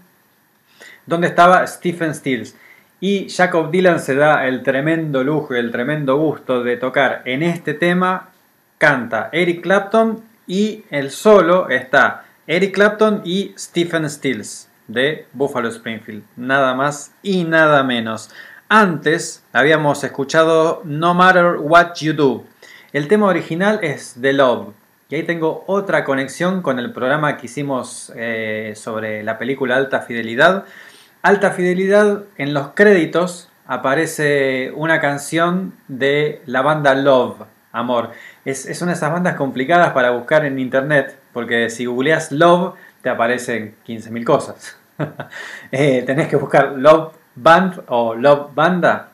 donde 1.04 1.26
estaba 1.26 1.66
Stephen 1.66 2.14
Stills. 2.14 2.56
Y 2.98 3.28
Jacob 3.28 3.70
Dylan 3.70 4.00
se 4.00 4.14
da 4.14 4.46
el 4.46 4.62
tremendo 4.62 5.22
lujo 5.22 5.54
y 5.54 5.58
el 5.58 5.70
tremendo 5.70 6.16
gusto 6.16 6.64
de 6.64 6.78
tocar 6.78 7.20
en 7.26 7.42
este 7.42 7.74
tema. 7.74 8.30
Canta 8.78 9.28
Eric 9.32 9.60
Clapton 9.60 10.24
y 10.46 10.84
el 10.88 11.10
solo 11.10 11.68
está 11.68 12.24
Eric 12.46 12.74
Clapton 12.74 13.20
y 13.26 13.52
Stephen 13.58 14.08
Stills 14.08 14.69
de 14.92 15.26
Buffalo 15.32 15.68
Springfield. 15.68 16.24
Nada 16.36 16.74
más 16.74 17.14
y 17.22 17.44
nada 17.44 17.82
menos. 17.82 18.30
Antes 18.68 19.44
habíamos 19.52 20.04
escuchado 20.04 20.82
No 20.84 21.14
Matter 21.14 21.56
What 21.58 21.94
You 22.00 22.12
Do. 22.12 22.44
El 22.92 23.08
tema 23.08 23.26
original 23.26 23.80
es 23.82 24.16
The 24.20 24.32
Love. 24.32 24.74
Y 25.08 25.16
ahí 25.16 25.22
tengo 25.24 25.64
otra 25.66 26.04
conexión 26.04 26.62
con 26.62 26.78
el 26.78 26.92
programa 26.92 27.36
que 27.36 27.46
hicimos 27.46 28.12
eh, 28.14 28.74
sobre 28.76 29.24
la 29.24 29.38
película 29.38 29.76
Alta 29.76 30.02
Fidelidad. 30.02 30.66
Alta 31.22 31.50
Fidelidad, 31.50 32.24
en 32.36 32.54
los 32.54 32.68
créditos 32.68 33.48
aparece 33.66 34.72
una 34.74 35.00
canción 35.00 35.74
de 35.88 36.42
la 36.46 36.62
banda 36.62 36.94
Love, 36.94 37.42
Amor. 37.72 38.10
Es, 38.44 38.66
es 38.66 38.82
una 38.82 38.92
de 38.92 38.96
esas 38.96 39.12
bandas 39.12 39.34
complicadas 39.34 39.92
para 39.92 40.10
buscar 40.10 40.44
en 40.44 40.58
internet, 40.58 41.18
porque 41.32 41.70
si 41.70 41.86
googleas 41.86 42.32
Love 42.32 42.74
te 43.02 43.08
aparecen 43.10 43.74
15.000 43.86 44.24
cosas. 44.24 44.79
Eh, 45.72 46.02
tenés 46.04 46.28
que 46.28 46.36
buscar 46.36 46.72
Love 46.76 47.14
Band 47.36 47.82
o 47.88 48.14
Love 48.14 48.54
Banda. 48.54 49.10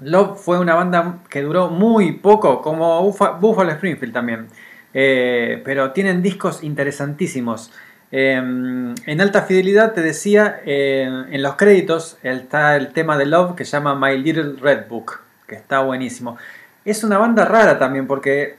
Love 0.00 0.38
fue 0.38 0.58
una 0.58 0.74
banda 0.74 1.18
que 1.28 1.42
duró 1.42 1.68
muy 1.68 2.12
poco, 2.12 2.62
como 2.62 3.02
Buffalo 3.02 3.70
Springfield 3.70 4.12
también. 4.12 4.48
Eh, 4.92 5.62
pero 5.64 5.92
tienen 5.92 6.22
discos 6.22 6.62
interesantísimos. 6.62 7.72
Eh, 8.12 8.34
en 8.34 9.20
alta 9.20 9.42
fidelidad 9.42 9.92
te 9.92 10.02
decía, 10.02 10.60
eh, 10.64 11.26
en 11.30 11.42
los 11.42 11.54
créditos 11.54 12.18
está 12.22 12.76
el 12.76 12.92
tema 12.92 13.16
de 13.16 13.26
Love 13.26 13.54
que 13.54 13.64
se 13.64 13.72
llama 13.72 13.94
My 13.94 14.18
Little 14.18 14.56
Red 14.60 14.88
Book, 14.88 15.20
que 15.46 15.54
está 15.54 15.80
buenísimo. 15.80 16.36
Es 16.84 17.04
una 17.04 17.18
banda 17.18 17.44
rara 17.44 17.78
también 17.78 18.06
porque 18.06 18.56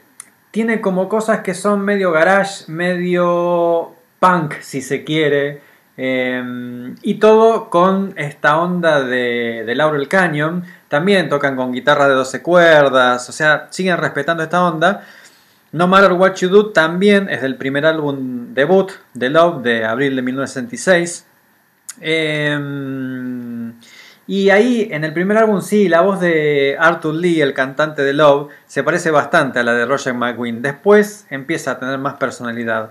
tiene 0.52 0.80
como 0.80 1.10
cosas 1.10 1.42
que 1.42 1.54
son 1.54 1.82
medio 1.82 2.12
garage, 2.12 2.72
medio 2.72 3.94
punk 4.20 4.54
si 4.62 4.82
se 4.82 5.04
quiere. 5.04 5.62
Eh, 6.04 6.96
y 7.04 7.16
todo 7.16 7.70
con 7.70 8.14
esta 8.18 8.58
onda 8.58 9.04
de, 9.04 9.64
de 9.68 9.76
Laurel 9.76 10.08
Canyon. 10.08 10.64
También 10.88 11.30
tocan 11.30 11.56
con 11.56 11.72
guitarra 11.72 12.08
de 12.08 12.16
12 12.16 12.42
cuerdas. 12.42 13.30
O 13.30 13.32
sea, 13.32 13.68
siguen 13.70 13.98
respetando 13.98 14.42
esta 14.42 14.66
onda. 14.66 15.06
No 15.72 15.88
Matter 15.88 16.14
What 16.14 16.38
You 16.38 16.50
Do 16.50 16.72
también 16.72 17.30
es 17.30 17.44
del 17.44 17.56
primer 17.56 17.86
álbum 17.86 18.56
debut 18.56 18.92
de 19.14 19.30
Love 19.30 19.62
de 19.62 19.86
abril 19.86 20.16
de 20.16 20.24
1966. 20.24 21.28
Eh, 22.02 23.72
y 24.26 24.50
ahí 24.50 24.88
en 24.90 25.04
el 25.04 25.14
primer 25.14 25.38
álbum 25.38 25.62
sí, 25.62 25.88
la 25.88 26.02
voz 26.02 26.20
de 26.20 26.78
Arthur 26.80 27.14
Lee, 27.14 27.42
el 27.42 27.54
cantante 27.54 28.02
de 28.02 28.14
Love, 28.14 28.50
se 28.66 28.82
parece 28.82 29.12
bastante 29.12 29.60
a 29.60 29.64
la 29.64 29.74
de 29.74 29.86
Roger 29.86 30.16
McGuinn. 30.16 30.64
Después 30.64 31.28
empieza 31.30 31.72
a 31.72 31.80
tener 31.80 32.00
más 32.00 32.16
personalidad. 32.16 32.90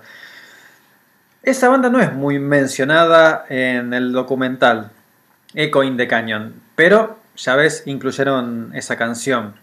Esa 1.43 1.69
banda 1.69 1.89
no 1.89 2.01
es 2.01 2.13
muy 2.13 2.39
mencionada 2.39 3.47
en 3.49 3.95
el 3.95 4.13
documental 4.13 4.91
Echo 5.55 5.83
in 5.83 5.97
the 5.97 6.07
Canyon, 6.07 6.55
pero 6.77 7.19
ya 7.37 7.57
ves, 7.57 7.83
incluyeron 7.87 8.73
esa 8.75 8.97
canción. 8.97 9.55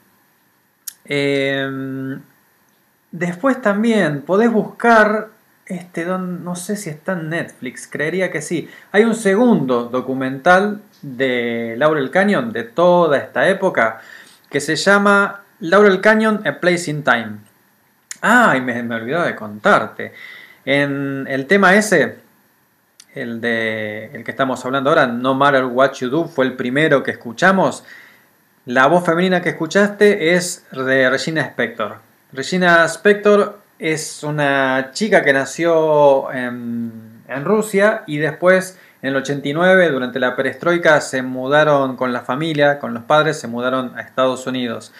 Eh, 1.05 2.17
después 3.11 3.61
también 3.61 4.21
podés 4.23 4.51
buscar, 4.51 5.29
este, 5.67 6.03
don- 6.03 6.43
no 6.43 6.55
sé 6.55 6.75
si 6.75 6.89
está 6.89 7.13
en 7.13 7.29
Netflix, 7.29 7.87
creería 7.87 8.31
que 8.31 8.41
sí. 8.41 8.67
Hay 8.91 9.03
un 9.03 9.15
segundo 9.15 9.85
documental 9.85 10.81
de 11.03 11.75
Laurel 11.77 12.09
Canyon 12.09 12.51
de 12.51 12.63
toda 12.63 13.17
esta 13.17 13.47
época 13.47 14.01
que 14.49 14.59
se 14.59 14.75
llama 14.75 15.41
Laurel 15.59 16.01
Canyon 16.01 16.41
A 16.47 16.53
Place 16.59 16.89
in 16.89 17.03
Time. 17.03 17.37
Ah, 18.21 18.55
y 18.57 18.61
me, 18.61 18.81
me 18.81 18.95
olvidaba 18.95 19.25
de 19.27 19.35
contarte. 19.35 20.13
En 20.67 21.27
el 21.29 21.47
tema 21.47 21.75
ese, 21.75 22.17
el 23.15 23.39
de 23.39 24.11
el 24.13 24.25
que 24.25 24.31
estamos 24.31 24.65
hablando 24.65 24.89
ahora, 24.89 25.07
No 25.07 25.33
Matter 25.33 25.63
What 25.63 25.93
You 25.93 26.09
Do, 26.09 26.25
fue 26.25 26.43
el 26.43 26.57
primero 26.57 27.03
que 27.03 27.11
escuchamos. 27.11 27.85
La 28.65 28.87
voz 28.87 29.05
femenina 29.05 29.41
que 29.41 29.51
escuchaste 29.51 30.35
es 30.35 30.65
de 30.73 31.09
Regina 31.09 31.39
Spector. 31.43 31.99
Regina 32.33 32.83
Spector 32.83 33.61
es 33.79 34.23
una 34.23 34.89
chica 34.91 35.23
que 35.23 35.31
nació 35.31 36.33
en, 36.33 37.23
en 37.29 37.45
Rusia 37.45 38.03
y 38.05 38.17
después 38.17 38.77
en 39.01 39.11
el 39.11 39.15
89, 39.15 39.89
durante 39.89 40.19
la 40.19 40.35
perestroika, 40.35 40.99
se 40.99 41.21
mudaron 41.21 41.95
con 41.95 42.11
la 42.11 42.23
familia, 42.23 42.79
con 42.79 42.93
los 42.93 43.03
padres, 43.03 43.39
se 43.39 43.47
mudaron 43.47 43.97
a 43.97 44.01
Estados 44.01 44.45
Unidos. 44.45 44.91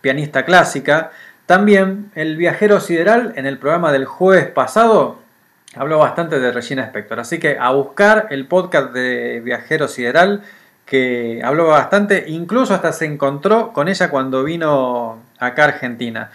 Pianista 0.00 0.46
clásica. 0.46 1.10
También 1.50 2.12
el 2.14 2.36
viajero 2.36 2.78
sideral 2.78 3.32
en 3.34 3.44
el 3.44 3.58
programa 3.58 3.90
del 3.90 4.04
jueves 4.04 4.46
pasado 4.46 5.18
habló 5.74 5.98
bastante 5.98 6.38
de 6.38 6.52
Regina 6.52 6.84
Spector. 6.84 7.18
Así 7.18 7.40
que 7.40 7.58
a 7.58 7.72
buscar 7.72 8.28
el 8.30 8.46
podcast 8.46 8.92
de 8.92 9.40
Viajero 9.40 9.88
Sideral 9.88 10.44
que 10.86 11.40
habló 11.42 11.66
bastante, 11.66 12.26
incluso 12.28 12.72
hasta 12.72 12.92
se 12.92 13.06
encontró 13.06 13.72
con 13.72 13.88
ella 13.88 14.10
cuando 14.10 14.44
vino 14.44 15.24
acá 15.40 15.64
a 15.64 15.68
Argentina. 15.70 16.30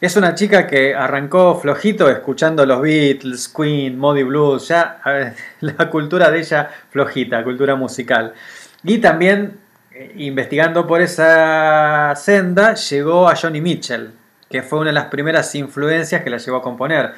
Es 0.00 0.16
una 0.16 0.34
chica 0.34 0.66
que 0.66 0.96
arrancó 0.96 1.60
flojito 1.60 2.10
escuchando 2.10 2.66
los 2.66 2.80
Beatles, 2.82 3.46
Queen, 3.46 3.96
Moody 3.96 4.24
Blues, 4.24 4.66
ya 4.66 5.00
la 5.60 5.88
cultura 5.90 6.32
de 6.32 6.40
ella 6.40 6.70
flojita, 6.90 7.44
cultura 7.44 7.76
musical. 7.76 8.34
Y 8.82 8.98
también 8.98 9.58
eh, 9.92 10.12
investigando 10.16 10.88
por 10.88 11.00
esa 11.02 12.14
senda 12.16 12.74
llegó 12.74 13.28
a 13.28 13.36
Johnny 13.36 13.60
Mitchell, 13.60 14.10
que 14.54 14.62
fue 14.62 14.78
una 14.78 14.90
de 14.90 14.94
las 14.94 15.06
primeras 15.06 15.52
influencias 15.56 16.22
que 16.22 16.30
la 16.30 16.36
llevó 16.36 16.58
a 16.58 16.62
componer. 16.62 17.10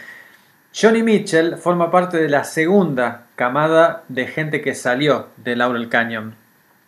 Johnny 0.75 1.03
Mitchell 1.03 1.59
forma 1.59 1.91
parte 1.91 2.17
de 2.17 2.31
la 2.31 2.45
segunda 2.45 3.27
camada 3.35 4.05
de 4.09 4.27
gente 4.27 4.63
que 4.63 4.75
salió 4.75 5.29
de 5.37 5.55
Laurel 5.55 5.91
Canyon. 5.91 6.35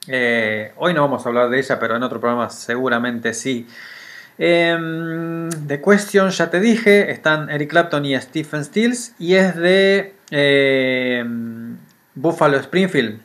Eh, 0.06 0.72
hoy 0.76 0.94
no 0.94 1.02
vamos 1.02 1.26
a 1.26 1.28
hablar 1.28 1.50
de 1.50 1.58
ella, 1.58 1.78
pero 1.78 1.96
en 1.96 2.02
otro 2.02 2.18
programa 2.18 2.48
seguramente 2.48 3.34
sí. 3.34 3.68
Em, 4.38 5.50
The 5.66 5.82
Question, 5.82 6.30
ya 6.30 6.48
te 6.48 6.60
dije, 6.60 7.10
están 7.10 7.50
Eric 7.50 7.68
Clapton 7.68 8.06
y 8.06 8.18
Stephen 8.18 8.64
Stills 8.64 9.14
y 9.18 9.34
es 9.34 9.54
de 9.54 10.14
em, 10.30 11.76
Buffalo 12.14 12.56
Springfield, 12.56 13.20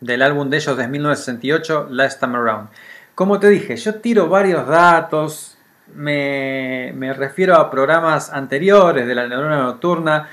del 0.00 0.22
álbum 0.22 0.48
de 0.48 0.58
ellos 0.58 0.76
de 0.76 0.86
1968, 0.86 1.88
Last 1.90 2.20
Time 2.20 2.38
Around. 2.38 2.68
Como 3.16 3.40
te 3.40 3.48
dije, 3.48 3.76
yo 3.76 3.96
tiro 3.96 4.28
varios 4.28 4.68
datos, 4.68 5.49
me, 5.94 7.12
refiero 7.16 7.56
a 7.56 7.70
programas 7.70 8.32
anteriores 8.32 9.06
de 9.06 9.14
la 9.14 9.26
neurona 9.26 9.62
nocturna. 9.62 10.28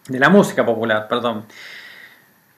de 0.07 0.17
la 0.17 0.29
música 0.29 0.65
popular, 0.65 1.07
perdón. 1.07 1.45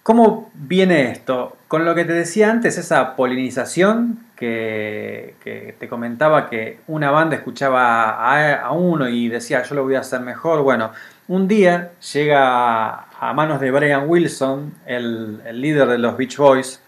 ¿Cómo 0.01 0.49
viene 0.53 1.11
esto? 1.11 1.56
Con 1.67 1.83
lo 1.83 1.95
que 1.95 2.05
te 2.05 2.13
decía 2.13 2.49
antes, 2.49 2.77
esa 2.77 3.17
polinización 3.17 4.19
que, 4.37 5.35
te 5.77 5.87
comentaba 5.89 6.49
que 6.49 6.79
una 6.87 7.11
banda 7.11 7.35
escuchaba 7.35 8.11
a, 8.11 8.61
a, 8.61 8.71
uno 8.71 9.09
y 9.09 9.27
decía 9.27 9.63
yo 9.63 9.75
lo 9.75 9.83
voy 9.83 9.95
a 9.95 9.99
hacer 9.99 10.21
mejor. 10.21 10.61
Bueno, 10.61 10.91
un 11.27 11.49
día 11.49 11.91
llega 12.13 13.07
a 13.19 13.33
manos 13.33 13.59
de 13.59 13.71
Brian 13.71 14.07
Wilson, 14.07 14.75
el, 14.85 15.41
el 15.45 15.59
líder 15.59 15.89
de 15.89 15.97
los 15.97 16.15
Beach 16.15 16.37
Boys, 16.37 16.81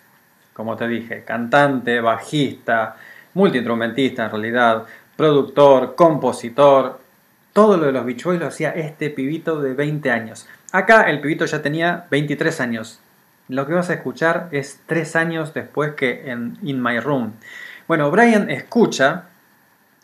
como 0.53 0.77
te 0.77 0.87
dije, 0.87 1.23
cantante, 1.25 1.99
bajista, 1.99 2.95
multiinstrumentista 3.33 4.25
en 4.25 4.31
realidad, 4.31 4.83
productor, 5.17 5.95
compositor, 5.95 6.99
todo 7.51 7.75
lo 7.75 7.87
de 7.87 7.91
los 7.91 8.05
Beach 8.05 8.23
Boys 8.23 8.39
lo 8.39 8.47
hacía 8.47 8.69
este 8.71 9.09
pibito 9.09 9.61
de 9.61 9.73
20 9.73 10.09
años. 10.09 10.47
Acá 10.71 11.09
el 11.09 11.19
pibito 11.19 11.43
ya 11.45 11.61
tenía 11.61 12.05
23 12.09 12.61
años. 12.61 13.01
Lo 13.49 13.65
que 13.65 13.73
vas 13.73 13.89
a 13.89 13.95
escuchar 13.95 14.47
es 14.51 14.79
3 14.85 15.15
años 15.15 15.53
después 15.53 15.95
que 15.95 16.29
en 16.31 16.57
In 16.61 16.81
My 16.81 16.99
Room. 16.99 17.33
Bueno, 17.87 18.11
Brian 18.11 18.49
escucha 18.51 19.25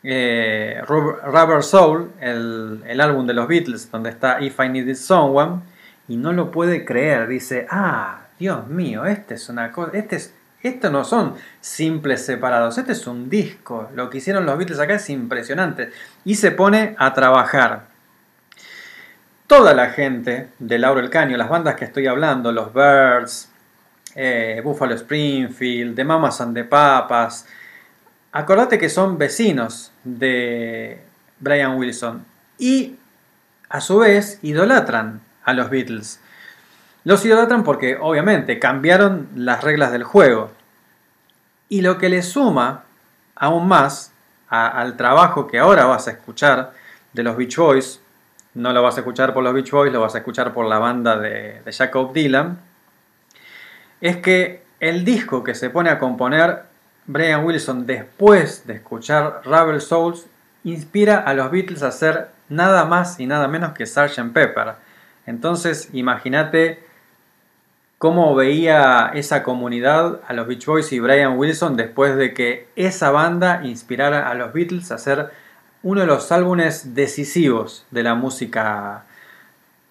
eh, 0.02 0.82
Rubber 0.88 1.64
Soul, 1.64 2.12
el, 2.20 2.84
el, 2.88 3.02
álbum 3.02 3.28
de 3.28 3.34
los 3.34 3.48
Beatles, 3.48 3.90
donde 3.92 4.10
está 4.10 4.42
If 4.42 4.60
I 4.60 4.70
Needed 4.70 4.96
Someone, 4.96 5.62
y 6.08 6.18
no 6.18 6.34
lo 6.34 6.50
puede 6.50 6.86
creer. 6.86 7.28
Dice, 7.28 7.68
ah, 7.70 8.26
Dios 8.40 8.68
mío, 8.68 9.06
este 9.06 9.36
es 9.36 9.48
una 9.48 9.72
cosa, 9.72 9.92
este 9.96 10.16
es, 10.16 10.34
esto 10.64 10.90
no 10.90 11.04
son 11.04 11.36
simples 11.62 12.26
separados, 12.26 12.80
este 12.80 12.94
es 12.94 13.06
un 13.06 13.30
disco. 13.30 13.90
Lo 13.94 14.10
que 14.10 14.18
hicieron 14.18 14.48
los 14.48 14.58
Beatles 14.58 14.80
acá 14.80 14.96
es 14.96 15.10
impresionante. 15.12 15.92
Y 16.24 16.36
se 16.36 16.50
pone 16.50 16.96
a 16.98 17.14
trabajar. 17.14 17.95
Toda 19.48 19.74
la 19.76 19.92
gente 19.92 20.50
de 20.58 20.80
Laurel 20.80 21.10
Canyon, 21.10 21.38
las 21.38 21.50
bandas 21.50 21.76
que 21.76 21.86
estoy 21.86 22.08
hablando, 22.08 22.52
los 22.52 22.74
Birds, 22.74 23.50
eh, 24.16 24.60
Buffalo 24.64 24.96
Springfield, 24.96 25.96
The 25.96 26.04
Mamas 26.04 26.42
and 26.42 26.56
the 26.56 26.64
Papas, 26.64 27.46
acordate 28.32 28.80
que 28.80 28.90
son 28.90 29.20
vecinos 29.20 29.92
de 30.04 31.00
Brian 31.40 31.78
Wilson 31.78 32.26
y 32.58 32.96
a 33.70 33.82
su 33.82 34.00
vez 34.00 34.40
idolatran 34.42 35.22
a 35.44 35.54
los 35.54 35.70
Beatles. 35.70 36.20
Los 37.04 37.24
idolatran 37.24 37.64
porque 37.64 37.98
obviamente 38.02 38.58
cambiaron 38.58 39.30
las 39.36 39.64
reglas 39.64 39.92
del 39.92 40.04
juego. 40.04 40.52
Y 41.70 41.82
lo 41.82 42.00
que 42.00 42.10
le 42.10 42.24
suma 42.24 42.84
aún 43.36 43.68
más 43.68 44.12
al 44.50 44.98
trabajo 44.98 45.48
que 45.48 45.60
ahora 45.60 45.86
vas 45.86 46.08
a 46.08 46.12
escuchar 46.12 46.74
de 47.14 47.24
los 47.24 47.38
Beach 47.38 47.58
Boys, 47.58 48.02
no 48.56 48.72
lo 48.72 48.82
vas 48.82 48.95
a 48.95 49.02
escuchar 49.02 49.34
por 49.34 49.44
los 49.44 49.53
Beach 49.53 49.69
Boys, 49.69 49.94
lo 49.94 50.02
vas 50.02 50.15
a 50.15 50.19
escuchar 50.19 50.53
por 50.53 50.65
la 50.65 50.80
banda 50.80 51.18
de, 51.18 51.61
Jacob 51.72 52.14
Dylan, 52.14 52.57
es 54.02 54.18
que 54.18 54.64
el 54.80 55.06
disco 55.06 55.44
que 55.44 55.53
se 55.53 55.69
pone 55.69 55.90
a 55.90 55.99
componer 55.99 56.64
Brian 57.06 57.45
Wilson 57.45 57.86
después 57.86 58.65
de 58.65 58.76
escuchar 58.76 59.41
Rebel 59.44 59.82
Souls 59.82 60.26
inspira 60.64 61.19
a 61.19 61.34
los 61.34 61.52
Beatles 61.52 61.84
a 61.84 61.90
hacer 61.90 62.30
nada 62.49 62.86
más 62.86 63.19
y 63.19 63.27
nada 63.27 63.48
menos 63.48 63.73
que 63.73 63.86
Sgt. 63.86 64.34
Pepper. 64.34 64.73
Entonces, 65.26 65.90
imagínate 65.94 66.84
cómo 67.98 68.36
veía 68.36 69.11
esa 69.14 69.44
comunidad 69.44 70.22
a 70.27 70.34
los 70.34 70.48
Beach 70.48 70.65
Boys 70.65 70.91
y 70.91 70.99
Brian 70.99 71.38
Wilson 71.38 71.76
después 71.76 72.15
de 72.15 72.34
que 72.34 72.68
esa 72.76 73.11
banda 73.11 73.61
inspirara 73.64 74.30
a 74.30 74.34
los 74.34 74.53
Beatles 74.53 74.91
a 74.91 74.95
hacer 74.95 75.32
uno 75.86 76.02
de 76.02 76.07
los 76.07 76.32
álbumes 76.32 76.95
decisivos 76.95 77.86
de 77.91 78.02
la 78.02 78.16
música 78.16 79.06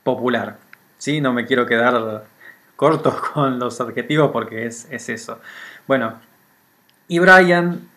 popular. 0.02 0.56
¿Sí? 0.98 1.20
No 1.20 1.32
me 1.32 1.46
quiero 1.46 1.66
quedar 1.66 2.24
corto 2.74 3.16
con 3.32 3.60
los 3.60 3.80
adjetivos 3.80 4.32
porque 4.32 4.66
es, 4.66 4.88
es 4.90 5.08
eso. 5.08 5.38
Bueno, 5.86 6.14
y 7.06 7.20
Brian 7.20 7.88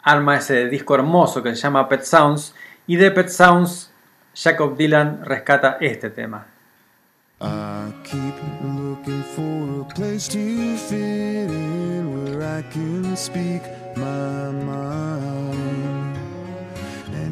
arma 0.00 0.36
ese 0.36 0.68
disco 0.68 0.94
hermoso 0.94 1.42
que 1.42 1.56
se 1.56 1.62
llama 1.62 1.88
Pet 1.88 2.04
Sounds 2.04 2.54
y 2.86 2.94
de 2.94 3.10
Pet 3.10 3.28
Sounds 3.28 3.90
Jacob 4.32 4.76
Dylan 4.76 5.24
rescata 5.24 5.76
este 5.80 6.08
tema. 6.08 6.46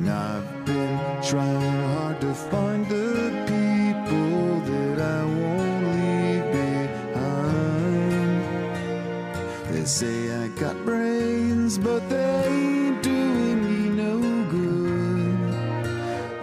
I've 0.09 0.65
been 0.65 0.99
trying 1.23 1.83
hard 1.95 2.21
to 2.23 2.35
find 2.35 2.87
the 2.89 3.31
people 3.47 4.61
that 4.71 4.99
I 5.01 5.25
won't 5.25 5.85
leave 5.95 6.47
behind. 7.15 8.43
They 9.71 9.85
say 9.85 10.17
I 10.45 10.49
got 10.49 10.77
brains, 10.85 11.79
but 11.79 12.09
they 12.09 12.45
ain't 12.47 13.03
doing 13.03 13.59
me 13.69 13.89
no 14.03 14.15
good. 14.51 15.39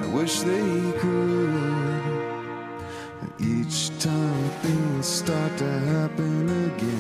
I 0.04 0.06
wish 0.14 0.42
they 0.42 0.92
could. 1.00 1.46
Each 3.40 3.90
time 4.00 4.50
things 4.62 5.06
start 5.06 5.58
to 5.58 5.70
happen 5.94 6.50
again, 6.68 6.95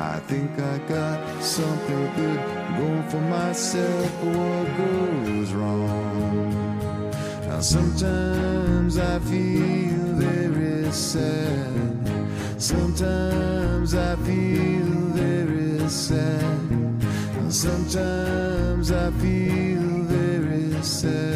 I 0.00 0.18
think 0.20 0.50
I 0.58 0.78
got 0.88 1.42
something 1.42 2.14
good 2.16 2.40
going 2.78 3.06
for 3.10 3.20
myself. 3.20 4.24
What 4.24 4.76
goes 4.78 5.52
wrong? 5.52 7.10
Now 7.46 7.60
sometimes 7.60 8.96
I 8.96 9.18
feel 9.18 9.98
very 10.16 10.90
sad. 10.90 12.32
Sometimes 12.56 13.94
I 13.94 14.16
feel 14.16 14.86
very 15.12 15.86
sad. 15.90 17.52
Sometimes 17.52 18.92
I 18.92 19.10
feel 19.20 19.82
very 20.08 20.82
sad. 20.82 21.29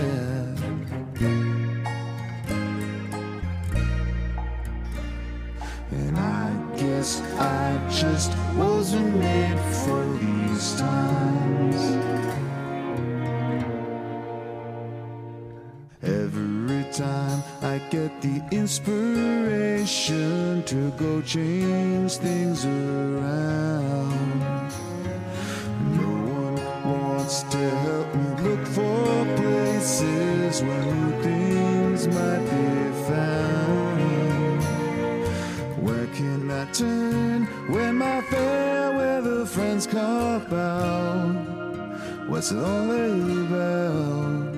Guess 7.05 7.21
I 7.39 7.77
just 7.91 8.33
wasn't 8.57 9.17
made 9.17 9.61
for 9.85 10.03
these 10.17 10.75
times. 10.81 11.81
Every 16.03 16.85
time 16.93 17.43
I 17.61 17.79
get 17.91 18.23
the 18.23 18.43
inspiration 18.51 19.83
to 20.65 20.91
go 20.93 21.21
change 21.21 22.17
things 22.17 22.65
around. 22.65 24.41
No 26.01 26.11
one 26.41 26.57
wants 26.91 27.43
to 27.43 27.59
help 27.85 28.15
me 28.15 28.29
look 28.49 28.67
for 28.67 29.27
places 29.37 30.63
where 30.63 31.14
can 36.75 36.87
I 36.87 37.47
turn 37.47 37.47
when 37.73 37.99
my 37.99 38.21
fair 38.23 38.93
weather 38.97 39.47
friends 39.47 39.87
cop 39.87 40.53
out? 40.53 41.35
What's 42.29 42.53
it 42.53 42.59
all 42.59 42.91
about? 42.91 44.55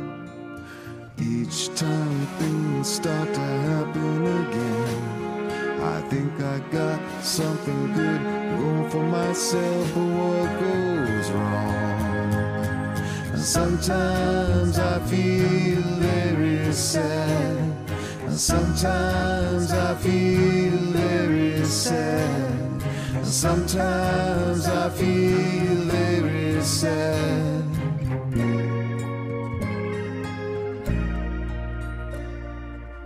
Each 1.18 1.68
time 1.74 2.26
things 2.38 2.88
start 2.88 3.32
to 3.34 3.40
happen 3.40 4.26
again, 4.26 5.82
I 5.82 6.00
think 6.08 6.40
I 6.40 6.58
got 6.70 7.00
something 7.22 7.92
good 7.92 8.22
going 8.58 8.90
for 8.90 9.02
myself, 9.02 9.94
but 9.94 10.04
what 10.04 10.60
goes 10.60 11.30
wrong? 11.30 12.96
And 13.32 13.42
sometimes 13.42 14.78
I 14.78 14.98
feel 15.00 15.82
very 16.00 16.72
sad, 16.72 17.65
sometimes 18.38 19.72
I 19.72 19.94
feel 19.94 20.76
very 20.92 21.64
sad, 21.64 22.82
sometimes 23.22 24.66
I 24.66 24.90
feel 24.90 25.76
very 25.86 26.62
sad. 26.62 27.64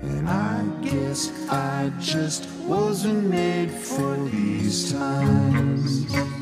And 0.03 0.29
I 0.29 0.65
guess 0.83 1.31
I 1.49 1.93
just 2.01 2.49
wasn't 2.67 3.31
made 3.31 3.71
for 3.71 4.17
these 4.31 4.93
times. 4.93 6.40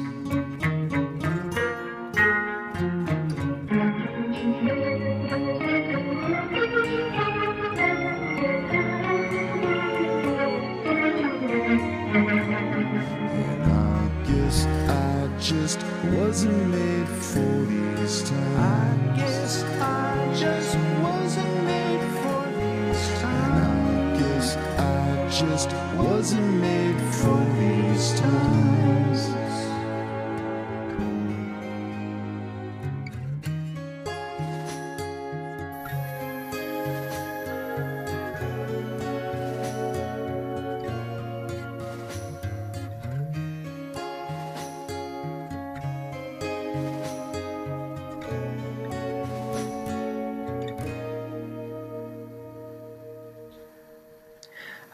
Wasn't 16.39 16.68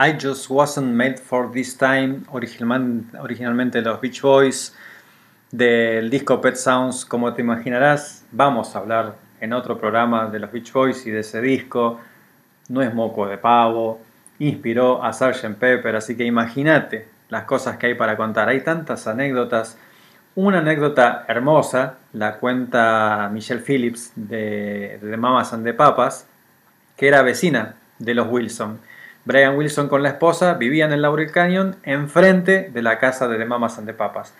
I 0.05 0.19
Just 0.21 0.51
Wasn't 0.51 0.93
Made 0.93 1.17
for 1.17 1.51
This 1.51 1.79
Time, 1.79 2.25
originalmente 2.31 3.81
los 3.81 4.01
Beach 4.03 4.21
Boys, 4.21 4.75
del 5.51 6.11
disco 6.11 6.43
Pet 6.43 6.57
Sounds, 6.57 7.07
como 7.07 7.33
te 7.33 7.41
imaginarás, 7.41 8.23
vamos 8.31 8.77
a 8.77 8.81
hablar 8.81 9.15
en 9.41 9.55
otro 9.55 9.79
programa 9.79 10.27
de 10.27 10.41
los 10.41 10.53
Beach 10.53 10.73
Boys 10.73 11.07
y 11.07 11.11
de 11.11 11.21
ese 11.21 11.41
disco. 11.41 12.01
No 12.69 12.83
es 12.83 12.93
moco 12.93 13.27
de 13.27 13.39
pavo, 13.39 14.03
inspiró 14.41 15.03
a 15.03 15.15
Sgt. 15.15 15.55
Pepper, 15.59 15.97
así 15.97 16.19
que 16.19 16.25
imagínate 16.25 17.09
las 17.31 17.45
cosas 17.45 17.79
que 17.79 17.87
hay 17.87 17.95
para 17.95 18.19
contar. 18.19 18.51
Hay 18.51 18.61
tantas 18.61 19.07
anécdotas. 19.07 19.79
Una 20.35 20.59
anécdota 20.59 21.25
hermosa 21.29 21.97
la 22.13 22.35
cuenta 22.39 23.31
Michelle 23.33 23.63
Phillips 23.63 24.13
de, 24.17 24.99
de 25.01 25.17
Mamas 25.17 25.55
and 25.55 25.65
the 25.65 25.73
Papas, 25.73 26.27
que 26.95 27.09
era 27.09 27.23
vecina 27.23 27.77
de 27.99 28.15
los 28.15 28.29
Wilson. 28.29 28.81
Brian 29.25 29.57
Wilson 29.57 29.89
con 29.89 30.03
la 30.03 30.11
esposa 30.11 30.55
vivían 30.55 30.93
en 30.93 31.03
Laurel 31.03 31.31
Canyon 31.31 31.77
enfrente 31.83 32.71
de 32.73 32.83
la 32.83 32.99
casa 32.99 33.27
de 33.29 33.39
The 33.39 33.45
Mamas 33.45 33.79
and 33.79 33.87
the 33.87 33.95
Papas. 33.95 34.35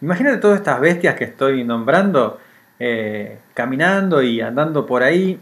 Imagínate 0.00 0.38
todas 0.38 0.58
estas 0.58 0.80
bestias 0.80 1.14
que 1.14 1.24
estoy 1.24 1.64
nombrando 1.64 2.38
eh, 2.78 3.38
caminando 3.54 4.22
y 4.22 4.42
andando 4.42 4.84
por 4.84 5.02
ahí. 5.02 5.40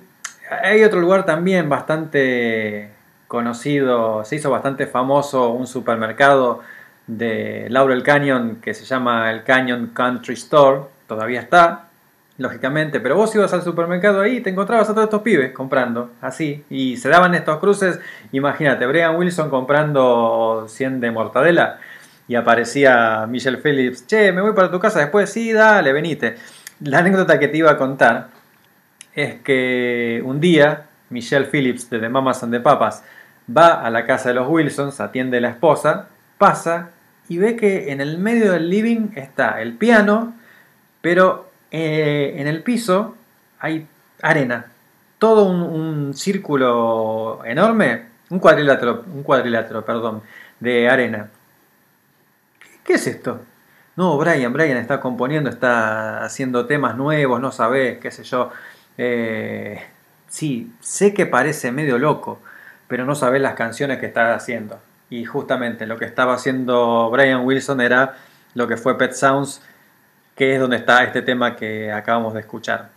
Hay 0.63 0.85
otro 0.85 1.01
lugar 1.01 1.27
también 1.27 1.69
bastante 1.69 2.91
conocido, 3.27 4.25
se 4.25 4.37
hizo 4.37 4.51
bastante 4.51 4.87
famoso 4.87 5.51
un 5.51 5.67
supermercado 5.67 6.61
de 7.07 7.67
Laurel 7.71 8.03
Canyon 8.03 8.57
que 8.63 8.75
se 8.75 8.85
llama 8.85 9.31
el 9.31 9.43
Canyon 9.43 9.89
Country 9.89 10.35
Store, 10.35 10.83
todavía 11.09 11.41
está, 11.41 11.89
lógicamente, 12.37 13.01
pero 13.01 13.17
vos 13.17 13.35
ibas 13.35 13.53
al 13.53 13.63
supermercado 13.63 14.21
ahí 14.21 14.37
y 14.37 14.41
te 14.41 14.51
encontrabas 14.51 14.89
a 14.91 14.93
todos 14.93 15.05
estos 15.05 15.23
pibes 15.23 15.53
comprando, 15.53 16.11
así, 16.21 16.65
y 16.69 16.97
se 16.97 17.09
daban 17.09 17.35
estos 17.35 17.59
cruces, 17.59 18.01
imagínate, 18.33 18.87
Brian 18.87 19.17
Wilson 19.17 19.51
comprando 19.51 20.67
100 20.69 21.01
de 21.01 21.11
mortadela 21.11 21.79
y 22.27 22.35
aparecía 22.35 23.27
Michelle 23.29 23.59
Phillips, 23.59 24.07
che, 24.07 24.33
me 24.33 24.41
voy 24.41 24.53
para 24.53 24.71
tu 24.71 24.81
casa 24.81 25.01
después, 25.01 25.31
sí, 25.31 25.53
dale, 25.53 25.93
venite. 25.93 26.37
La 26.81 26.99
anécdota 26.99 27.39
que 27.39 27.49
te 27.49 27.59
iba 27.59 27.71
a 27.71 27.77
contar 27.77 28.29
es 29.15 29.37
que 29.43 30.21
un 30.25 30.41
día 30.41 30.87
Michelle 31.11 31.47
Phillips 31.47 31.89
de 31.91 32.01
The 32.01 32.09
Mamas 32.09 32.43
and 32.43 32.53
the 32.53 32.61
Papas 32.61 33.05
va 33.55 33.85
a 33.85 33.91
la 33.91 34.07
casa 34.07 34.31
de 34.31 34.35
los 34.35 34.49
Wilsons, 34.49 35.01
atiende 35.01 35.39
a 35.39 35.41
la 35.41 35.51
esposa, 35.51 36.09
pasa 36.39 36.91
y 37.29 37.39
ve 37.39 37.57
que 37.57 37.93
en 37.93 38.01
el 38.01 38.19
medio 38.19 38.53
del 38.53 38.69
living 38.69 39.11
está 39.15 39.61
el 39.63 39.75
piano, 39.75 40.35
pero 41.01 41.44
eh, 41.77 42.41
en 42.41 42.47
el 42.47 42.63
piso 42.63 43.17
hay 43.59 43.89
arena. 44.23 44.67
Todo 45.19 45.47
un, 45.47 46.15
círculo 46.15 47.45
enorme, 47.45 48.07
un 48.31 48.39
cuadrilátero, 48.39 49.05
un 49.13 49.25
cuadrilátero, 49.25 49.85
perdón, 49.85 50.23
de 50.61 50.89
arena. 50.89 51.31
¿Qué, 52.61 52.69
qué 52.85 52.93
es 52.95 53.09
esto? 53.09 53.41
No, 53.97 54.17
Brian, 54.19 54.53
Brian 54.53 54.77
está 54.77 55.01
componiendo, 55.01 55.51
está 55.51 56.23
haciendo 56.25 56.67
temas 56.67 56.97
nuevos, 56.97 57.41
no 57.41 57.51
sabes, 57.51 57.99
qué 57.99 58.13
sé 58.13 58.23
yo. 58.23 58.53
Eh, 58.97 59.83
sí, 60.29 60.73
sé 60.79 61.13
que 61.13 61.27
parece 61.27 61.73
medio 61.73 61.99
loco, 61.99 62.41
pero 62.87 63.05
no 63.05 63.17
sabes 63.17 63.43
las 63.43 63.55
canciones 63.55 63.99
que 63.99 64.07
está 64.07 64.33
haciendo. 64.35 64.79
Y 65.11 65.25
justamente 65.25 65.87
lo 65.87 65.99
que 65.99 66.05
estaba 66.05 66.35
haciendo 66.35 67.11
Brian 67.11 67.45
Wilson 67.45 67.81
era 67.81 68.15
lo 68.55 68.69
que 68.69 68.77
fue 68.77 68.97
Pet 68.97 69.13
Sounds, 69.13 69.61
que 70.35 70.55
es 70.55 70.61
donde 70.61 70.77
está 70.77 71.05
este 71.05 71.23
tema 71.23 71.57
que 71.57 71.93
acabamos 71.93 72.35
de 72.35 72.41
escuchar. 72.41 72.91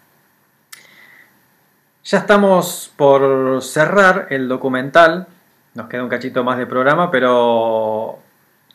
Ya 2.04 2.20
estamos 2.20 2.92
por 2.96 3.62
cerrar 3.62 4.28
el 4.30 4.48
documental, 4.48 5.28
nos 5.74 5.88
queda 5.90 6.04
un 6.04 6.10
cachito 6.10 6.44
más 6.44 6.58
de 6.58 6.66
programa, 6.66 7.12
pero 7.12 8.20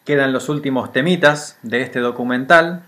quedan 0.04 0.32
los 0.32 0.48
últimos 0.48 0.92
temitas 0.92 1.58
de 1.62 1.82
este 1.82 2.00
documental. 2.00 2.82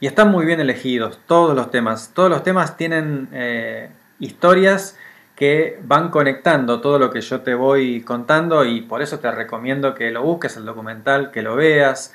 Y 0.00 0.06
están 0.06 0.30
muy 0.30 0.44
bien 0.44 0.60
elegidos 0.60 1.18
todos 1.26 1.56
los 1.56 1.70
temas. 1.70 2.12
Todos 2.14 2.30
los 2.30 2.42
temas 2.42 2.76
tienen 2.76 3.28
eh, 3.32 3.90
historias 4.18 4.96
que 5.36 5.80
van 5.82 6.10
conectando 6.10 6.80
todo 6.80 6.98
lo 6.98 7.10
que 7.10 7.20
yo 7.20 7.40
te 7.40 7.54
voy 7.54 8.02
contando 8.02 8.64
y 8.64 8.82
por 8.82 9.02
eso 9.02 9.18
te 9.18 9.30
recomiendo 9.30 9.94
que 9.94 10.10
lo 10.10 10.22
busques 10.22 10.56
el 10.56 10.64
documental, 10.64 11.30
que 11.30 11.42
lo 11.42 11.56
veas. 11.56 12.14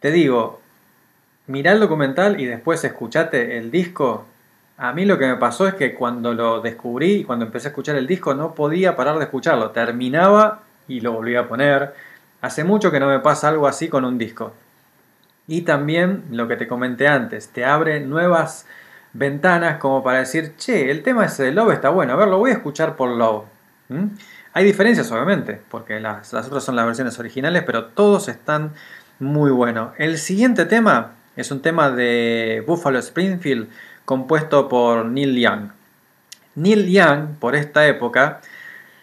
Te 0.00 0.10
digo, 0.10 0.60
mirá 1.48 1.72
el 1.72 1.80
documental 1.80 2.40
y 2.40 2.46
después 2.46 2.84
escuchate 2.84 3.58
el 3.58 3.70
disco. 3.70 4.26
A 4.76 4.92
mí 4.92 5.04
lo 5.04 5.18
que 5.18 5.26
me 5.26 5.36
pasó 5.36 5.66
es 5.66 5.74
que 5.74 5.94
cuando 5.94 6.32
lo 6.34 6.60
descubrí 6.60 7.24
cuando 7.24 7.44
empecé 7.44 7.68
a 7.68 7.70
escuchar 7.70 7.96
el 7.96 8.06
disco 8.06 8.34
no 8.34 8.54
podía 8.54 8.94
parar 8.94 9.18
de 9.18 9.24
escucharlo. 9.24 9.70
Terminaba 9.70 10.60
y 10.86 11.00
lo 11.00 11.12
volvía 11.12 11.40
a 11.40 11.48
poner. 11.48 11.94
Hace 12.40 12.62
mucho 12.62 12.92
que 12.92 13.00
no 13.00 13.08
me 13.08 13.18
pasa 13.18 13.48
algo 13.48 13.66
así 13.66 13.88
con 13.88 14.04
un 14.04 14.18
disco. 14.18 14.52
Y 15.48 15.62
también 15.62 16.24
lo 16.30 16.46
que 16.46 16.56
te 16.56 16.68
comenté 16.68 17.08
antes, 17.08 17.48
te 17.48 17.64
abre 17.64 18.00
nuevas 18.00 18.66
ventanas 19.14 19.78
como 19.78 20.04
para 20.04 20.18
decir, 20.18 20.54
che, 20.56 20.90
el 20.90 21.02
tema 21.02 21.24
ese 21.24 21.44
de 21.44 21.52
Love 21.52 21.72
está 21.72 21.88
bueno, 21.88 22.12
a 22.12 22.16
ver, 22.16 22.28
lo 22.28 22.38
voy 22.38 22.50
a 22.50 22.54
escuchar 22.54 22.94
por 22.96 23.08
Love. 23.08 23.44
Hay 24.52 24.64
diferencias 24.64 25.10
obviamente, 25.10 25.60
porque 25.70 25.98
las 26.00 26.32
otras 26.34 26.62
son 26.62 26.76
las 26.76 26.84
versiones 26.84 27.18
originales, 27.18 27.62
pero 27.64 27.86
todos 27.86 28.28
están 28.28 28.72
muy 29.18 29.50
buenos. 29.50 29.92
El 29.96 30.18
siguiente 30.18 30.66
tema 30.66 31.12
es 31.38 31.52
un 31.52 31.62
tema 31.62 31.92
de 31.92 32.64
Buffalo 32.66 32.98
Springfield 32.98 33.68
compuesto 34.04 34.68
por 34.68 35.06
Neil 35.06 35.40
Young. 35.40 35.70
Neil 36.56 36.90
Young, 36.90 37.36
por 37.38 37.54
esta 37.54 37.86
época, 37.86 38.40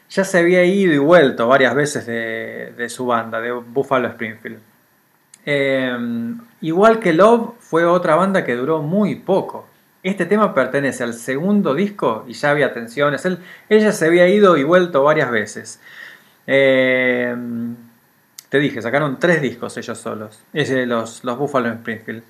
ya 0.10 0.26
se 0.26 0.40
había 0.40 0.66
ido 0.66 0.94
y 0.94 0.98
vuelto 0.98 1.48
varias 1.48 1.74
veces 1.74 2.06
de, 2.06 2.90
su 2.90 3.06
banda, 3.06 3.40
de 3.40 3.54
Buffalo 3.54 4.10
Springfield. 4.10 4.60
Eh, 5.46 5.98
igual 6.60 7.00
que 7.00 7.14
Love 7.14 7.54
fue 7.60 7.86
otra 7.86 8.16
banda 8.16 8.44
que 8.44 8.56
duró 8.56 8.82
muy 8.82 9.16
poco. 9.16 9.66
Este 10.04 10.26
tema 10.26 10.54
pertenece 10.54 11.06
al 11.06 11.14
segundo 11.14 11.74
disco 11.74 12.26
y 12.28 12.34
ya 12.34 12.52
había 12.52 12.74
tensiones. 12.74 13.26
Ella 13.70 13.94
se 13.94 14.08
había 14.08 14.28
ido 14.28 14.58
y 14.58 14.64
vuelto 14.64 15.04
varias 15.04 15.32
veces. 15.32 15.80
Eh, 16.48 17.34
te 18.56 18.62
dije, 18.62 18.82
sacaron 18.82 19.20
tres 19.20 19.42
discos 19.42 19.76
ellos 19.76 19.98
solos. 19.98 20.40
Es 20.54 20.70
los, 20.88 21.26
los 21.26 21.38
Buffalo 21.38 21.68
Springfield. 21.74 22.24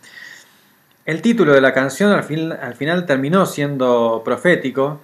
El 1.05 1.21
título 1.21 1.53
de 1.53 1.61
la 1.61 1.71
canción 1.71 2.11
al, 2.11 2.23
fin- 2.23 2.51
al 2.51 2.73
final 2.73 3.05
terminó 3.05 3.45
siendo 3.45 4.23
profético. 4.25 5.01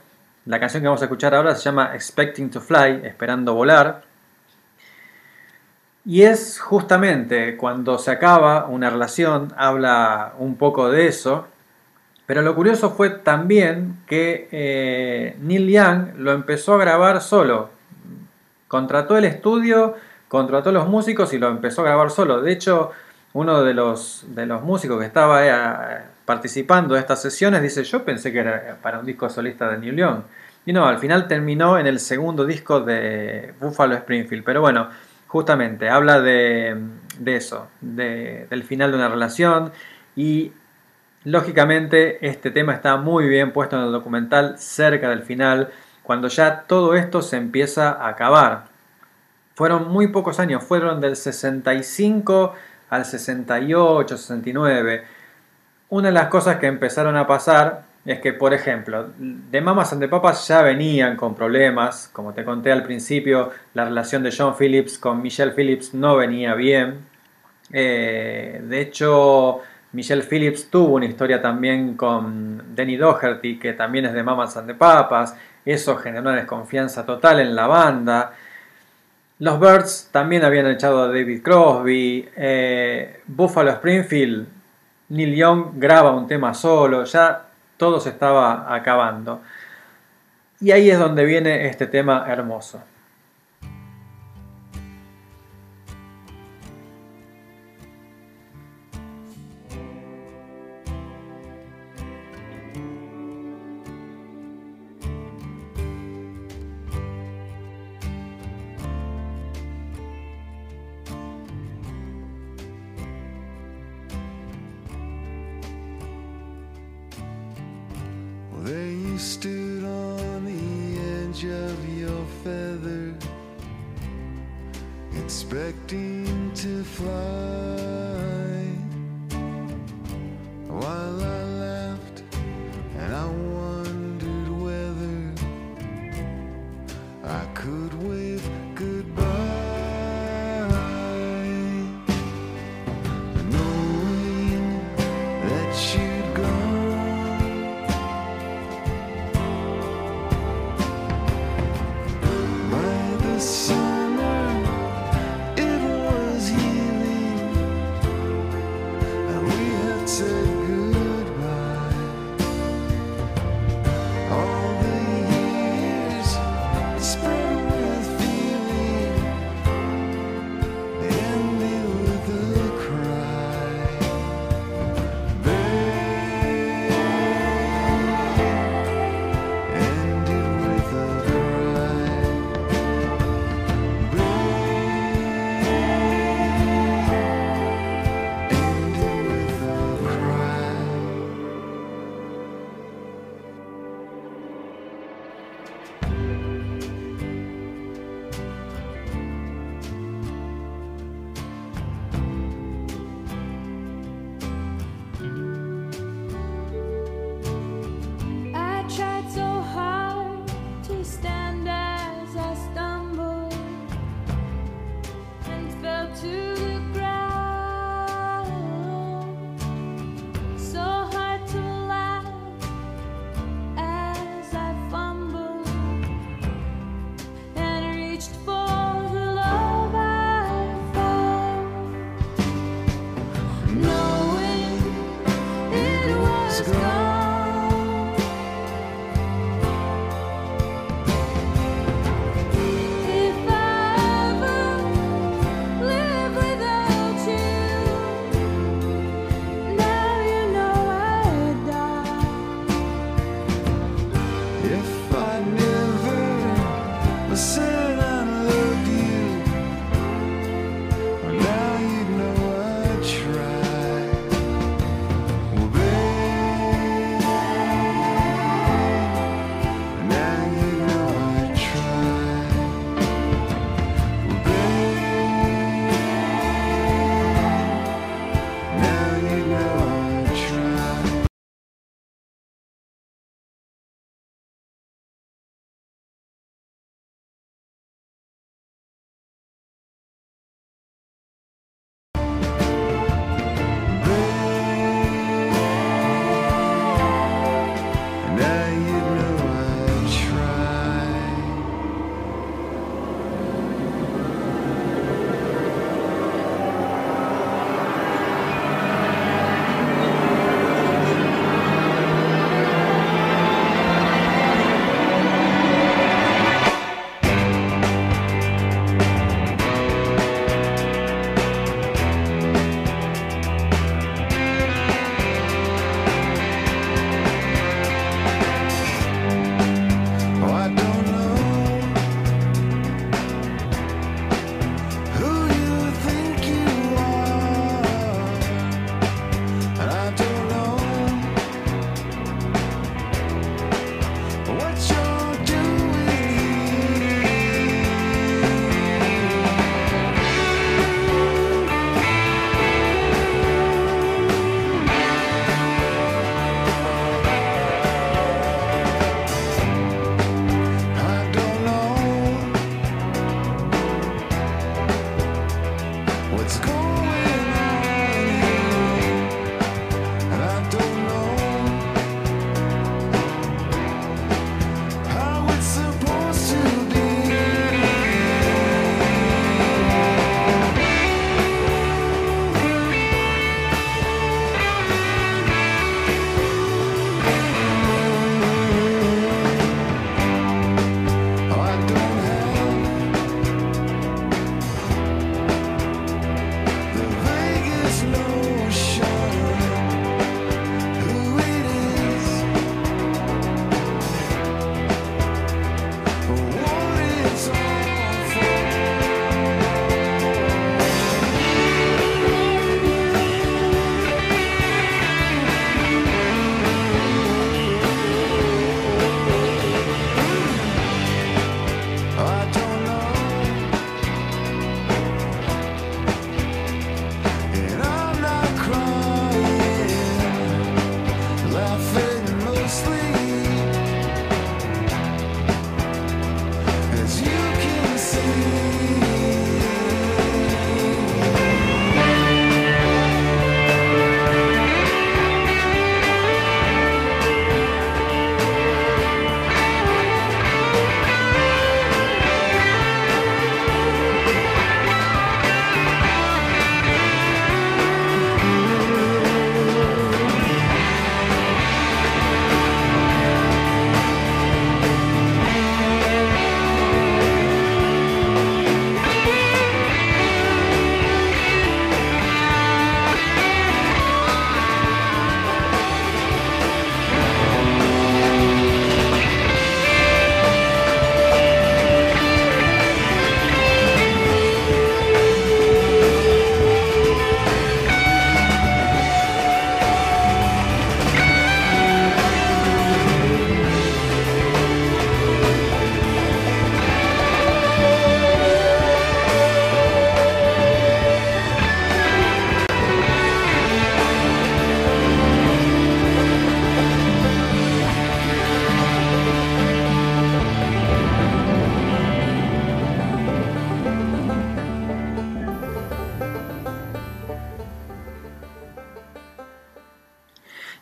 La 0.47 0.59
canción 0.59 0.81
que 0.81 0.87
vamos 0.87 1.03
a 1.03 1.05
escuchar 1.05 1.35
ahora 1.35 1.53
se 1.53 1.61
llama 1.61 1.91
Expecting 1.93 2.49
to 2.49 2.59
Fly, 2.59 3.01
esperando 3.03 3.53
volar. 3.53 4.01
Y 6.05 6.23
es 6.23 6.59
justamente 6.59 7.55
cuando 7.55 7.99
se 7.99 8.09
acaba 8.09 8.65
una 8.65 8.89
relación, 8.89 9.53
habla 9.55 10.33
un 10.39 10.55
poco 10.55 10.89
de 10.89 11.05
eso. 11.05 11.47
Pero 12.25 12.41
lo 12.41 12.55
curioso 12.55 12.89
fue 12.95 13.11
también 13.11 13.97
que 14.07 14.47
eh, 14.51 15.37
Neil 15.39 15.69
Young 15.69 16.15
lo 16.17 16.31
empezó 16.31 16.73
a 16.73 16.79
grabar 16.79 17.21
solo. 17.21 17.69
Contrató 18.67 19.19
el 19.19 19.25
estudio, 19.25 19.95
contrató 20.31 20.71
los 20.71 20.87
músicos 20.87 21.33
y 21.33 21.37
lo 21.37 21.49
empezó 21.49 21.81
a 21.81 21.85
grabar 21.87 22.09
solo. 22.09 22.41
De 22.41 22.53
hecho, 22.53 22.91
uno 23.33 23.63
de 23.63 23.73
los, 23.73 24.23
de 24.29 24.45
los 24.45 24.61
músicos 24.61 24.97
que 24.97 25.05
estaba 25.05 25.45
eh, 25.45 26.01
participando 26.23 26.93
de 26.93 27.01
estas 27.01 27.21
sesiones 27.21 27.61
dice, 27.61 27.83
yo 27.83 28.05
pensé 28.05 28.31
que 28.31 28.39
era 28.39 28.77
para 28.81 28.99
un 28.99 29.05
disco 29.05 29.29
solista 29.29 29.67
de 29.69 29.77
Neil 29.77 29.97
Young. 29.97 30.21
Y 30.65 30.71
no, 30.71 30.85
al 30.87 30.99
final 30.99 31.27
terminó 31.27 31.77
en 31.77 31.85
el 31.85 31.99
segundo 31.99 32.45
disco 32.45 32.79
de 32.79 33.53
Buffalo 33.59 33.93
Springfield. 33.95 34.45
Pero 34.45 34.61
bueno, 34.61 34.87
justamente 35.27 35.89
habla 35.89 36.21
de, 36.21 36.77
de 37.19 37.35
eso, 37.35 37.67
de- 37.81 38.47
del 38.49 38.63
final 38.63 38.91
de 38.91 38.97
una 38.97 39.09
relación 39.09 39.73
y 40.15 40.53
lógicamente 41.25 42.25
este 42.25 42.51
tema 42.51 42.73
está 42.73 42.95
muy 42.95 43.27
bien 43.27 43.51
puesto 43.51 43.75
en 43.77 43.83
el 43.83 43.91
documental 43.91 44.57
cerca 44.59 45.09
del 45.09 45.23
final, 45.23 45.71
cuando 46.03 46.29
ya 46.29 46.61
todo 46.67 46.95
esto 46.95 47.21
se 47.21 47.35
empieza 47.35 47.91
a 47.91 48.07
acabar. 48.07 48.70
Fueron 49.61 49.89
muy 49.89 50.07
pocos 50.07 50.39
años, 50.39 50.63
fueron 50.63 50.99
del 50.99 51.15
65 51.15 52.55
al 52.89 53.05
68, 53.05 54.17
69. 54.17 55.03
Una 55.89 56.07
de 56.07 56.13
las 56.15 56.29
cosas 56.29 56.57
que 56.57 56.65
empezaron 56.65 57.15
a 57.15 57.27
pasar 57.27 57.83
es 58.03 58.19
que, 58.21 58.33
por 58.33 58.55
ejemplo, 58.55 59.09
de 59.19 59.61
Mamas 59.61 59.93
and 59.93 60.01
the 60.01 60.07
Papas 60.07 60.47
ya 60.47 60.63
venían 60.63 61.15
con 61.15 61.35
problemas. 61.35 62.09
Como 62.11 62.33
te 62.33 62.43
conté 62.43 62.71
al 62.71 62.81
principio, 62.81 63.51
la 63.75 63.85
relación 63.85 64.23
de 64.23 64.33
John 64.35 64.55
Phillips 64.57 64.97
con 64.97 65.21
Michelle 65.21 65.51
Phillips 65.51 65.93
no 65.93 66.15
venía 66.15 66.55
bien. 66.55 66.95
Eh, 67.71 68.63
de 68.63 68.81
hecho, 68.81 69.61
Michelle 69.91 70.23
Phillips 70.23 70.71
tuvo 70.71 70.95
una 70.95 71.05
historia 71.05 71.39
también 71.39 71.95
con 71.95 72.75
Denny 72.75 72.97
Doherty, 72.97 73.59
que 73.59 73.73
también 73.73 74.05
es 74.05 74.13
de 74.13 74.23
Mamas 74.23 74.57
and 74.57 74.65
the 74.65 74.73
Papas. 74.73 75.35
Eso 75.63 75.97
generó 75.97 76.23
una 76.23 76.35
desconfianza 76.35 77.05
total 77.05 77.41
en 77.41 77.55
la 77.55 77.67
banda. 77.67 78.33
Los 79.41 79.59
Birds 79.59 80.09
también 80.11 80.43
habían 80.45 80.67
echado 80.67 81.01
a 81.01 81.07
David 81.07 81.41
Crosby. 81.41 82.29
eh, 82.35 83.21
Buffalo 83.25 83.71
Springfield, 83.71 84.47
Neil 85.09 85.35
Young 85.35 85.65
graba 85.77 86.11
un 86.11 86.27
tema 86.27 86.53
solo. 86.53 87.03
Ya 87.05 87.47
todo 87.75 87.99
se 87.99 88.09
estaba 88.09 88.71
acabando. 88.71 89.41
Y 90.59 90.69
ahí 90.69 90.91
es 90.91 90.99
donde 90.99 91.25
viene 91.25 91.65
este 91.65 91.87
tema 91.87 92.23
hermoso. 92.27 92.83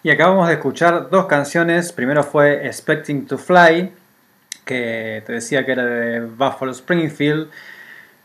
Y 0.09 0.11
acabamos 0.11 0.47
de 0.47 0.55
escuchar 0.55 1.11
dos 1.11 1.27
canciones. 1.27 1.91
Primero 1.93 2.23
fue 2.23 2.65
Expecting 2.65 3.27
to 3.27 3.37
Fly, 3.37 3.91
que 4.65 5.21
te 5.23 5.33
decía 5.33 5.63
que 5.63 5.71
era 5.73 5.85
de 5.85 6.21
Buffalo 6.21 6.71
Springfield. 6.71 7.51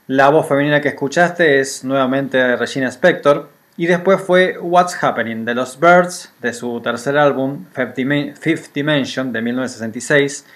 La 0.06 0.30
voz 0.30 0.48
femenina 0.48 0.80
que 0.80 0.88
escuchaste 0.88 1.60
es 1.60 1.84
nuevamente 1.84 2.56
Regina 2.56 2.88
Spector. 2.88 3.50
Y 3.76 3.84
después 3.84 4.18
fue 4.22 4.56
What's 4.58 4.96
Happening 5.04 5.44
de 5.44 5.54
los 5.54 5.78
Birds, 5.78 6.32
de 6.40 6.54
su 6.54 6.80
tercer 6.80 7.18
álbum, 7.18 7.66
Fifth 7.74 7.98
Dimen- 7.98 8.34
Fifth 8.34 8.72
Dimension, 8.72 9.30
de 9.30 9.42
1966. 9.42 10.46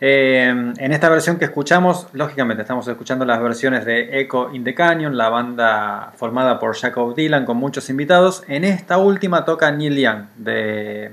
Eh, 0.00 0.48
en 0.48 0.92
esta 0.92 1.08
versión 1.08 1.38
que 1.38 1.46
escuchamos, 1.46 2.06
lógicamente 2.12 2.62
estamos 2.62 2.86
escuchando 2.86 3.24
las 3.24 3.42
versiones 3.42 3.84
de 3.84 4.20
Echo 4.20 4.54
in 4.54 4.62
the 4.62 4.74
Canyon, 4.74 5.16
la 5.16 5.28
banda 5.28 6.12
formada 6.16 6.60
por 6.60 6.76
Jacob 6.76 7.16
Dylan 7.16 7.44
con 7.44 7.56
muchos 7.56 7.90
invitados. 7.90 8.44
En 8.46 8.64
esta 8.64 8.98
última 8.98 9.44
toca 9.44 9.70
Neil 9.72 9.96
Young 9.96 10.26
de 10.36 11.10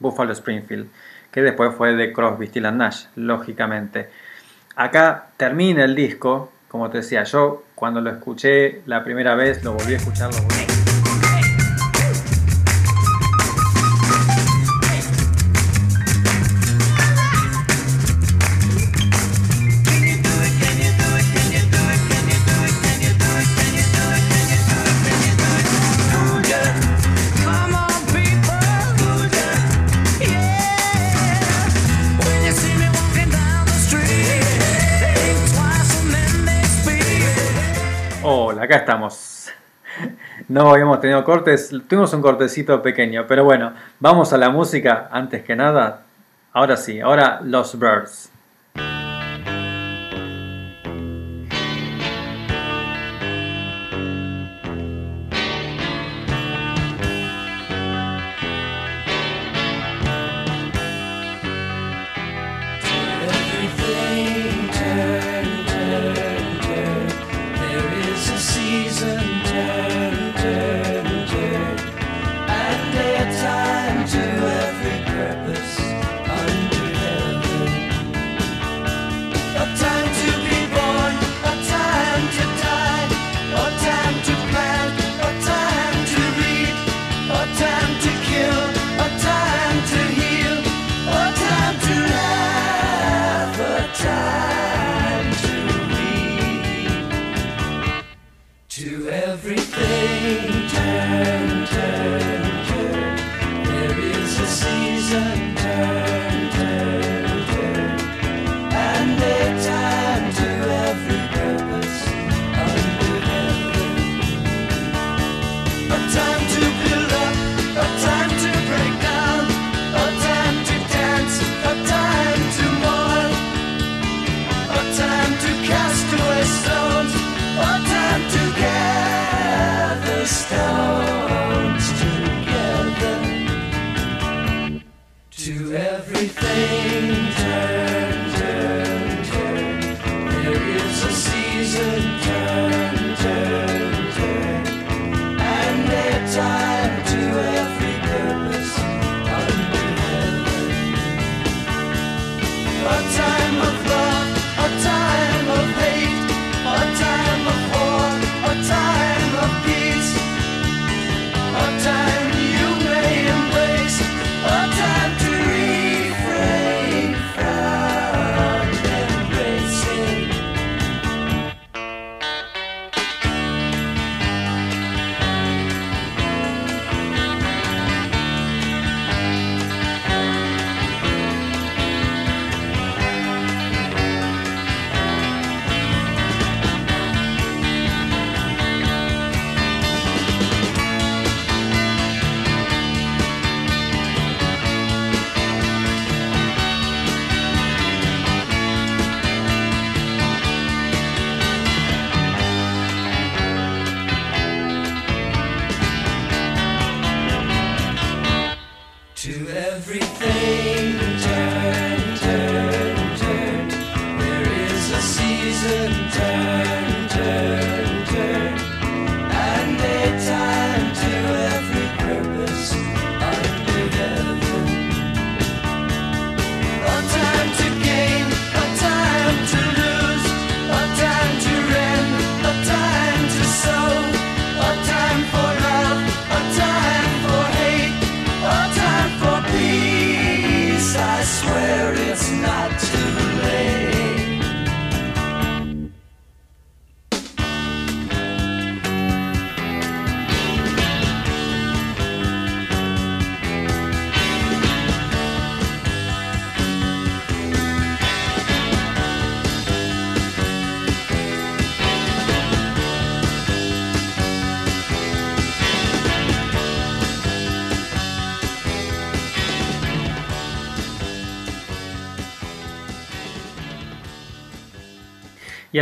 Buffalo 0.00 0.32
Springfield, 0.32 0.88
que 1.30 1.42
después 1.42 1.74
fue 1.76 1.94
de 1.94 2.12
Crosby, 2.12 2.48
Still 2.48 2.66
and 2.66 2.78
Nash, 2.78 3.04
lógicamente. 3.14 4.10
Acá 4.74 5.28
termina 5.36 5.84
el 5.84 5.94
disco, 5.94 6.50
como 6.68 6.90
te 6.90 6.98
decía, 6.98 7.22
yo 7.22 7.64
cuando 7.76 8.00
lo 8.00 8.10
escuché 8.10 8.82
la 8.86 9.04
primera 9.04 9.36
vez, 9.36 9.62
lo 9.62 9.74
volví 9.74 9.94
a 9.94 9.98
escuchar, 9.98 10.34
lo 10.34 10.42
volví 10.42 10.62
a 10.62 10.64
Come 10.66 10.73
estamos. 38.84 39.50
No 40.48 40.70
habíamos 40.70 41.00
tenido 41.00 41.24
cortes, 41.24 41.70
tuvimos 41.88 42.12
un 42.12 42.20
cortecito 42.20 42.82
pequeño, 42.82 43.24
pero 43.26 43.44
bueno, 43.44 43.72
vamos 43.98 44.32
a 44.32 44.36
la 44.36 44.50
música 44.50 45.08
antes 45.10 45.42
que 45.42 45.56
nada. 45.56 46.02
Ahora 46.52 46.76
sí, 46.76 47.00
ahora 47.00 47.40
los 47.42 47.78
Birds. 47.78 48.33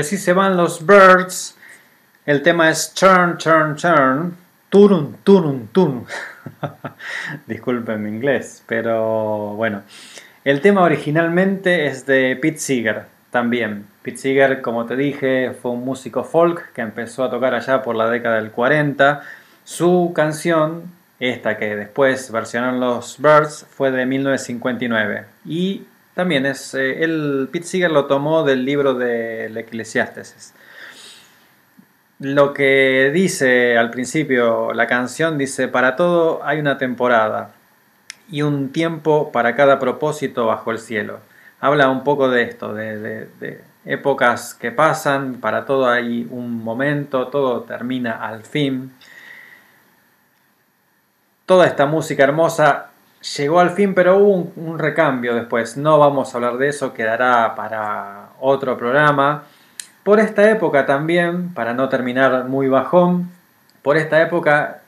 Así 0.02 0.16
se 0.16 0.32
van 0.32 0.56
los 0.56 0.84
Birds. 0.84 1.56
El 2.26 2.42
tema 2.42 2.68
es 2.68 2.92
Turn, 2.92 3.38
Turn, 3.38 3.76
Turn. 3.76 4.36
Turun, 4.68 5.16
turun, 5.22 5.68
turun. 5.68 6.06
Disculpen 7.46 8.02
mi 8.02 8.08
inglés, 8.08 8.64
pero 8.66 9.54
bueno. 9.54 9.82
El 10.44 10.60
tema 10.60 10.82
originalmente 10.82 11.86
es 11.86 12.04
de 12.04 12.36
Pete 12.40 12.58
Seeger, 12.58 13.04
también. 13.30 13.86
Pete 14.02 14.16
Seeger, 14.16 14.60
como 14.60 14.86
te 14.86 14.96
dije, 14.96 15.52
fue 15.52 15.70
un 15.70 15.84
músico 15.84 16.24
folk 16.24 16.72
que 16.72 16.80
empezó 16.80 17.22
a 17.22 17.30
tocar 17.30 17.54
allá 17.54 17.82
por 17.82 17.94
la 17.94 18.10
década 18.10 18.36
del 18.36 18.50
40. 18.50 19.22
Su 19.62 20.10
canción, 20.16 20.82
esta 21.20 21.58
que 21.58 21.76
después 21.76 22.32
versionaron 22.32 22.80
los 22.80 23.18
Birds, 23.18 23.66
fue 23.70 23.92
de 23.92 24.04
1959. 24.04 25.26
Y 25.44 25.82
también 26.14 26.46
es, 26.46 26.74
eh, 26.74 27.02
el 27.02 27.48
Pete 27.50 27.66
Seeger 27.66 27.90
lo 27.90 28.06
tomó 28.06 28.44
del 28.44 28.64
libro 28.64 28.94
del 28.94 29.56
Eclesiastes. 29.56 30.54
Lo 32.18 32.52
que 32.54 33.10
dice 33.12 33.76
al 33.76 33.90
principio 33.90 34.72
la 34.72 34.86
canción 34.86 35.38
dice, 35.38 35.68
para 35.68 35.96
todo 35.96 36.40
hay 36.44 36.60
una 36.60 36.78
temporada 36.78 37.52
y 38.30 38.42
un 38.42 38.70
tiempo 38.72 39.32
para 39.32 39.56
cada 39.56 39.78
propósito 39.78 40.46
bajo 40.46 40.70
el 40.70 40.78
cielo. 40.78 41.20
Habla 41.60 41.88
un 41.90 42.04
poco 42.04 42.28
de 42.28 42.42
esto, 42.42 42.74
de 42.74 43.28
épocas 43.84 44.54
que 44.54 44.70
pasan, 44.70 45.40
para 45.40 45.64
todo 45.64 45.88
hay 45.88 46.26
un 46.30 46.62
momento, 46.62 47.28
todo 47.28 47.62
termina 47.62 48.26
al 48.26 48.44
fin. 48.44 48.92
Toda 51.46 51.66
esta 51.66 51.86
música 51.86 52.22
hermosa 52.24 52.91
llegó 53.22 53.60
al 53.60 53.70
fin, 53.70 53.94
pero 53.94 54.18
hubo 54.18 54.52
un, 54.56 54.78
recambio 54.78 55.34
después. 55.34 55.76
No 55.76 55.98
vamos 55.98 56.32
a 56.32 56.38
hablar 56.38 56.58
de 56.58 56.68
eso, 56.68 56.92
quedará 56.92 57.54
para 57.54 58.30
otro 58.40 58.76
programa. 58.76 59.44
Por 60.02 60.20
esta 60.20 60.50
época 60.50 60.86
también, 60.86 61.54
para 61.54 61.74
no 61.74 61.88
terminar 61.88 62.44
muy 62.46 62.68
bajón, 62.68 63.30
por 63.82 63.96
esta 63.96 64.20
época 64.20 64.82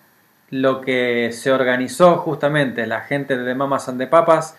lo 0.50 0.80
que 0.80 1.30
se 1.32 1.52
organizó 1.52 2.16
justamente 2.16 2.86
la 2.86 3.00
gente 3.00 3.36
de 3.36 3.54
Mamas 3.54 3.88
and 3.88 3.98
the 3.98 4.06
Papas 4.06 4.56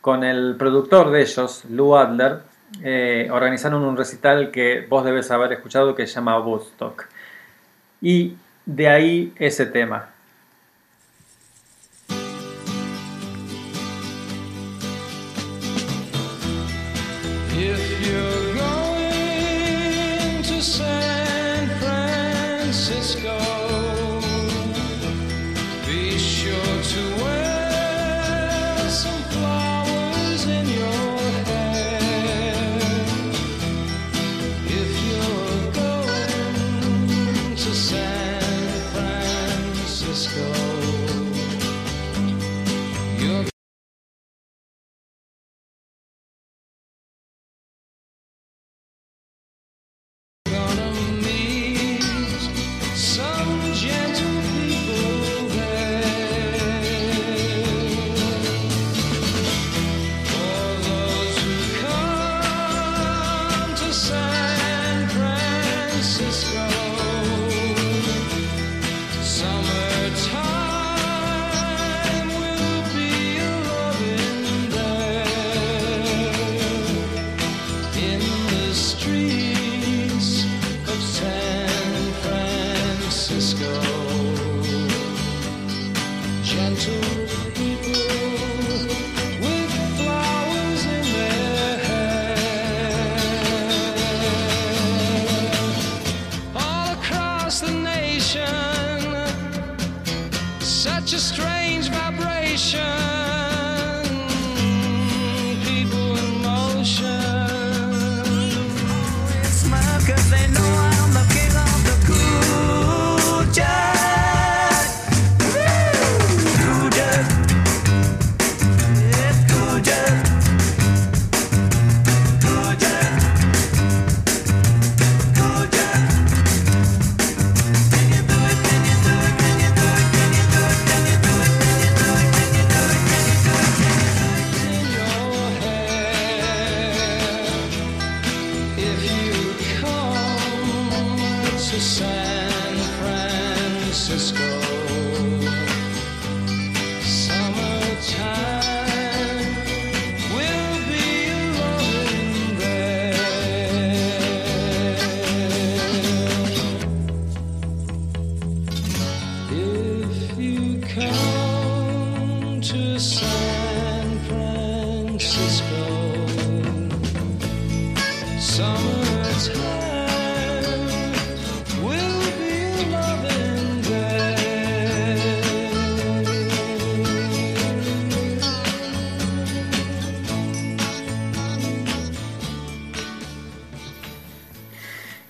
con 0.00 0.24
el 0.24 0.56
productor 0.56 1.10
de 1.10 1.22
ellos, 1.22 1.64
Lou 1.70 1.96
Adler, 1.96 2.40
eh, 2.82 3.28
organizaron 3.30 3.82
un 3.82 3.96
recital 3.96 4.50
que 4.50 4.86
vos 4.88 5.04
debes 5.04 5.30
haber 5.30 5.52
escuchado 5.52 5.94
que 5.94 6.06
se 6.06 6.14
llama 6.14 6.38
Woodstock. 6.38 7.06
Y 8.00 8.36
de 8.66 8.88
ahí 8.88 9.32
ese 9.38 9.66
tema. 9.66 10.10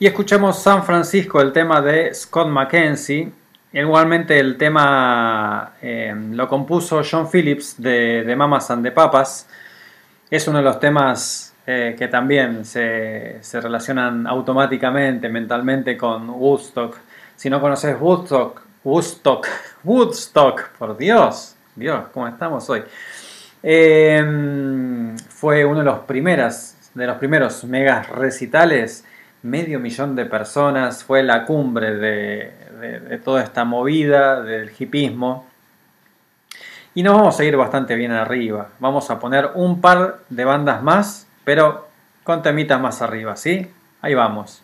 Escuchamos 0.08 0.62
San 0.62 0.84
Francisco, 0.84 1.40
el 1.40 1.52
tema 1.52 1.82
de 1.82 2.14
Scott 2.14 2.48
McKenzie. 2.48 3.30
Igualmente 3.72 4.38
el 4.38 4.56
tema 4.56 5.74
eh, 5.82 6.14
lo 6.32 6.48
compuso 6.48 7.02
John 7.08 7.30
Phillips 7.30 7.74
de, 7.76 8.24
de 8.24 8.36
Mamas 8.36 8.70
and 8.70 8.82
the 8.82 8.90
Papas. 8.90 9.46
Es 10.30 10.48
uno 10.48 10.58
de 10.58 10.64
los 10.64 10.80
temas 10.80 11.54
eh, 11.66 11.94
que 11.98 12.08
también 12.08 12.64
se, 12.64 13.36
se 13.42 13.60
relacionan 13.60 14.26
automáticamente, 14.26 15.28
mentalmente 15.28 15.96
con 15.98 16.30
Woodstock. 16.30 16.96
Si 17.36 17.50
no 17.50 17.60
conoces 17.60 17.94
Woodstock, 18.00 18.62
Woodstock, 18.84 19.46
Woodstock, 19.84 20.70
por 20.78 20.96
Dios, 20.96 21.54
Dios, 21.76 22.06
¿cómo 22.14 22.26
estamos 22.28 22.68
hoy? 22.70 22.82
Eh, 23.62 25.14
fue 25.28 25.66
uno 25.66 25.80
de 25.80 25.84
los 25.84 25.98
primeras, 26.00 26.90
de 26.94 27.06
los 27.06 27.18
primeros 27.18 27.62
megas 27.64 28.08
recitales, 28.08 29.04
medio 29.42 29.80
millón 29.80 30.16
de 30.16 30.26
personas, 30.26 31.04
fue 31.04 31.22
la 31.22 31.44
cumbre 31.44 31.94
de, 31.94 33.20
toda 33.24 33.42
esta 33.42 33.64
movida 33.64 34.42
del 34.42 34.70
hipismo. 34.78 35.46
Y 36.94 37.02
nos 37.02 37.16
vamos 37.16 37.38
a 37.38 37.44
ir 37.44 37.56
bastante 37.56 37.94
bien 37.94 38.12
arriba. 38.12 38.68
Vamos 38.80 39.10
a 39.10 39.18
poner 39.18 39.50
un 39.54 39.80
par 39.80 40.18
de 40.28 40.44
bandas 40.44 40.82
más, 40.82 41.26
pero 41.44 41.88
con 42.24 42.42
temitas 42.42 42.80
más 42.80 43.02
arriba, 43.02 43.36
¿sí? 43.36 43.70
Ahí 44.00 44.14
vamos. 44.14 44.62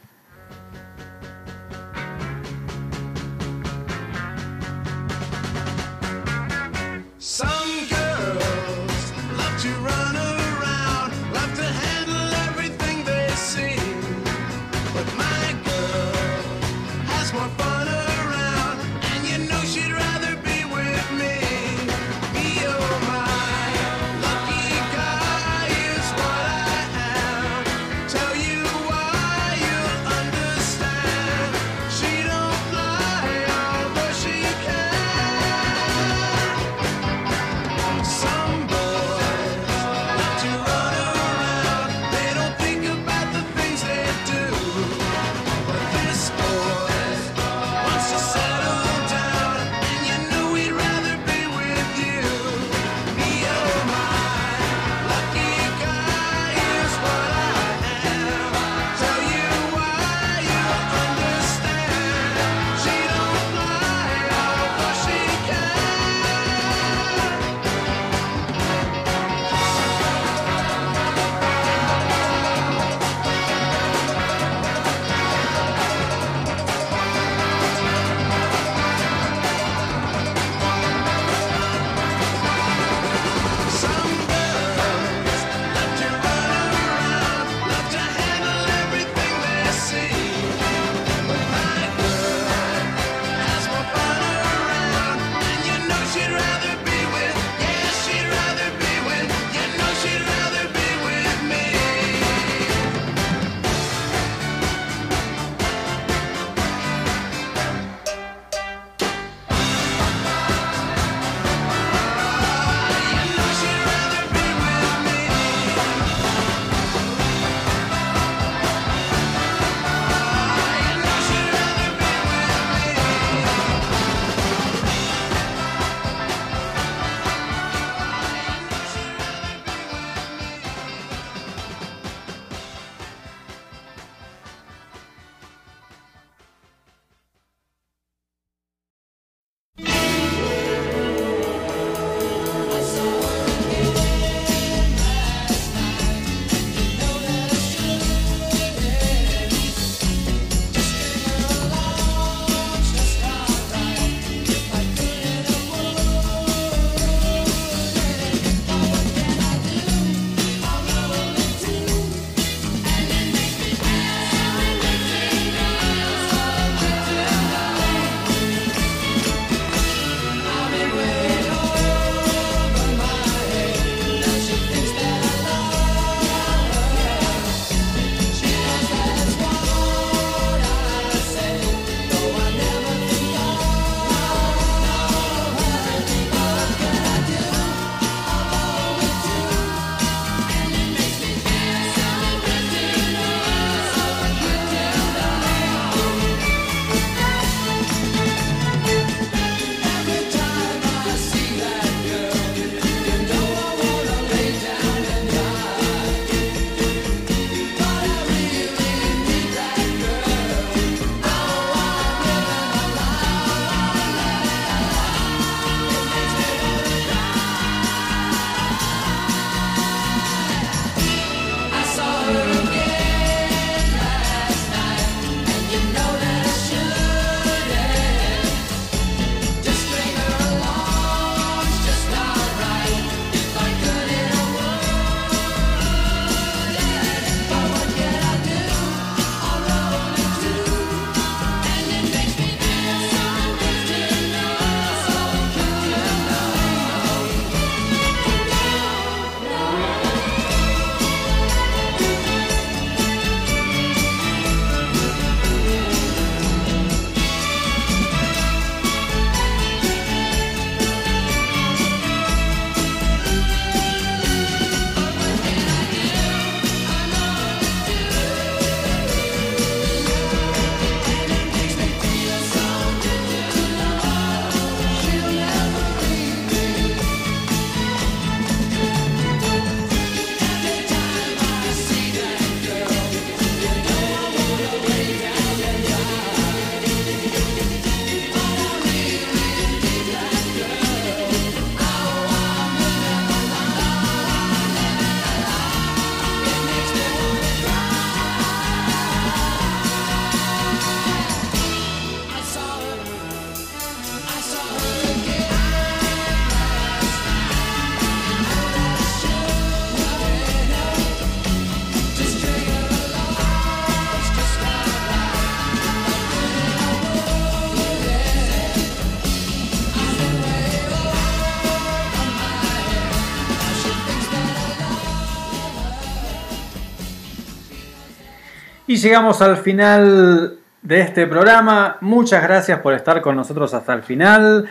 Llegamos 329.05 329.43
al 329.43 329.59
final 329.59 330.57
de 330.81 331.01
este 331.03 331.27
programa. 331.27 331.99
Muchas 332.01 332.43
gracias 332.43 332.81
por 332.81 332.95
estar 332.95 333.21
con 333.21 333.37
nosotros 333.37 333.75
hasta 333.75 333.93
el 333.93 334.03
final. 334.03 334.67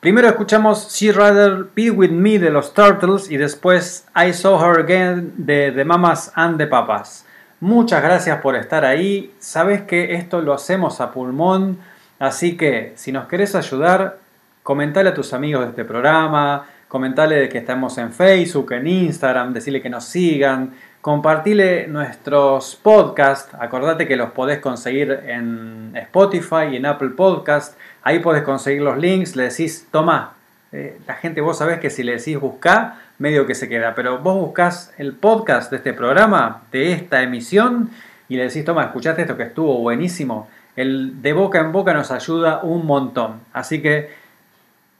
Primero 0.00 0.26
escuchamos 0.26 0.88
She 0.90 1.12
Rather 1.12 1.66
Be 1.76 1.90
With 1.90 2.10
Me 2.10 2.38
de 2.38 2.48
los 2.48 2.72
Turtles 2.72 3.30
y 3.30 3.36
después 3.36 4.06
I 4.16 4.32
Saw 4.32 4.58
Her 4.58 4.80
Again 4.80 5.34
de 5.36 5.70
The 5.70 5.84
Mamas 5.84 6.32
and 6.34 6.56
the 6.56 6.66
Papas. 6.66 7.26
Muchas 7.60 8.02
gracias 8.02 8.40
por 8.40 8.56
estar 8.56 8.86
ahí. 8.86 9.34
Sabes 9.38 9.82
que 9.82 10.14
esto 10.14 10.40
lo 10.40 10.54
hacemos 10.54 11.02
a 11.02 11.12
pulmón, 11.12 11.76
así 12.18 12.56
que 12.56 12.94
si 12.96 13.12
nos 13.12 13.28
querés 13.28 13.54
ayudar, 13.54 14.16
comentale 14.62 15.10
a 15.10 15.14
tus 15.14 15.34
amigos 15.34 15.62
de 15.64 15.70
este 15.70 15.84
programa, 15.84 16.64
comentale 16.94 17.48
que 17.48 17.58
estamos 17.58 17.98
en 17.98 18.12
Facebook, 18.12 18.70
en 18.70 18.86
Instagram, 18.86 19.52
decirle 19.52 19.82
que 19.82 19.90
nos 19.90 20.04
sigan, 20.04 20.74
compartile 21.00 21.88
nuestros 21.88 22.76
podcasts. 22.76 23.52
Acordate 23.58 24.06
que 24.06 24.14
los 24.14 24.30
podés 24.30 24.60
conseguir 24.60 25.10
en 25.26 25.90
Spotify 25.96 26.66
y 26.70 26.76
en 26.76 26.86
Apple 26.86 27.08
Podcast. 27.16 27.76
Ahí 28.04 28.20
podés 28.20 28.44
conseguir 28.44 28.82
los 28.82 28.96
links. 28.96 29.34
Le 29.34 29.48
decís, 29.48 29.88
toma. 29.90 30.34
Eh, 30.70 30.96
la 31.08 31.14
gente, 31.14 31.40
vos 31.40 31.58
sabés 31.58 31.80
que 31.80 31.90
si 31.90 32.04
le 32.04 32.12
decís 32.12 32.38
buscá, 32.38 33.00
medio 33.18 33.44
que 33.44 33.56
se 33.56 33.68
queda. 33.68 33.96
Pero 33.96 34.20
vos 34.20 34.36
buscás 34.36 34.94
el 34.96 35.14
podcast 35.14 35.72
de 35.72 35.78
este 35.78 35.94
programa, 35.94 36.62
de 36.70 36.92
esta 36.92 37.22
emisión, 37.22 37.90
y 38.28 38.36
le 38.36 38.44
decís, 38.44 38.64
toma, 38.64 38.84
escuchaste 38.84 39.22
esto 39.22 39.36
que 39.36 39.42
estuvo 39.42 39.80
buenísimo. 39.80 40.48
El 40.76 41.22
de 41.22 41.32
boca 41.32 41.58
en 41.58 41.72
boca 41.72 41.92
nos 41.92 42.12
ayuda 42.12 42.60
un 42.62 42.86
montón. 42.86 43.40
Así 43.52 43.82
que 43.82 44.22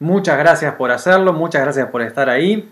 muchas 0.01 0.39
gracias 0.39 0.75
por 0.75 0.91
hacerlo, 0.91 1.33
muchas 1.33 1.63
gracias 1.63 1.89
por 1.89 2.03
estar 2.03 2.29
ahí. 2.29 2.71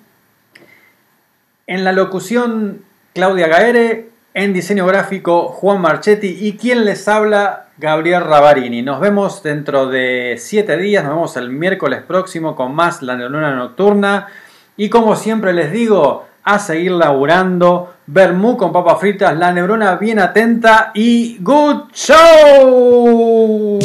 En 1.67 1.85
la 1.85 1.93
locución 1.93 2.83
Claudia 3.15 3.49
Gaere, 3.49 4.11
en 4.35 4.53
diseño 4.53 4.87
gráfico 4.87 5.49
Juan 5.49 5.81
Marchetti 5.81 6.39
y 6.41 6.57
quien 6.57 6.85
les 6.85 7.07
habla 7.09 7.67
Gabriel 7.79 8.25
Ravarini. 8.25 8.83
Nos 8.83 9.01
vemos 9.01 9.43
dentro 9.43 9.87
de 9.87 10.37
7 10.39 10.77
días, 10.77 11.05
nos 11.05 11.15
vemos 11.15 11.37
el 11.37 11.51
miércoles 11.51 12.03
próximo 12.03 12.57
con 12.57 12.75
más 12.75 13.03
La 13.03 13.17
Neurona 13.17 13.55
Nocturna 13.55 14.29
y 14.77 14.89
como 14.89 15.17
siempre 15.17 15.53
les 15.53 15.73
digo, 15.73 16.27
a 16.45 16.59
seguir 16.59 16.93
laburando, 16.93 17.95
Bermú 18.07 18.57
con 18.57 18.73
papas 18.73 18.99
fritas, 19.01 19.37
La 19.37 19.53
Neurona 19.53 19.97
bien 19.97 20.19
atenta 20.19 20.91
y 20.95 21.39
¡Good 21.41 21.93
Show! 21.93 23.79